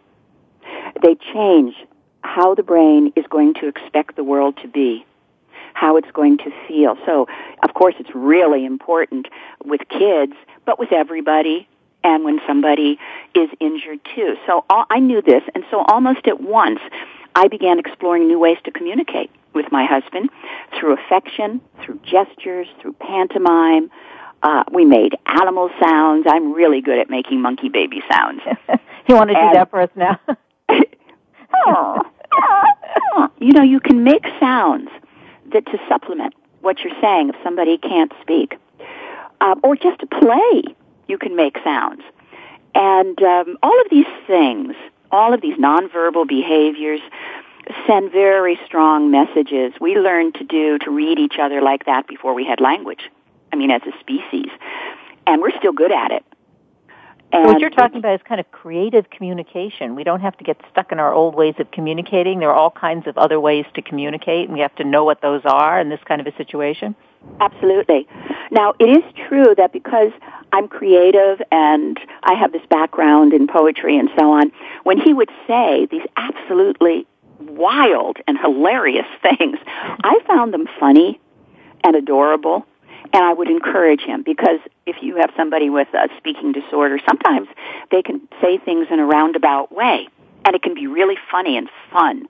They 1.02 1.16
change 1.34 1.76
how 2.24 2.56
the 2.56 2.64
brain 2.64 3.12
is 3.16 3.26
going 3.30 3.54
to 3.56 3.68
expect 3.68 4.16
the 4.16 4.24
world 4.24 4.58
to 4.62 4.68
be, 4.68 5.06
how 5.74 5.98
it's 5.98 6.12
going 6.12 6.38
to 6.40 6.52
feel. 6.68 6.98
So, 7.06 7.28
of 7.64 7.74
course, 7.74 7.96
it's 8.00 8.14
really 8.14 8.66
important 8.66 9.28
with 9.66 9.82
kids, 9.90 10.34
but 10.66 10.80
with 10.80 10.92
everybody, 10.92 11.68
and 12.04 12.24
when 12.24 12.40
somebody 12.48 13.00
is 13.36 13.50
injured 13.60 14.00
too. 14.16 14.36
So 14.48 14.66
all, 14.70 14.86
I 14.90 15.00
knew 15.00 15.22
this, 15.22 15.44
and 15.54 15.64
so 15.70 15.84
almost 15.84 16.28
at 16.28 16.42
once, 16.42 16.80
I 17.36 17.48
began 17.48 17.80
exploring 17.80 18.28
new 18.28 18.40
ways 18.40 18.58
to 18.66 18.72
communicate 18.72 19.30
with 19.54 19.72
my 19.72 19.86
husband 19.86 20.30
through 20.78 20.94
affection, 20.94 21.62
through 21.84 22.00
gestures, 22.04 22.68
through 22.82 22.94
pantomime. 22.94 23.92
Uh, 24.44 24.64
we 24.72 24.86
made 24.86 25.16
animal 25.26 25.70
sounds. 25.80 26.26
I'm 26.28 26.54
really 26.54 26.82
good 26.82 26.98
at 26.98 27.10
making 27.10 27.42
monkey 27.42 27.70
baby 27.70 28.02
sounds. 28.10 28.42
you 29.08 29.16
want 29.16 29.30
to 29.30 29.36
do 29.36 29.50
that 29.54 29.70
for 29.70 29.82
us 29.82 29.90
now? 29.96 30.20
you 33.40 33.54
know, 33.54 33.64
you 33.64 33.80
can 33.80 34.04
make 34.04 34.26
sounds 34.40 34.90
that 35.52 35.66
to 35.68 35.80
supplement 35.88 36.34
what 36.62 36.80
you're 36.80 37.00
saying 37.02 37.30
if 37.30 37.36
somebody 37.44 37.78
can't 37.78 38.12
speak, 38.22 38.58
uh, 39.42 39.56
or 39.64 39.76
just 39.76 40.00
to 40.00 40.08
play. 40.08 40.64
You 41.08 41.18
can 41.18 41.36
make 41.36 41.58
sounds, 41.64 42.04
and 42.74 43.22
um, 43.22 43.58
all 43.62 43.80
of 43.82 43.88
these 43.90 44.06
things, 44.28 44.76
all 45.12 45.34
of 45.34 45.42
these 45.42 45.58
nonverbal 45.58 46.28
behaviors, 46.28 47.02
send 47.86 48.12
very 48.12 48.60
strong 48.66 49.12
messages. 49.12 49.74
We 49.82 49.96
learned 49.96 50.36
to 50.36 50.44
do 50.44 50.78
to 50.80 50.92
read 50.92 51.20
each 51.20 51.36
other 51.40 51.62
like 51.62 51.86
that 51.86 52.08
before 52.08 52.34
we 52.34 52.46
had 52.46 52.62
language. 52.62 53.10
I 53.52 53.58
mean, 53.58 53.72
as 53.72 53.82
a 53.84 53.92
species, 54.00 54.50
and 55.28 55.42
we're 55.42 55.58
still 55.58 55.74
good 55.74 55.92
at 55.92 56.12
it. 56.12 56.24
And 57.34 57.46
what 57.46 57.60
you're 57.62 57.70
talking 57.70 57.98
about 57.98 58.16
is 58.16 58.22
kind 58.28 58.42
of 58.42 58.52
creative 58.52 59.10
communication. 59.10 59.96
We 59.96 60.04
don't 60.04 60.20
have 60.20 60.38
to 60.38 60.44
get 60.44 60.60
stuck 60.70 60.92
in 60.92 61.00
our 61.00 61.14
old 61.14 61.34
ways 61.34 61.56
of 61.60 61.72
communicating. 61.72 62.40
There 62.40 62.50
are 62.50 62.56
all 62.56 62.72
kinds 62.72 63.08
of 63.08 63.18
other 63.18 63.40
ways 63.40 63.66
to 63.76 63.82
communicate, 63.82 64.46
and 64.46 64.54
we 64.54 64.60
have 64.60 64.76
to 64.76 64.84
know 64.84 65.06
what 65.06 65.22
those 65.22 65.42
are 65.46 65.80
in 65.80 65.90
this 65.90 66.02
kind 66.06 66.20
of 66.20 66.28
a 66.28 66.36
situation. 66.36 66.96
Absolutely. 67.40 68.08
Now, 68.52 68.74
it 68.80 68.86
is 68.86 69.04
true 69.28 69.56
that 69.56 69.72
because 69.72 70.12
I'm 70.52 70.68
creative 70.68 71.42
and 71.52 72.00
I 72.24 72.34
have 72.34 72.52
this 72.52 72.66
background 72.70 73.34
in 73.34 73.48
poetry 73.48 73.98
and 73.98 74.10
so 74.18 74.34
on, 74.34 74.52
when 74.84 75.00
he 75.00 75.14
would 75.14 75.30
say 75.48 75.88
these 75.90 76.06
absolutely 76.18 77.08
wild 77.40 78.18
and 78.28 78.38
hilarious 78.38 79.08
things, 79.22 79.58
I 80.04 80.20
found 80.28 80.54
them 80.54 80.68
funny 80.80 81.20
and 81.84 81.96
adorable 81.96 82.66
and 83.14 83.24
I 83.24 83.34
would 83.34 83.50
encourage 83.50 84.02
him 84.02 84.24
because 84.24 84.60
if 84.86 84.98
you 85.02 85.18
have 85.18 85.32
somebody 85.36 85.70
with 85.70 85.88
a 85.94 86.08
speaking 86.18 86.52
disorder, 86.52 87.00
sometimes 87.06 87.48
they 87.92 88.02
can 88.02 88.28
say 88.42 88.58
things 88.58 88.88
in 88.90 89.00
a 89.00 89.06
roundabout 89.06 89.72
way, 89.72 90.08
and 90.46 90.56
it 90.56 90.62
can 90.62 90.74
be 90.74 90.88
really 90.88 91.18
funny 91.30 91.58
and 91.58 91.70
fun. 91.92 92.28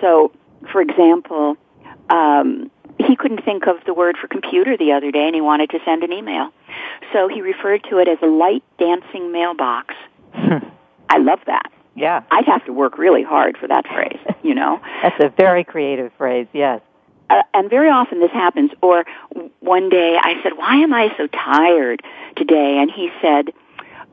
So, 0.00 0.32
for 0.70 0.80
example, 0.80 1.56
um, 2.10 2.70
he 2.98 3.16
couldn't 3.16 3.44
think 3.44 3.66
of 3.66 3.76
the 3.86 3.94
word 3.94 4.16
for 4.20 4.28
computer 4.28 4.76
the 4.76 4.92
other 4.92 5.10
day, 5.10 5.26
and 5.26 5.34
he 5.34 5.40
wanted 5.40 5.70
to 5.70 5.78
send 5.84 6.02
an 6.02 6.12
email. 6.12 6.50
So 7.12 7.28
he 7.28 7.40
referred 7.40 7.84
to 7.90 7.98
it 7.98 8.08
as 8.08 8.18
a 8.22 8.26
light 8.26 8.62
dancing 8.78 9.32
mailbox. 9.32 9.94
I 10.34 11.18
love 11.18 11.40
that. 11.46 11.72
Yeah. 11.96 12.22
I'd 12.30 12.46
have 12.46 12.64
to 12.66 12.72
work 12.72 12.98
really 12.98 13.22
hard 13.22 13.56
for 13.56 13.66
that 13.68 13.86
phrase, 13.86 14.20
you 14.42 14.54
know? 14.54 14.80
That's 15.02 15.16
a 15.20 15.28
very 15.30 15.64
creative 15.64 16.12
phrase, 16.18 16.46
yes 16.52 16.80
uh, 17.30 17.42
and 17.54 17.70
very 17.70 17.88
often 17.88 18.20
this 18.20 18.30
happens. 18.32 18.70
Or 18.82 19.04
one 19.60 19.88
day 19.88 20.18
I 20.20 20.40
said, 20.42 20.56
"Why 20.56 20.76
am 20.76 20.92
I 20.92 21.14
so 21.16 21.26
tired 21.28 22.02
today?" 22.36 22.78
And 22.78 22.90
he 22.90 23.10
said, 23.22 23.52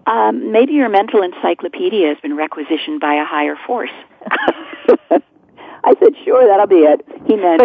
um, 0.06 0.52
"Maybe 0.52 0.74
your 0.74 0.90
mental 0.90 1.22
encyclopedia 1.22 2.08
has 2.08 2.18
been 2.20 2.36
requisitioned 2.36 3.02
by 3.02 3.16
a 3.16 3.26
higher 3.26 3.58
force." 3.66 3.92
I 5.84 5.94
said, 6.02 6.14
"Sure, 6.24 6.48
that'll 6.48 6.68
be 6.68 6.84
it." 6.84 7.06
He 7.26 7.36
meant, 7.36 7.60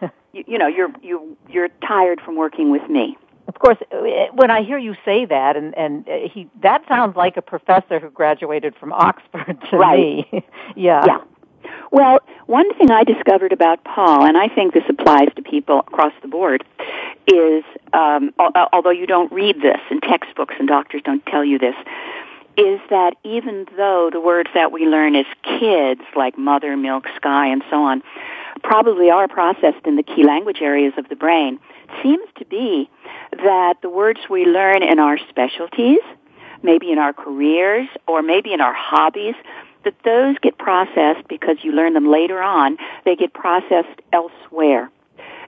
but, 0.00 0.12
you, 0.32 0.44
you 0.46 0.58
know, 0.58 0.66
you're 0.66 0.90
you 1.02 1.36
you're 1.48 1.68
tired 1.86 2.20
from 2.20 2.36
working 2.36 2.70
with 2.70 2.88
me. 2.90 3.16
Of 3.48 3.60
course, 3.60 3.78
uh, 3.90 3.96
when 4.34 4.50
I 4.50 4.62
hear 4.62 4.76
you 4.76 4.94
say 5.04 5.24
that, 5.24 5.56
and 5.56 5.76
and 5.76 6.06
uh, 6.08 6.28
he 6.32 6.50
that 6.62 6.82
sounds 6.86 7.16
like 7.16 7.36
a 7.36 7.42
professor 7.42 7.98
who 7.98 8.10
graduated 8.10 8.74
from 8.76 8.92
Oxford 8.92 9.58
to 9.70 9.76
right. 9.76 10.30
me. 10.32 10.44
yeah. 10.76 11.04
Yeah. 11.06 11.18
Well, 11.90 12.20
one 12.46 12.72
thing 12.74 12.90
I 12.90 13.04
discovered 13.04 13.52
about 13.52 13.82
Paul, 13.84 14.24
and 14.24 14.36
I 14.36 14.48
think 14.48 14.74
this 14.74 14.84
applies 14.88 15.28
to 15.36 15.42
people 15.42 15.80
across 15.80 16.12
the 16.22 16.28
board, 16.28 16.64
is 17.26 17.64
um, 17.92 18.32
although 18.72 18.90
you 18.90 19.06
don't 19.06 19.32
read 19.32 19.60
this 19.62 19.80
in 19.90 20.00
textbooks 20.00 20.54
and 20.58 20.68
doctors 20.68 21.02
don't 21.04 21.24
tell 21.26 21.44
you 21.44 21.58
this, 21.58 21.74
is 22.56 22.80
that 22.90 23.14
even 23.22 23.66
though 23.76 24.10
the 24.12 24.20
words 24.20 24.50
that 24.52 24.72
we 24.72 24.84
learn 24.86 25.14
as 25.14 25.26
kids, 25.42 26.00
like 26.16 26.36
mother, 26.36 26.76
milk, 26.76 27.06
sky, 27.16 27.46
and 27.46 27.62
so 27.70 27.84
on, 27.84 28.02
probably 28.62 29.10
are 29.10 29.28
processed 29.28 29.86
in 29.86 29.96
the 29.96 30.02
key 30.02 30.24
language 30.24 30.58
areas 30.60 30.92
of 30.98 31.08
the 31.08 31.16
brain, 31.16 31.60
seems 32.02 32.28
to 32.36 32.44
be 32.44 32.90
that 33.32 33.74
the 33.80 33.88
words 33.88 34.20
we 34.28 34.44
learn 34.44 34.82
in 34.82 34.98
our 34.98 35.18
specialties, 35.28 36.00
maybe 36.62 36.90
in 36.90 36.98
our 36.98 37.12
careers, 37.12 37.88
or 38.08 38.22
maybe 38.22 38.52
in 38.52 38.60
our 38.60 38.74
hobbies, 38.74 39.36
that 39.84 39.94
those 40.04 40.36
get 40.38 40.58
processed 40.58 41.26
because 41.28 41.56
you 41.62 41.72
learn 41.72 41.94
them 41.94 42.06
later 42.06 42.42
on. 42.42 42.76
They 43.04 43.16
get 43.16 43.32
processed 43.32 44.00
elsewhere, 44.12 44.90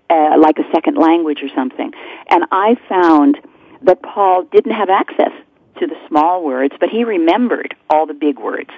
uh, 0.09 0.39
like 0.39 0.59
a 0.59 0.71
second 0.73 0.97
language 0.97 1.43
or 1.43 1.49
something. 1.55 1.93
And 2.29 2.45
I 2.51 2.77
found 2.89 3.39
that 3.83 4.03
Paul 4.03 4.45
didn't 4.45 4.73
have 4.73 4.91
access 4.91 5.33
to 5.79 5.87
the 5.87 5.97
small 6.09 6.45
words, 6.45 6.75
but 6.79 6.89
he 6.91 7.05
remembered 7.05 7.75
all 7.89 8.07
the 8.07 8.15
big 8.15 8.39
words. 8.39 8.71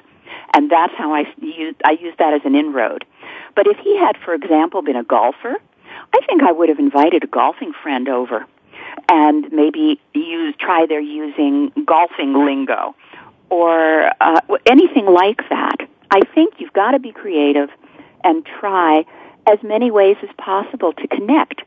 And 0.54 0.70
that's 0.70 0.92
how 0.96 1.14
I 1.14 1.24
used, 1.40 1.80
I 1.84 1.92
used 1.92 2.18
that 2.18 2.34
as 2.34 2.42
an 2.44 2.54
inroad. 2.54 3.04
But 3.54 3.66
if 3.66 3.78
he 3.78 3.98
had, 3.98 4.16
for 4.24 4.34
example, 4.34 4.82
been 4.82 4.96
a 4.96 5.04
golfer, 5.04 5.56
I 6.14 6.20
think 6.26 6.42
I 6.42 6.52
would 6.52 6.68
have 6.68 6.78
invited 6.78 7.24
a 7.24 7.26
golfing 7.26 7.72
friend 7.82 8.08
over 8.08 8.46
and 9.08 9.50
maybe 9.52 10.00
use, 10.14 10.54
try 10.58 10.86
their 10.86 11.00
using 11.00 11.72
golfing 11.86 12.34
lingo 12.44 12.94
or 13.52 14.10
uh, 14.18 14.40
anything 14.64 15.04
like 15.04 15.46
that. 15.50 15.76
I 16.10 16.20
think 16.34 16.54
you've 16.56 16.72
got 16.72 16.92
to 16.92 16.98
be 16.98 17.12
creative 17.12 17.68
and 18.24 18.46
try 18.46 19.04
as 19.46 19.58
many 19.62 19.90
ways 19.90 20.16
as 20.22 20.30
possible 20.38 20.94
to 20.94 21.06
connect. 21.06 21.60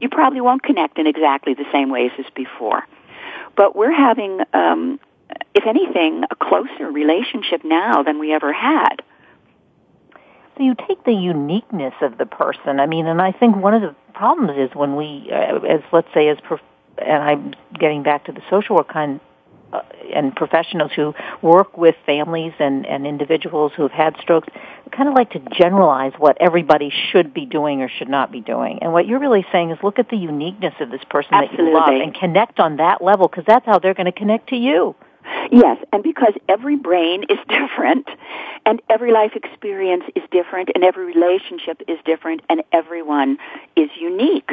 You 0.00 0.08
probably 0.08 0.40
won't 0.40 0.64
connect 0.64 0.98
in 0.98 1.06
exactly 1.06 1.54
the 1.54 1.64
same 1.72 1.90
ways 1.90 2.10
as 2.18 2.24
before, 2.34 2.84
but 3.56 3.76
we're 3.76 3.92
having, 3.92 4.40
um, 4.52 4.98
if 5.54 5.64
anything, 5.64 6.24
a 6.28 6.34
closer 6.34 6.90
relationship 6.90 7.62
now 7.64 8.02
than 8.02 8.18
we 8.18 8.32
ever 8.32 8.52
had. 8.52 8.96
So 10.56 10.64
you 10.64 10.74
take 10.88 11.04
the 11.04 11.12
uniqueness 11.12 11.94
of 12.02 12.18
the 12.18 12.26
person. 12.26 12.80
I 12.80 12.86
mean, 12.86 13.06
and 13.06 13.22
I 13.22 13.30
think 13.30 13.54
one 13.54 13.74
of 13.74 13.82
the 13.82 13.94
problems 14.12 14.58
is 14.58 14.74
when 14.74 14.96
we, 14.96 15.30
uh, 15.32 15.58
as 15.58 15.82
let's 15.92 16.08
say, 16.12 16.28
as 16.30 16.38
prof- 16.42 16.60
and 16.98 17.22
I'm 17.22 17.54
getting 17.78 18.02
back 18.02 18.24
to 18.24 18.32
the 18.32 18.42
social 18.50 18.74
work 18.74 18.88
kind 18.92 19.20
uh, 19.72 19.82
and 20.14 20.34
professionals 20.34 20.90
who 20.94 21.14
work 21.42 21.76
with 21.76 21.94
families 22.06 22.52
and, 22.58 22.86
and 22.86 23.06
individuals 23.06 23.72
who 23.76 23.82
have 23.82 23.92
had 23.92 24.16
strokes 24.20 24.48
kind 24.92 25.08
of 25.08 25.14
like 25.14 25.30
to 25.30 25.40
generalize 25.52 26.12
what 26.18 26.36
everybody 26.40 26.92
should 27.10 27.34
be 27.34 27.44
doing 27.44 27.82
or 27.82 27.88
should 27.88 28.08
not 28.08 28.32
be 28.32 28.40
doing. 28.40 28.78
And 28.80 28.92
what 28.92 29.06
you're 29.06 29.18
really 29.18 29.44
saying 29.52 29.70
is 29.70 29.78
look 29.82 29.98
at 29.98 30.08
the 30.08 30.16
uniqueness 30.16 30.74
of 30.80 30.90
this 30.90 31.02
person 31.10 31.34
Absolutely. 31.34 31.64
that 31.66 31.70
you 31.70 31.74
love 31.74 32.02
and 32.02 32.14
connect 32.14 32.58
on 32.58 32.76
that 32.78 33.02
level 33.02 33.28
because 33.28 33.44
that's 33.46 33.66
how 33.66 33.78
they're 33.78 33.94
going 33.94 34.06
to 34.06 34.12
connect 34.12 34.48
to 34.48 34.56
you. 34.56 34.94
Yes, 35.50 35.78
and 35.92 36.02
because 36.02 36.32
every 36.48 36.76
brain 36.76 37.24
is 37.24 37.38
different, 37.48 38.08
and 38.64 38.80
every 38.88 39.12
life 39.12 39.32
experience 39.34 40.04
is 40.14 40.22
different, 40.30 40.70
and 40.74 40.84
every 40.84 41.04
relationship 41.04 41.82
is 41.86 41.98
different, 42.04 42.42
and 42.48 42.62
everyone 42.72 43.38
is 43.76 43.90
unique 44.00 44.52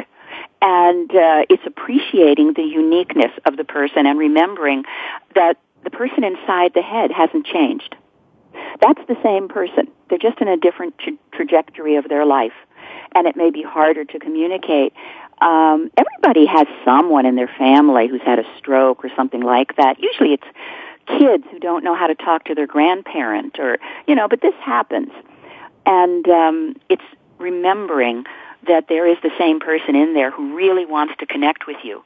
and 0.62 1.10
uh, 1.10 1.44
it's 1.48 1.62
appreciating 1.66 2.54
the 2.54 2.62
uniqueness 2.62 3.32
of 3.44 3.56
the 3.56 3.64
person 3.64 4.06
and 4.06 4.18
remembering 4.18 4.84
that 5.34 5.58
the 5.84 5.90
person 5.90 6.24
inside 6.24 6.72
the 6.74 6.82
head 6.82 7.10
hasn't 7.12 7.46
changed. 7.46 7.94
That's 8.80 9.00
the 9.06 9.16
same 9.22 9.48
person. 9.48 9.88
They're 10.08 10.18
just 10.18 10.40
in 10.40 10.48
a 10.48 10.56
different 10.56 10.98
tra- 10.98 11.12
trajectory 11.32 11.96
of 11.96 12.08
their 12.08 12.24
life, 12.24 12.54
and 13.14 13.26
it 13.26 13.36
may 13.36 13.50
be 13.50 13.62
harder 13.62 14.04
to 14.04 14.18
communicate. 14.18 14.92
Um, 15.40 15.90
everybody 15.96 16.46
has 16.46 16.66
someone 16.84 17.26
in 17.26 17.36
their 17.36 17.50
family 17.58 18.08
who's 18.08 18.22
had 18.22 18.38
a 18.38 18.44
stroke 18.58 19.04
or 19.04 19.10
something 19.14 19.42
like 19.42 19.76
that. 19.76 20.00
Usually, 20.00 20.32
it's 20.32 20.46
kids 21.06 21.44
who 21.50 21.58
don't 21.58 21.84
know 21.84 21.94
how 21.94 22.06
to 22.06 22.14
talk 22.14 22.44
to 22.44 22.54
their 22.54 22.66
grandparent 22.66 23.58
or, 23.58 23.78
you 24.06 24.14
know, 24.14 24.28
but 24.28 24.40
this 24.40 24.54
happens. 24.62 25.10
And 25.84 26.28
um, 26.28 26.74
it's 26.88 27.04
remembering 27.38 28.24
that 28.68 28.86
there 28.88 29.06
is 29.06 29.16
the 29.22 29.30
same 29.38 29.60
person 29.60 29.94
in 29.94 30.14
there 30.14 30.30
who 30.30 30.54
really 30.54 30.86
wants 30.86 31.14
to 31.18 31.26
connect 31.26 31.66
with 31.66 31.78
you. 31.82 32.02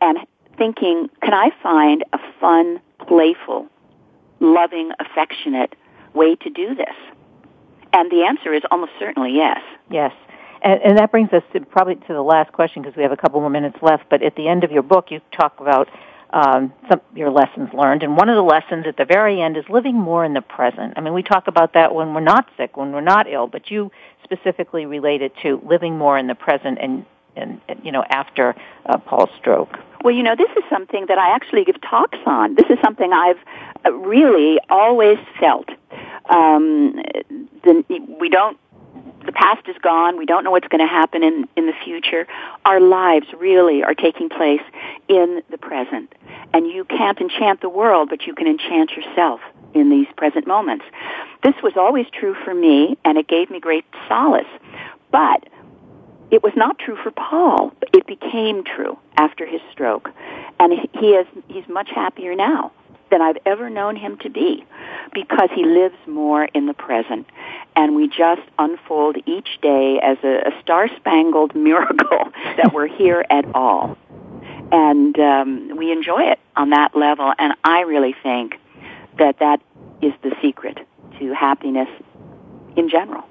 And 0.00 0.18
thinking, 0.56 1.08
can 1.22 1.34
I 1.34 1.50
find 1.62 2.04
a 2.12 2.18
fun, 2.40 2.80
playful, 3.06 3.66
loving, 4.40 4.92
affectionate 4.98 5.74
way 6.12 6.36
to 6.36 6.50
do 6.50 6.74
this? 6.74 6.94
And 7.92 8.10
the 8.10 8.24
answer 8.24 8.52
is 8.52 8.62
almost 8.70 8.92
certainly 8.98 9.32
yes. 9.34 9.60
Yes. 9.90 10.12
And, 10.62 10.80
and 10.82 10.98
that 10.98 11.10
brings 11.10 11.32
us 11.32 11.42
to 11.52 11.60
probably 11.60 11.96
to 11.96 12.12
the 12.12 12.22
last 12.22 12.52
question 12.52 12.82
because 12.82 12.96
we 12.96 13.02
have 13.02 13.12
a 13.12 13.16
couple 13.16 13.40
more 13.40 13.50
minutes 13.50 13.76
left. 13.82 14.04
But 14.10 14.22
at 14.22 14.34
the 14.34 14.48
end 14.48 14.64
of 14.64 14.72
your 14.72 14.82
book, 14.82 15.10
you 15.10 15.20
talk 15.32 15.60
about 15.60 15.88
um, 16.34 16.72
some 16.90 17.00
your 17.14 17.30
lessons 17.30 17.70
learned, 17.72 18.02
and 18.02 18.16
one 18.16 18.28
of 18.28 18.34
the 18.34 18.42
lessons 18.42 18.86
at 18.88 18.96
the 18.96 19.04
very 19.04 19.40
end 19.40 19.56
is 19.56 19.64
living 19.70 19.94
more 19.94 20.24
in 20.24 20.34
the 20.34 20.42
present. 20.42 20.94
I 20.96 21.00
mean, 21.00 21.14
we 21.14 21.22
talk 21.22 21.46
about 21.46 21.74
that 21.74 21.94
when 21.94 22.12
we're 22.12 22.20
not 22.20 22.48
sick, 22.56 22.76
when 22.76 22.90
we're 22.90 23.00
not 23.00 23.30
ill, 23.30 23.46
but 23.46 23.70
you 23.70 23.92
specifically 24.24 24.84
related 24.84 25.30
to 25.42 25.62
living 25.64 25.96
more 25.96 26.18
in 26.18 26.26
the 26.26 26.34
present 26.34 26.78
and 26.80 27.06
and, 27.36 27.60
you 27.82 27.92
know 27.92 28.04
after 28.10 28.54
uh, 28.86 28.98
Paul's 28.98 29.30
stroke. 29.38 29.78
Well, 30.02 30.14
you 30.14 30.24
know, 30.24 30.34
this 30.36 30.50
is 30.56 30.64
something 30.68 31.06
that 31.06 31.18
I 31.18 31.34
actually 31.34 31.64
give 31.64 31.80
talks 31.80 32.18
on. 32.26 32.56
This 32.56 32.66
is 32.68 32.78
something 32.82 33.12
I've 33.12 33.38
uh, 33.86 33.92
really 33.92 34.58
always 34.68 35.18
felt. 35.40 35.68
Um, 36.28 37.00
the, 37.62 37.84
we 38.20 38.28
don't 38.28 38.58
the 39.24 39.32
past 39.32 39.66
is 39.68 39.76
gone. 39.82 40.16
We 40.16 40.26
don't 40.26 40.44
know 40.44 40.50
what's 40.50 40.68
going 40.68 40.86
to 40.86 40.92
happen 40.92 41.22
in, 41.22 41.48
in 41.56 41.66
the 41.66 41.72
future. 41.84 42.26
Our 42.64 42.80
lives 42.80 43.26
really 43.38 43.82
are 43.82 43.94
taking 43.94 44.28
place 44.28 44.62
in 45.08 45.42
the 45.50 45.58
present. 45.58 46.14
And 46.52 46.66
you 46.66 46.84
can't 46.84 47.20
enchant 47.20 47.60
the 47.60 47.68
world, 47.68 48.08
but 48.10 48.26
you 48.26 48.34
can 48.34 48.46
enchant 48.46 48.92
yourself 48.92 49.40
in 49.74 49.90
these 49.90 50.06
present 50.16 50.46
moments. 50.46 50.84
This 51.42 51.54
was 51.62 51.72
always 51.76 52.06
true 52.12 52.34
for 52.44 52.54
me, 52.54 52.96
and 53.04 53.18
it 53.18 53.28
gave 53.28 53.50
me 53.50 53.60
great 53.60 53.84
solace. 54.08 54.46
But 55.10 55.48
it 56.30 56.42
was 56.42 56.52
not 56.56 56.78
true 56.78 56.96
for 57.02 57.10
Paul. 57.10 57.72
It 57.92 58.06
became 58.06 58.64
true 58.64 58.98
after 59.16 59.46
his 59.46 59.60
stroke. 59.72 60.10
And 60.60 60.72
he 60.92 61.08
is, 61.08 61.26
he's 61.48 61.68
much 61.68 61.90
happier 61.94 62.34
now 62.34 62.72
than 63.14 63.22
I've 63.22 63.38
ever 63.46 63.70
known 63.70 63.94
him 63.94 64.18
to 64.22 64.28
be 64.28 64.66
because 65.12 65.48
he 65.54 65.64
lives 65.64 65.94
more 66.08 66.46
in 66.46 66.66
the 66.66 66.74
present. 66.74 67.28
And 67.76 67.94
we 67.94 68.08
just 68.08 68.42
unfold 68.58 69.18
each 69.24 69.60
day 69.62 70.00
as 70.02 70.18
a, 70.24 70.48
a 70.48 70.60
star-spangled 70.60 71.54
miracle 71.68 72.32
that 72.56 72.72
we're 72.74 72.88
here 72.88 73.24
at 73.30 73.44
all. 73.54 73.96
And 74.72 75.16
um, 75.20 75.76
we 75.76 75.92
enjoy 75.92 76.22
it 76.24 76.40
on 76.56 76.70
that 76.70 76.96
level. 76.96 77.32
And 77.38 77.54
I 77.62 77.82
really 77.82 78.16
think 78.20 78.56
that 79.20 79.38
that 79.38 79.60
is 80.02 80.12
the 80.24 80.34
secret 80.42 80.78
to 81.20 81.32
happiness 81.34 81.88
in 82.76 82.88
general. 82.88 83.22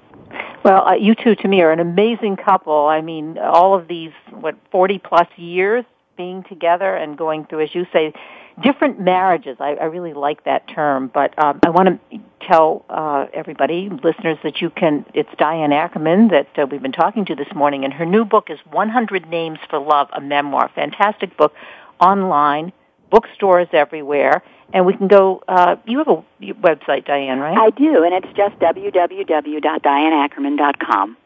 Well, 0.64 0.88
uh, 0.88 0.94
you 0.94 1.14
two 1.14 1.34
to 1.34 1.46
me 1.46 1.60
are 1.60 1.72
an 1.72 1.80
amazing 1.80 2.36
couple. 2.36 2.86
I 2.86 3.02
mean, 3.02 3.36
all 3.36 3.74
of 3.78 3.86
these, 3.86 4.12
what, 4.30 4.56
40 4.70 4.98
plus 5.00 5.28
years 5.36 5.84
being 6.16 6.42
together 6.44 6.94
and 6.94 7.18
going 7.18 7.44
through, 7.44 7.64
as 7.64 7.74
you 7.74 7.86
say, 7.92 8.14
different 8.62 9.00
marriages. 9.00 9.56
I, 9.60 9.74
I 9.74 9.84
really 9.84 10.12
like 10.12 10.44
that 10.44 10.68
term, 10.68 11.10
but 11.12 11.36
um, 11.42 11.60
I 11.64 11.70
want 11.70 12.00
to 12.10 12.20
tell 12.46 12.84
uh, 12.88 13.26
everybody, 13.32 13.88
listeners, 14.02 14.38
that 14.44 14.60
you 14.60 14.70
can. 14.70 15.04
It's 15.14 15.30
Diane 15.38 15.72
Ackerman 15.72 16.28
that 16.28 16.48
uh, 16.58 16.66
we've 16.70 16.82
been 16.82 16.92
talking 16.92 17.24
to 17.26 17.34
this 17.34 17.52
morning, 17.54 17.84
and 17.84 17.92
her 17.92 18.06
new 18.06 18.24
book 18.24 18.50
is 18.50 18.58
100 18.70 19.28
Names 19.28 19.58
for 19.68 19.78
Love, 19.78 20.08
a 20.12 20.20
memoir. 20.20 20.70
Fantastic 20.74 21.36
book, 21.36 21.54
online, 22.00 22.72
bookstores 23.10 23.68
everywhere, 23.72 24.42
and 24.72 24.86
we 24.86 24.96
can 24.96 25.08
go. 25.08 25.42
Uh, 25.48 25.74
you 25.86 25.98
have 25.98 26.08
a 26.08 26.24
website, 26.40 27.04
Diane, 27.06 27.40
right? 27.40 27.58
I 27.58 27.70
do, 27.70 28.04
and 28.04 28.14
it's 28.14 28.32
just 28.36 28.56
www.dianeackerman.com. 28.58 31.16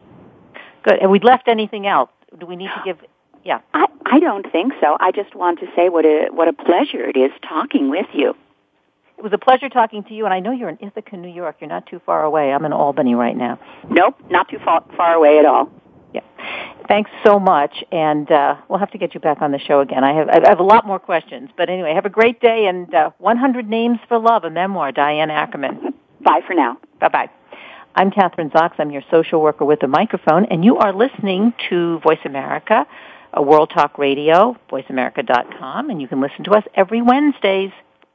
Good. 0.84 0.98
And 1.00 1.10
we 1.10 1.18
left 1.20 1.48
anything 1.48 1.86
else? 1.86 2.10
Do 2.38 2.46
we 2.46 2.56
need 2.56 2.68
to 2.68 2.82
give 2.84 2.98
yeah. 3.44 3.60
I, 3.74 3.86
I 4.06 4.20
don't 4.20 4.50
think 4.50 4.72
so. 4.80 4.96
I 5.00 5.12
just 5.12 5.34
want 5.34 5.60
to 5.60 5.66
say 5.76 5.88
what 5.88 6.04
a 6.04 6.28
what 6.30 6.48
a 6.48 6.52
pleasure 6.52 7.04
it 7.04 7.16
is 7.16 7.30
talking 7.46 7.90
with 7.90 8.06
you. 8.12 8.34
It 9.18 9.22
was 9.24 9.32
a 9.32 9.38
pleasure 9.38 9.68
talking 9.68 10.04
to 10.04 10.14
you, 10.14 10.24
and 10.24 10.32
I 10.32 10.38
know 10.38 10.52
you're 10.52 10.68
in 10.68 10.78
Ithaca, 10.80 11.16
New 11.16 11.28
York. 11.28 11.56
You're 11.60 11.68
not 11.68 11.86
too 11.86 12.00
far 12.06 12.22
away. 12.24 12.52
I'm 12.52 12.64
in 12.64 12.72
Albany 12.72 13.16
right 13.16 13.36
now. 13.36 13.58
Nope, 13.90 14.14
not 14.30 14.48
too 14.48 14.58
far, 14.64 14.84
far 14.96 15.14
away 15.14 15.40
at 15.40 15.44
all. 15.44 15.68
Yeah. 16.14 16.20
Thanks 16.86 17.10
so 17.24 17.40
much, 17.40 17.82
and 17.90 18.30
uh, 18.30 18.56
we'll 18.68 18.78
have 18.78 18.92
to 18.92 18.98
get 18.98 19.14
you 19.14 19.20
back 19.20 19.42
on 19.42 19.50
the 19.50 19.58
show 19.58 19.80
again. 19.80 20.04
I 20.04 20.14
have 20.14 20.28
I 20.28 20.48
have 20.48 20.60
a 20.60 20.64
lot 20.64 20.86
more 20.86 20.98
questions, 20.98 21.50
but 21.56 21.68
anyway, 21.68 21.92
have 21.94 22.06
a 22.06 22.10
great 22.10 22.40
day. 22.40 22.66
And 22.66 22.94
uh, 22.94 23.10
100 23.18 23.68
Names 23.68 23.98
for 24.08 24.18
Love, 24.18 24.44
a 24.44 24.50
memoir, 24.50 24.92
Diane 24.92 25.30
Ackerman. 25.30 25.94
Bye 26.20 26.40
for 26.46 26.54
now. 26.54 26.78
Bye 27.00 27.08
bye. 27.08 27.30
I'm 27.94 28.10
Kathryn 28.10 28.52
Zox. 28.52 28.72
I'm 28.78 28.92
your 28.92 29.02
social 29.10 29.40
worker 29.40 29.64
with 29.64 29.82
a 29.82 29.88
microphone, 29.88 30.44
and 30.46 30.64
you 30.64 30.76
are 30.78 30.92
listening 30.92 31.52
to 31.68 31.98
Voice 32.00 32.20
America 32.24 32.86
a 33.32 33.42
World 33.42 33.70
Talk 33.74 33.98
Radio, 33.98 34.56
voiceamerica.com, 34.70 35.90
and 35.90 36.00
you 36.00 36.08
can 36.08 36.20
listen 36.20 36.44
to 36.44 36.52
us 36.52 36.64
every 36.74 37.02
Wednesdays 37.02 37.70